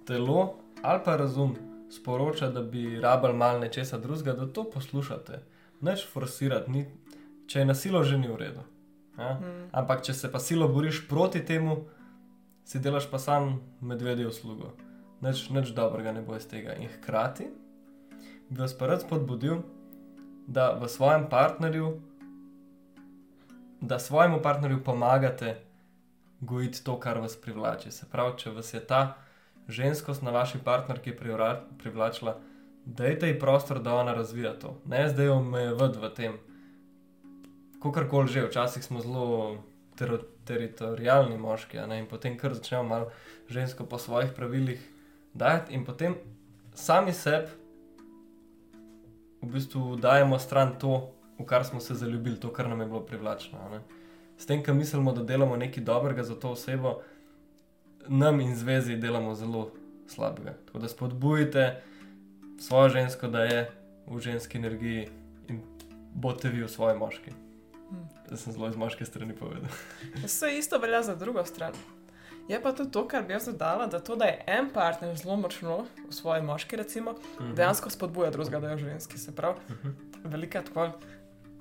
telo 0.05 0.55
ali 0.83 1.01
pa 1.05 1.15
razum 1.17 1.55
sporoča, 1.89 2.49
da 2.49 2.61
bi 2.61 2.99
rabili 2.99 3.33
malo 3.33 3.59
nečesa 3.59 3.97
drugega, 3.97 4.33
da 4.33 4.45
to 4.53 4.69
poslušate. 4.69 5.41
Neč 5.81 6.05
forsirati, 6.13 6.71
ni, 6.71 6.85
če 7.47 7.59
je 7.59 7.65
nasilo 7.65 8.03
že 8.03 8.17
ni 8.17 8.27
v 8.27 8.37
redu. 8.37 8.61
Ja? 9.17 9.39
Mm. 9.41 9.69
Ampak 9.71 10.05
če 10.05 10.13
se 10.13 10.31
pa 10.31 10.39
silo 10.39 10.67
boriš 10.67 11.07
proti 11.09 11.41
temu, 11.45 11.85
si 12.65 12.80
delaš 12.80 13.12
pa 13.12 13.19
sam 13.19 13.62
medvedje 13.82 14.28
uslugo. 14.28 14.73
Nič, 15.21 15.49
nič 15.49 15.71
dobrega 15.71 16.12
ne 16.12 16.21
bo 16.21 16.36
iz 16.36 16.47
tega. 16.49 16.73
In 16.73 16.89
hkrati 16.89 17.47
bi 18.49 18.62
vas 18.62 18.73
pa 18.78 18.88
rad 18.88 19.01
spodbudil, 19.01 19.62
da 20.47 20.73
v 20.78 20.89
svojem 20.89 21.30
partnerju, 21.30 22.01
da 23.82 23.99
svojemu 23.99 24.41
partnerju 24.41 24.84
pomagate 24.84 25.62
gojiti 26.39 26.84
to, 26.84 26.99
kar 26.99 27.17
vas 27.17 27.38
privlači. 27.41 27.91
Se 27.91 28.06
pravi, 28.12 28.38
če 28.38 28.51
vas 28.51 28.73
je 28.73 28.82
ta 28.88 29.17
ženskost 29.67 30.21
na 30.21 30.32
vaši 30.32 30.60
partnerki 30.63 31.15
privlačila, 31.82 32.38
dajte 32.86 33.28
ji 33.28 33.39
prostor, 33.39 33.80
da 33.80 33.95
ona 33.95 34.13
razvija 34.13 34.54
to. 34.60 34.78
Ne 34.86 35.08
zdaj 35.10 35.30
omejevati 35.30 35.99
v 35.99 36.13
tem. 36.13 36.38
Kakorkoli 37.82 38.28
že, 38.28 38.45
včasih 38.45 38.84
smo 38.84 39.01
zelo 39.01 39.58
ter 39.97 40.19
teritorijalni 40.45 41.38
moški, 41.38 41.77
ne, 41.89 41.99
in 41.99 42.08
potem 42.08 42.38
kar 42.38 42.53
začnemo 42.53 42.84
malo 42.84 43.12
žensko 43.49 43.86
po 43.86 43.97
svojih 43.97 44.31
pravilih 44.36 44.81
dajati, 45.34 45.73
in 45.73 45.86
potem 45.86 46.15
sami 46.73 47.13
sebi 47.13 47.47
v 49.41 49.51
bistvu 49.53 49.95
dajemo 50.01 50.39
stran 50.39 50.75
to, 50.79 51.12
v 51.39 51.45
kar 51.45 51.65
smo 51.65 51.79
se 51.79 51.95
zaljubili, 51.95 52.39
to, 52.39 52.53
kar 52.53 52.69
nam 52.69 52.81
je 52.81 52.88
bilo 52.88 53.01
privlačno. 53.05 53.60
ne. 53.71 53.81
S 54.38 54.45
tem, 54.45 54.63
ko 54.63 54.73
mislimo, 54.73 55.13
da 55.13 55.23
delamo 55.23 55.55
nekaj 55.55 55.84
dobrega 55.84 56.23
za 56.23 56.36
to 56.36 56.51
osebo, 56.51 57.01
nam 58.08 58.41
in 58.41 58.55
zvezi 58.55 58.95
delamo 58.95 59.36
zelo 59.36 59.71
slabega. 60.08 60.53
Tako 60.65 60.79
da 60.79 60.88
spodbujite 60.88 61.81
svojo 62.60 62.89
žensko, 62.89 63.27
da 63.27 63.43
je 63.43 63.71
v 64.08 64.19
ženski 64.19 64.58
energiji 64.58 65.08
in 65.49 65.62
boste 66.13 66.49
vi 66.49 66.63
v 66.63 66.69
svoji 66.69 66.97
moški. 66.97 67.44
Hmm. 67.95 68.29
Da 68.29 68.38
sem 68.38 68.53
zelo 68.53 68.67
iz 68.67 68.75
moške 68.75 69.05
strani 69.05 69.36
povedal. 69.36 69.69
Vse 70.17 70.49
isto 70.53 70.77
velja 70.77 71.03
za 71.03 71.15
drugo 71.15 71.45
stran. 71.45 71.73
Je 72.47 72.62
pa 72.62 72.71
tudi 72.71 72.91
to, 72.91 73.08
kar 73.08 73.23
bi 73.23 73.34
jaz 73.34 73.45
dodala, 73.45 73.88
da 73.88 73.99
to, 73.99 74.15
da 74.15 74.25
je 74.25 74.43
en 74.47 74.69
partner 74.69 75.15
zelo 75.15 75.36
močno 75.38 75.77
v 75.99 76.12
svoji 76.12 76.41
moški, 76.43 76.75
recimo, 76.75 77.15
Mhm. 77.39 77.55
dejansko 77.55 77.89
spodbuja 77.89 78.31
drugega, 78.31 78.60
da 78.60 78.69
je 78.69 78.77
ženski. 78.79 79.17
Se 79.17 79.31
pravi, 79.31 79.55
Mhm. 79.69 79.89
velika 80.25 80.62
tako, 80.62 80.89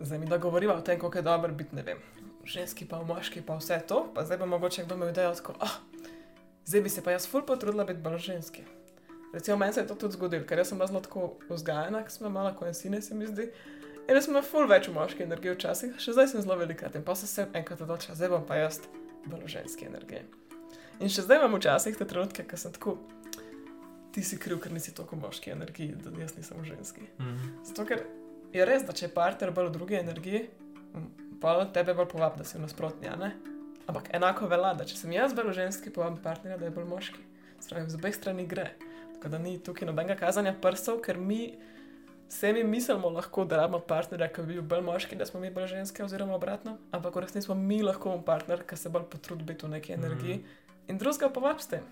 zdaj 0.01 0.19
mi 0.19 0.27
da 0.27 0.39
govoriva 0.39 0.75
o 0.75 0.81
tem, 0.81 1.01
kako 1.01 1.19
je 1.19 1.23
dobro 1.23 1.53
biti, 1.53 1.77
ne 1.77 1.83
vem, 1.83 1.99
ženski 2.45 2.85
pa 2.85 2.99
v 2.99 3.07
moški 3.07 3.43
pa 3.43 3.57
vse 3.57 3.81
to, 3.89 4.13
pa 4.15 4.25
zdaj 4.25 4.39
pa 4.39 4.47
mogoče 4.47 4.85
kdo 4.85 4.95
ima 4.95 5.09
idejo, 5.09 5.33
tako, 5.33 5.55
ah, 5.61 5.79
zdaj 6.67 6.81
bi 6.81 6.89
se 6.91 7.03
pa 7.03 7.11
jaz 7.11 7.29
ful 7.29 7.43
potrudila 7.43 7.85
biti 7.85 8.01
bolj 8.01 8.19
ženski. 8.21 8.63
Recimo, 9.33 9.57
meni 9.57 9.73
se 9.73 9.81
je 9.81 9.87
to 9.87 9.95
tudi 9.95 10.13
zgodilo, 10.13 10.45
ker 10.45 10.59
jaz 10.59 10.69
sem 10.69 10.79
bila 10.79 10.87
zelo 10.87 11.01
tako 11.01 11.23
vzgajena, 11.49 12.03
ker 12.03 12.13
sem 12.13 12.27
imela 12.27 12.53
koensine, 12.53 13.03
se 13.03 13.15
mi 13.15 13.27
zdi. 13.27 13.51
In 14.05 14.19
jaz 14.19 14.27
sem 14.27 14.37
ful 14.45 14.67
več 14.69 14.91
v 14.91 14.95
moški 14.99 15.25
energiji 15.25 15.55
včasih, 15.55 15.95
še 15.97 16.13
zdaj 16.13 16.27
sem 16.35 16.43
zelo 16.45 16.59
velikrat 16.61 16.97
in 16.99 17.05
pa 17.07 17.15
sem 17.17 17.31
se 17.31 17.47
enkrat 17.57 17.81
odločila, 17.81 18.17
zdaj 18.19 18.31
bom 18.35 18.43
pa 18.45 18.59
jaz 18.59 18.83
bolj 19.25 19.47
ženski 19.55 19.89
energiji. 19.89 20.27
In 21.01 21.09
še 21.09 21.25
zdaj 21.25 21.41
imam 21.41 21.57
včasih 21.57 21.97
te 21.97 22.05
trenutke, 22.09 22.45
ko 22.45 22.59
sem 22.61 22.75
tako, 22.75 22.99
ti 24.13 24.23
si 24.23 24.37
kriv, 24.39 24.61
ker 24.61 24.75
nisi 24.77 24.93
toliko 24.95 25.17
moški 25.23 25.55
energiji, 25.55 25.97
da 26.05 26.13
jaz 26.21 26.37
nisem 26.37 26.61
ženski. 26.69 27.09
Mhm. 27.17 27.49
Zato, 27.71 27.87
ker 27.89 28.05
je 28.53 28.69
res, 28.69 28.85
da 28.85 28.93
če 28.93 29.09
je 29.09 29.15
partner 29.15 29.55
bolj 29.57 29.73
v 29.73 29.77
drugi 29.79 29.99
energiji, 29.99 30.45
pa 31.41 31.57
tebe 31.73 31.97
bolj 31.97 32.13
povabi, 32.13 32.43
da 32.43 32.49
si 32.49 32.59
v 32.59 32.67
nasprotni, 32.67 33.09
ne? 33.21 33.33
Ampak 33.89 34.13
enako 34.17 34.51
velja, 34.53 34.75
da 34.77 34.85
če 34.89 35.01
sem 35.01 35.17
jaz 35.17 35.33
bolj 35.37 35.57
ženski, 35.57 35.93
povabim 35.93 36.21
partnerja, 36.25 36.61
da 36.61 36.69
je 36.69 36.77
bolj 36.77 36.87
moški. 36.93 37.25
Spravi, 37.65 37.89
z 37.89 37.97
obeh 37.97 38.15
strani 38.17 38.45
gre. 38.49 38.75
Tako 39.17 39.33
da 39.33 39.41
ni 39.41 39.57
tukaj 39.65 39.89
nobenega 39.89 40.21
kazanja 40.21 40.53
prstov, 40.61 41.01
ker 41.05 41.17
mi 41.17 41.57
se 42.35 42.53
mi 42.53 42.65
mislimo 42.65 43.11
lahko, 43.11 43.45
da 43.45 43.57
rabimo 43.57 43.79
partnerja, 43.81 44.29
ki 44.29 44.43
bi 44.43 44.55
bil 44.55 44.63
bolj 44.65 44.83
moški, 44.83 45.17
da 45.17 45.27
smo 45.27 45.41
mi 45.41 45.51
bolj 45.51 45.67
ženske, 45.69 46.03
oziroma 46.03 46.35
obratno, 46.35 46.77
ampak 46.91 47.15
v 47.15 47.21
resnici 47.21 47.45
smo 47.45 47.55
mi 47.57 47.79
lahko 47.81 48.17
partner, 48.23 48.65
ki 48.65 48.77
se 48.77 48.91
bolj 48.91 49.05
potrudi 49.07 49.45
biti 49.45 49.67
v 49.67 49.71
neki 49.71 49.93
energiji 49.93 50.35
Mhm. 50.35 50.49
in 50.89 50.99
drugega 50.99 51.29
povab 51.31 51.59
s 51.59 51.67
tem. 51.69 51.85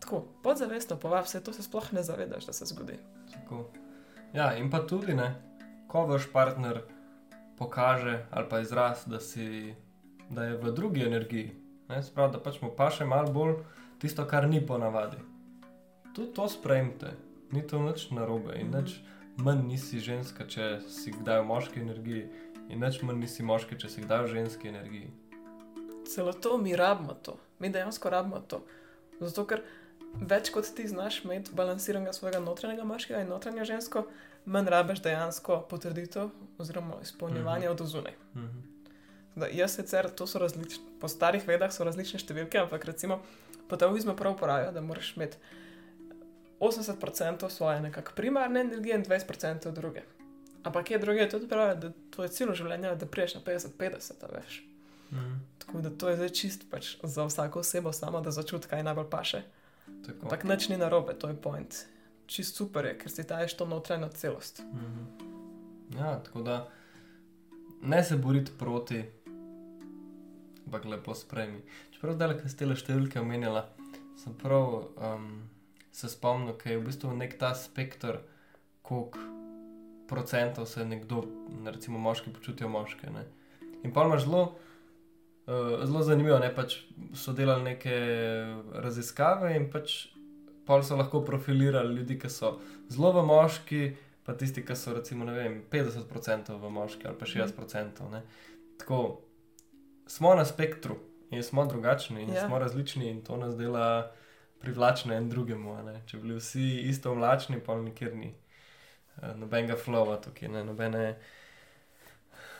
Tako, 0.00 0.20
podzavestno 0.42 0.96
povab 0.98 1.26
se, 1.26 1.40
to 1.40 1.52
se 1.52 1.62
sploh 1.62 1.92
ne 1.92 2.02
zavedaš, 2.02 2.44
da 2.44 2.52
se 2.52 2.66
zgodi. 2.66 2.98
Tako. 3.32 3.62
Ja, 4.32 4.54
in 4.54 4.70
pa 4.70 4.80
tudi, 4.80 5.14
ne, 5.14 5.30
ko 5.88 6.06
vaš 6.06 6.26
partner 6.26 6.82
pokaže 7.56 8.26
ali 8.30 8.48
pa 8.48 8.60
izraz, 8.60 9.06
da, 9.06 9.20
si, 9.20 9.74
da 10.30 10.44
je 10.44 10.56
v 10.56 10.72
drugi 10.72 11.02
energiji, 11.02 11.54
ne, 11.88 12.02
sprav, 12.02 12.32
da 12.32 12.40
pač 12.40 12.60
mu 12.60 12.70
paše 12.70 13.04
malo 13.04 13.30
bolj 13.30 13.54
tisto, 13.98 14.24
kar 14.24 14.48
ni 14.48 14.60
po 14.60 14.78
navadi. 14.78 15.16
Tudi 16.12 16.32
to 16.32 16.48
sprejmite, 16.48 17.14
ni 17.52 17.62
to 17.62 17.78
nič 17.80 18.10
narobe 18.10 18.54
in 18.54 18.66
Mhm. 18.66 18.76
nič 18.76 19.00
manj 19.36 19.62
nisi 19.66 20.00
ženska, 20.00 20.46
če 20.46 20.80
si 20.82 21.12
kdaj 21.12 21.40
v 21.40 21.46
moški 21.46 21.80
energiji, 21.80 22.26
in 22.68 22.80
nič 22.80 23.02
manj 23.02 23.20
nisi 23.20 23.42
moški, 23.42 23.76
če 23.76 23.88
si 23.88 24.02
kdaj 24.02 24.22
v 24.22 24.32
ženski 24.32 24.68
energiji. 24.68 25.10
Celo 26.06 26.32
to 26.32 26.58
mi 26.58 26.76
rabimo 26.76 27.14
to, 27.16 27.36
mi 27.58 27.68
dejansko 27.68 28.10
rabimo 28.10 28.40
to. 28.40 28.62
Zato, 29.20 29.44
ker 29.44 29.62
več 30.14 30.50
kot 30.50 30.68
ti 30.68 30.86
znaš 30.88 31.24
imeti 31.24 31.52
balansiranega 31.52 32.12
svojega 32.12 32.38
notranjega 32.40 32.84
moškega 32.84 33.20
in 33.20 33.28
notranje 33.28 33.64
žensko, 33.64 34.06
manj 34.46 34.68
rabiš 34.68 35.02
dejansko 35.02 35.60
potrditev 35.70 36.28
oziroma 36.58 37.00
izpolnjevanje 37.02 37.66
Mhm. 37.66 37.72
od 37.72 37.86
zunaj. 37.86 38.14
Mhm. 38.34 38.58
Da, 39.36 39.46
jaz 39.46 39.74
sicer, 39.76 40.08
to 40.10 40.26
so 40.26 40.38
različne, 40.38 40.84
po 41.00 41.08
starih 41.08 41.46
vedah 41.46 41.68
so 41.70 41.84
različne 41.84 42.18
številke, 42.18 42.56
ampak 42.56 42.84
recimo 42.84 43.20
po 43.68 43.76
taoizmu 43.76 44.16
prav 44.16 44.36
pravijo, 44.38 44.72
da 44.72 44.80
moraš 44.80 45.16
imeti 45.16 45.36
80% 46.60 47.50
svoje 47.50 47.80
nekakšne 47.80 48.16
primarne 48.16 48.60
energije 48.60 48.94
in 48.94 49.04
20% 49.04 49.72
druge. 49.72 50.02
Ampak 50.62 50.90
je 50.90 50.98
druge 50.98 51.28
tudi 51.28 51.48
pravijo, 51.48 51.74
da 51.74 51.92
tvoje 52.10 52.28
celo 52.28 52.54
življenje 52.54 52.88
je, 52.88 52.96
da 52.96 53.06
priješ 53.06 53.34
na 53.34 53.40
50-50, 53.40 54.24
a 54.24 54.30
veš. 54.32 54.64
Mhm. 55.12 55.34
Tako 55.58 55.80
da 55.80 55.90
to 55.90 56.08
je 56.08 56.16
zdaj 56.16 56.28
čist 56.28 56.70
pač 56.70 56.96
za 57.02 57.24
vsako 57.24 57.60
osebo 57.60 57.92
samo, 57.92 58.20
da 58.20 58.30
začuti, 58.30 58.68
kaj 58.68 58.82
najbolj 58.82 59.10
paše. 59.10 59.42
Tako. 60.06 60.18
Ampak 60.22 60.44
nič 60.44 60.68
ni 60.68 60.76
narobe, 60.76 61.14
to 61.14 61.28
je 61.28 61.36
point. 61.36 61.86
Čist 62.26 62.56
super 62.56 62.84
je, 62.84 62.96
ker 62.98 63.10
si 63.10 63.22
daješ 63.22 63.54
to 63.56 63.66
notranjo 63.66 64.08
celost. 64.08 64.62
Mhm. 64.62 65.04
Ja, 65.98 66.18
tako 66.22 66.42
da 66.42 66.68
ne 67.82 68.04
se 68.04 68.16
boriti 68.16 68.52
proti, 68.58 69.04
ampak 70.66 70.84
lepo 70.84 71.14
sprejmi. 71.14 71.62
Čeprav 71.90 72.14
zdaj, 72.14 72.40
ko 72.40 72.48
ste 72.48 72.66
le 72.66 72.74
številke 72.76 73.20
omenjala, 73.22 73.68
sem 74.18 74.34
prav 74.34 74.90
um, 74.96 75.28
se 75.96 76.08
spomnil, 76.08 76.52
da 76.52 76.70
je 76.70 76.76
v 76.76 76.84
bistvu 76.84 77.14
nek 77.16 77.38
ta 77.40 77.54
spektr, 77.56 78.18
koliko 78.82 79.18
procentov 80.08 80.66
se 80.68 80.84
nekdo, 80.84 81.24
recimo 81.64 81.98
moški, 81.98 82.32
počutijo 82.36 82.68
moške. 82.68 83.10
Ne? 83.10 83.24
In 83.82 83.92
pa 83.92 84.04
imaš 84.04 84.26
zelo. 84.26 84.42
Uh, 85.46 85.86
zelo 85.86 86.02
zanimivo 86.02 86.36
je, 86.42 86.50
pač 86.54 86.74
so 87.14 87.32
delali 87.32 87.62
neke 87.62 87.94
raziskave 88.82 89.52
in 89.56 89.68
pač 89.70 90.08
pol 90.66 90.82
so 90.82 90.98
lahko 90.98 91.20
profilirali 91.24 91.94
ljudi, 91.94 92.18
ki 92.18 92.30
so 92.30 92.56
zelo 92.90 93.12
v 93.14 93.22
moški, 93.28 93.82
pa 94.26 94.34
tisti, 94.34 94.64
ki 94.66 94.76
so 94.76 94.94
recimo 94.96 95.24
ne 95.24 95.36
vem, 95.36 95.60
50% 95.70 96.50
v 96.60 96.72
moški 96.76 97.06
ali 97.06 97.18
pa 97.18 97.30
60%. 97.30 98.10
Ne. 98.10 98.24
Tako 98.82 99.00
smo 100.10 100.34
na 100.34 100.44
spektru 100.44 100.98
in 101.30 101.42
smo 101.46 101.64
drugačni 101.66 102.26
in 102.26 102.34
ja. 102.34 102.46
smo 102.46 102.58
različni 102.58 103.08
in 103.10 103.22
to 103.22 103.38
nas 103.38 103.56
dela 103.56 104.10
privlačne 104.60 105.16
en 105.16 105.28
drugemu. 105.28 105.76
Če 106.06 106.16
bi 106.16 106.22
bili 106.22 106.38
vsi 106.38 106.66
isto 106.88 107.14
mlačni, 107.14 107.60
pa 107.60 107.76
nikjer 107.76 108.14
ni 108.16 108.34
eh, 109.22 109.34
nobenega 109.34 109.76
flowa 109.76 110.20
tukaj, 110.20 110.48
ne, 110.48 110.64
nobene, 110.64 111.16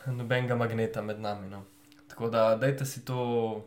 nobenega 0.05 0.55
magneta 0.55 1.01
med 1.01 1.19
nami. 1.19 1.49
No. 1.49 1.63
Tako 2.07 2.29
da 2.29 2.55
dajte 2.55 2.85
si 2.85 3.05
to 3.05 3.21
uh, 3.21 3.63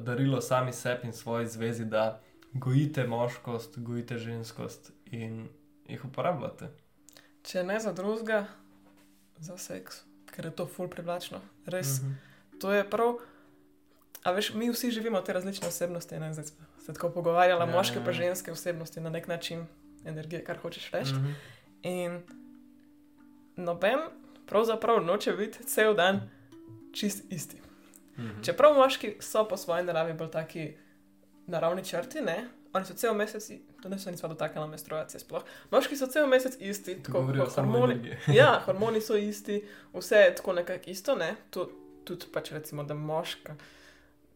darilo 0.00 0.40
sami 0.40 0.72
sebi 0.72 1.06
in 1.06 1.12
svoji 1.12 1.46
zvezi, 1.46 1.84
da 1.84 2.20
gojite 2.52 3.06
moškost, 3.06 3.78
gojite 3.78 4.18
ženskost 4.18 4.92
in 5.06 5.48
jih 5.88 6.04
uporabljate. 6.04 6.68
Če 7.42 7.64
ne 7.64 7.80
za 7.80 7.92
drugega, 7.92 8.46
za 9.38 9.56
seks, 9.58 10.02
ker 10.30 10.46
je 10.46 10.54
to 10.56 10.66
ful 10.66 10.88
privlačno. 10.88 11.40
Res, 11.66 12.00
Mhm. 12.02 12.12
to 12.60 12.72
je 12.72 12.90
prav. 12.90 13.18
A 14.24 14.32
veš, 14.32 14.54
mi 14.54 14.70
vsi 14.72 14.90
živimo 14.90 15.20
te 15.20 15.32
različne 15.32 15.68
osebnosti, 15.68 16.18
ne 16.18 16.32
zdaj 16.32 16.44
se 16.80 16.92
tako 16.94 17.10
pogovarjali, 17.10 17.60
Ja, 17.60 17.76
moške 17.76 17.98
ja, 17.98 18.04
pa 18.04 18.10
ja. 18.10 18.14
ženske 18.14 18.52
osebnosti 18.52 19.00
na 19.00 19.10
nek 19.10 19.28
način, 19.28 19.66
energije, 20.04 20.44
kar 20.44 20.56
hočeš 20.58 20.90
reči. 20.90 21.12
Mhm. 21.12 21.32
In 21.82 22.20
noben 23.56 23.98
pravzaprav 24.46 25.04
noče 25.04 25.32
biti 25.32 25.64
cel 25.64 25.94
dan 25.94 26.30
čist 26.92 27.32
isti. 27.32 27.56
Mhm. 28.18 28.42
Čeprav 28.42 28.74
moški 28.74 29.16
so 29.20 29.48
po 29.48 29.56
svoji 29.56 29.84
naravi 29.84 30.12
bolj 30.12 30.30
taki 30.30 30.72
naravni 31.46 31.84
črti, 31.84 32.20
ne? 32.20 32.48
Oni 32.72 32.86
so 32.86 32.94
cel 32.94 33.14
mesec, 33.14 33.44
to 33.82 33.88
ne 33.88 33.98
so 33.98 34.10
nisva 34.10 34.28
dotaknila 34.28 34.66
menstruacije 34.66 35.20
sploh. 35.20 35.42
Moški 35.70 35.96
so 35.96 36.06
cel 36.06 36.26
mesec 36.26 36.56
isti, 36.60 36.96
tako 37.02 37.26
kot 37.38 37.54
hormoni. 37.54 38.16
Ja, 38.38 38.62
hormoni 38.64 39.00
so 39.00 39.16
isti, 39.16 39.60
vse 39.92 40.16
je 40.16 40.34
tako 40.34 40.52
nekako 40.52 40.90
isto, 40.90 41.14
ne? 41.14 41.36
Tu, 41.50 41.68
tudi 42.04 42.26
pač 42.32 42.50
recimo, 42.50 42.82
da 42.84 42.94
moška, 42.94 43.54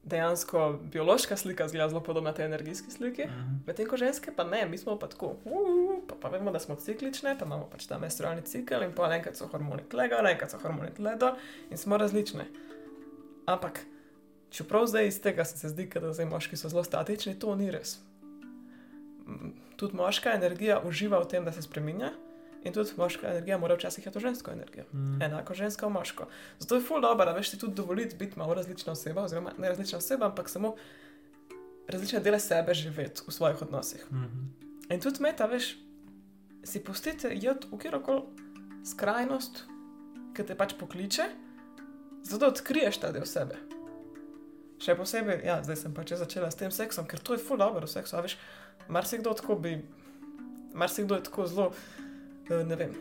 dejansko 0.08 0.78
biološka 0.92 1.36
slika 1.36 1.68
zgleda 1.68 1.88
zelo 1.88 2.00
podobna 2.00 2.32
tej 2.32 2.46
energijski 2.46 2.90
sliki. 2.90 3.24
Mhm. 3.24 3.56
Medtem 3.66 3.88
ko 3.88 3.96
ženske 3.96 4.32
pa 4.36 4.44
ne, 4.44 4.66
mi 4.66 4.78
smo 4.78 4.98
pa 4.98 5.08
tako, 5.08 5.36
uh, 5.44 5.98
pa, 6.08 6.14
pa 6.20 6.28
vemo, 6.28 6.52
da 6.52 6.58
smo 6.58 6.76
ciklične, 6.76 7.36
pa 7.38 7.44
imamo 7.44 7.68
pač 7.72 7.86
ta 7.86 7.98
menstrualni 7.98 8.42
cikel 8.42 8.82
in 8.82 8.92
pa 8.92 9.10
enkrat 9.14 9.36
so 9.36 9.46
hormoni 9.46 9.82
tle 9.90 10.08
gor, 10.08 10.26
enkrat 10.26 10.50
so 10.50 10.60
hormoni 10.62 10.94
tle 10.96 11.16
dol 11.16 11.36
in 11.70 11.78
smo 11.78 11.96
različne. 11.96 12.46
Ampak, 13.46 13.80
čeprav 14.50 14.86
zdaj 14.86 15.06
iz 15.08 15.20
tega 15.20 15.44
se 15.44 15.68
zdi, 15.68 15.88
da 15.94 16.12
zdaj 16.12 16.26
moški 16.26 16.56
so 16.56 16.68
zelo 16.68 16.84
statični, 16.84 17.38
to 17.38 17.54
ni 17.56 17.70
res. 17.70 17.98
Tudi 19.76 19.96
moška 19.96 20.32
energija 20.34 20.80
uživa 20.84 21.20
v 21.22 21.28
tem, 21.28 21.44
da 21.44 21.52
se 21.52 21.62
spremenja. 21.62 22.12
In 22.64 22.72
tudi 22.74 22.90
moška 22.96 23.28
energija 23.28 23.58
mora 23.58 23.74
včasih 23.74 24.06
imeti 24.06 24.14
to 24.14 24.20
žensko 24.20 24.50
energijo. 24.50 24.84
Mhm. 24.92 25.22
Enako 25.22 25.54
žensko, 25.54 25.88
moško. 25.88 26.26
Zato 26.58 26.74
je 26.74 26.80
ful 26.80 27.00
dobro, 27.00 27.24
da 27.24 27.32
veš 27.32 27.50
si 27.50 27.58
tudi 27.58 27.74
dovoliti 27.74 28.16
biti 28.16 28.38
malo 28.38 28.54
različna 28.54 28.92
oseba, 28.92 29.22
oziroma 29.22 29.52
ne 29.58 29.68
različna 29.68 29.98
oseba, 29.98 30.26
ampak 30.26 30.48
samo 30.48 30.74
različne 31.88 32.20
dele 32.20 32.40
sebe 32.40 32.74
živeti 32.74 33.22
v 33.26 33.32
svojih 33.32 33.62
odnosih. 33.62 34.06
Mhm. 34.12 34.48
In 34.90 35.00
tudi 35.00 35.22
meta, 35.22 35.46
veš, 35.46 35.76
si 36.64 36.80
pustite 36.84 37.28
jed 37.32 37.64
v 37.70 37.78
kjerkoli 37.78 38.22
skrajnost, 38.84 39.64
ki 40.36 40.46
te 40.46 40.56
pač 40.56 40.74
pokliče, 40.78 41.26
zato 42.22 42.48
odkriješ 42.48 43.00
ta 43.02 43.12
del 43.12 43.26
sebe. 43.26 43.58
Še 44.78 44.94
posebej, 44.94 45.42
ja, 45.46 45.58
zdaj 45.66 45.76
sem 45.80 45.94
pač 45.94 46.14
začela 46.14 46.50
s 46.50 46.58
tem 46.58 46.70
seksom, 46.70 47.06
ker 47.08 47.18
to 47.18 47.34
je 47.34 47.42
ful 47.42 47.58
dobro 47.58 47.86
v 47.86 47.90
seksu. 47.90 48.20
Veš, 48.22 48.36
marsikdo 48.88 49.32
tako 49.34 49.58
bi, 49.58 49.74
marsikdo 50.72 51.18
je 51.18 51.26
tako 51.26 51.46
zelo, 51.50 51.72
ne 52.48 52.76
vem, 52.76 52.94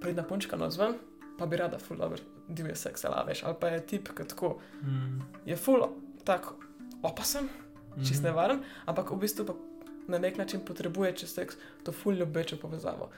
pridna 0.00 0.22
punčka 0.22 0.56
nozven, 0.56 0.94
pa 1.38 1.46
bi 1.46 1.56
rada 1.56 1.78
ful 1.78 1.96
dobro 1.96 2.18
divje 2.48 2.74
seksala, 2.76 3.24
veš, 3.24 3.42
ali 3.44 3.54
pa 3.60 3.68
je 3.68 3.86
tip, 3.86 4.08
ki 4.10 4.24
tako 4.24 4.58
Mhm. 4.82 5.18
je 5.46 5.56
ful 5.56 5.82
tako 6.24 6.54
opasen, 7.02 7.48
čist 7.98 8.14
Mhm. 8.14 8.24
nevaren, 8.24 8.58
ampak 8.86 9.10
v 9.10 9.16
bistvu 9.16 9.44
pa 9.44 9.54
na 10.08 10.18
nek 10.18 10.36
način 10.36 10.60
potrebuje 10.60 11.12
čez 11.14 11.34
seks 11.34 11.54
to 11.82 11.92
ful 11.92 12.14
ljubečo 12.14 12.56
povezavo. 12.56 13.10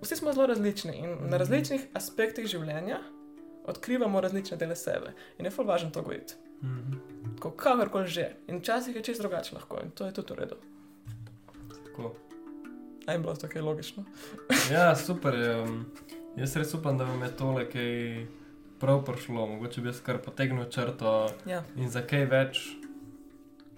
Vsi 0.00 0.16
smo 0.16 0.32
zelo 0.32 0.46
različni 0.46 0.92
in 0.94 1.10
Mhm. 1.10 1.30
na 1.30 1.36
različnih 1.36 1.86
aspektih 1.94 2.46
življenja 2.46 2.98
odkrivamo 3.64 4.20
različne 4.20 4.56
dele 4.56 4.76
sebe 4.76 5.10
in 5.38 5.44
je 5.44 5.50
ful 5.50 5.64
važno 5.64 5.90
to 5.90 6.02
gojiti. 6.02 6.34
Mhm. 6.62 6.92
Tako 7.36 7.50
kakorkoli 7.50 8.06
že. 8.08 8.32
In 8.46 8.58
včasih 8.58 8.96
je 8.96 9.02
čisto 9.02 9.22
drugače 9.22 9.54
lahko 9.54 9.78
in 9.82 9.90
to 9.90 10.06
je 10.06 10.12
tudi 10.12 10.32
v 10.32 10.36
redu. 10.36 10.56
Tako. 11.86 12.14
Aj 13.10 13.18
bilo 13.18 13.34
to 13.34 13.48
kaj 13.48 13.62
logično. 13.62 14.04
Ja, 14.72 14.94
super. 14.96 15.34
um, 15.58 15.84
Jaz 16.36 16.54
res 16.56 16.74
upam, 16.74 16.94
da 16.94 17.04
vam 17.04 17.22
je 17.22 17.30
tole 17.32 17.64
kaj 17.66 18.26
prav 18.78 19.00
prišlo. 19.02 19.46
Mogoče 19.48 19.80
bi 19.80 19.88
jaz 19.88 19.98
kar 20.00 20.18
potegnil 20.18 20.64
črto 20.66 21.14
Ja. 21.44 21.64
in 21.76 21.90
za 21.90 22.02
kaj 22.02 22.24
več 22.26 22.60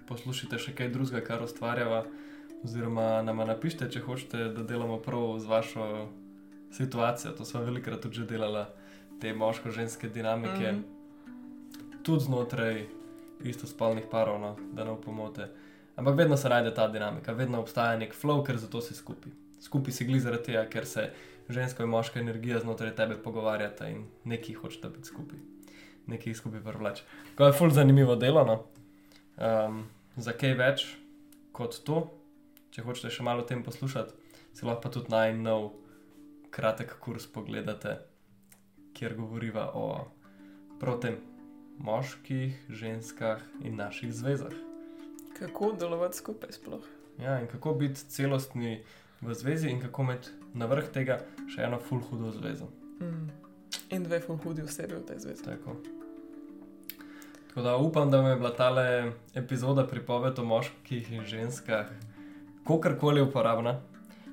poslušajte 0.07 0.59
še 0.59 0.75
kaj 0.75 0.91
drugega, 0.91 1.23
kar 1.23 1.43
ustvarjava. 1.43 2.05
Oziroma, 2.63 3.23
nam 3.23 3.41
napišite, 3.41 3.89
če 3.89 4.01
hočete, 4.01 4.45
da 4.51 4.63
delamo 4.63 4.99
prav 4.99 5.39
z 5.39 5.47
vašo 5.47 5.87
situacijo. 6.71 7.33
To 7.33 7.45
smo 7.45 7.63
velikokrat 7.63 8.01
tudi 8.01 8.15
že 8.17 8.27
delali, 8.27 8.67
te 9.19 9.33
moško-ženske 9.33 10.09
dinamike, 10.09 10.73
Mhm. 10.73 10.83
tudi 12.03 12.21
znotraj 12.21 12.85
istospolnih 13.43 14.05
parov, 14.07 14.39
no, 14.39 14.53
da 14.73 14.85
ne 14.85 14.95
pomote. 14.97 15.49
Ampak 15.97 16.17
vedno 16.17 16.37
se 16.37 16.49
najde 16.49 16.75
ta 16.75 16.89
dinamika, 16.89 17.33
vedno 17.33 17.61
obstaja 17.61 17.99
nek 18.01 18.15
flow, 18.17 18.41
ker 18.47 18.57
zato 18.59 18.81
si 18.81 18.95
skupaj. 18.95 19.33
Skupaj 19.61 19.93
si 19.93 20.05
gli 20.09 20.21
zaradi 20.21 20.51
tega, 20.51 20.65
ker 20.71 20.87
se 20.87 21.11
ženska 21.49 21.85
in 21.85 21.91
moška 21.93 22.21
energija 22.21 22.61
znotraj 22.61 22.95
tebe 22.97 23.19
pogovarjata 23.23 23.89
in 23.89 24.07
neki 24.25 24.55
hočete 24.55 24.89
biti 24.89 25.13
skupaj, 25.13 25.39
neki 26.07 26.35
skupaj 26.35 26.65
privlač. 26.65 27.03
To 27.37 27.47
je 27.47 27.53
ful 27.53 27.71
zanimivo 27.71 28.17
delo. 28.17 28.45
No? 28.45 28.57
Um, 29.37 29.85
za 30.17 30.33
kaj 30.33 30.57
več 30.57 30.87
kot 31.53 31.79
to, 31.85 32.07
če 32.73 32.85
hočete 32.87 33.13
še 33.13 33.27
malo 33.27 33.45
o 33.45 33.49
tem 33.49 33.63
poslušati, 33.65 34.17
si 34.57 34.67
lahko 34.67 34.89
tudi 34.93 35.13
naj 35.13 35.37
nov 35.37 35.73
kratek 36.53 36.97
kurs 37.01 37.29
pogledate, 37.29 37.99
kjer 38.97 39.17
govoriva 39.17 39.71
o 39.77 39.87
prav 40.81 41.01
tem 41.05 41.21
moških, 41.81 42.69
ženskah 42.69 43.41
in 43.65 43.81
naših 43.81 44.13
zvezah. 44.13 44.72
Kako 45.43 45.73
delovati 45.81 46.17
skupaj 46.17 46.53
sploh. 46.53 46.85
Ja, 47.19 47.41
in 47.41 47.47
kako 47.47 47.75
biti 47.75 48.01
celostni 48.09 48.81
v 49.21 49.35
zvezi, 49.35 49.69
in 49.69 49.81
kako 49.81 50.03
imeti 50.03 50.29
na 50.55 50.67
vrh 50.67 50.89
tega 50.95 51.21
še 51.51 51.67
eno 51.67 51.79
full 51.83 52.03
hudo 52.11 52.31
zvezo. 52.33 52.69
Mm. 53.01 53.31
In 53.91 54.05
dve 54.05 54.21
ful 54.21 54.39
hudi 54.41 54.63
osebi 54.63 54.95
v 54.95 55.05
tej 55.09 55.19
zvezi. 55.25 55.45
Tako. 55.45 55.77
Tako 57.49 57.63
da 57.63 57.77
upam, 57.77 58.11
da 58.11 58.21
vam 58.21 58.31
je 58.31 58.37
bila 58.37 58.53
ta 58.57 58.71
epizoda 59.35 59.87
pripoved 59.87 60.39
o 60.39 60.45
moških 60.45 61.13
in 61.13 61.25
ženskah, 61.29 61.91
kakorkoli 62.67 63.21
uporabna. 63.21 63.81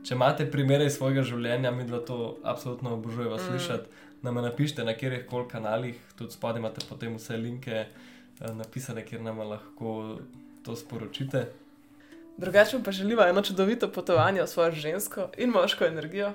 Če 0.03 0.15
imate 0.15 0.45
primere 0.51 0.85
iz 0.87 0.95
svojega 0.95 1.25
življenja, 1.27 1.71
mi 1.75 1.83
da 1.83 1.99
to 2.05 2.37
absolutno 2.43 2.93
obožujemo 2.95 3.35
Mm. 3.35 3.39
slišati, 3.39 3.89
nam 4.21 4.35
napišite 4.35 4.83
na 4.83 4.93
kjerih 4.93 5.25
koli 5.27 5.47
kanalih, 5.47 5.99
tudi 6.15 6.31
spodaj 6.31 6.59
imate 6.59 6.85
potem 6.89 7.15
vse 7.15 7.37
linke 7.37 7.75
eh, 7.75 8.53
napisane, 8.53 9.05
kjer 9.05 9.21
nam 9.21 9.39
lahko 9.39 10.19
to 10.69 10.75
sporočite. 10.75 11.51
Drugače 12.37 12.83
pa 12.85 12.91
želiva 12.91 13.27
eno 13.27 13.41
čudovito 13.41 13.91
potovanje 13.91 14.41
v 14.41 14.47
svojo 14.47 14.71
žensko 14.71 15.29
in 15.37 15.49
moško 15.49 15.85
energijo. 15.85 16.33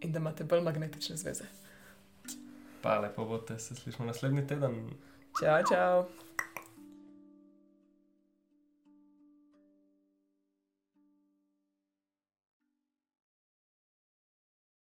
In 0.00 0.12
da 0.12 0.18
imate 0.18 0.44
bolj 0.44 0.60
magnetične 0.60 1.16
zveze. 1.16 1.44
Pa 2.82 2.98
lepo 2.98 3.24
bote, 3.24 3.58
se 3.58 3.74
slišimo 3.74 4.06
naslednji 4.06 4.46
teden. 4.46 4.90
Čau, 5.40 5.62
čau. 5.72 6.27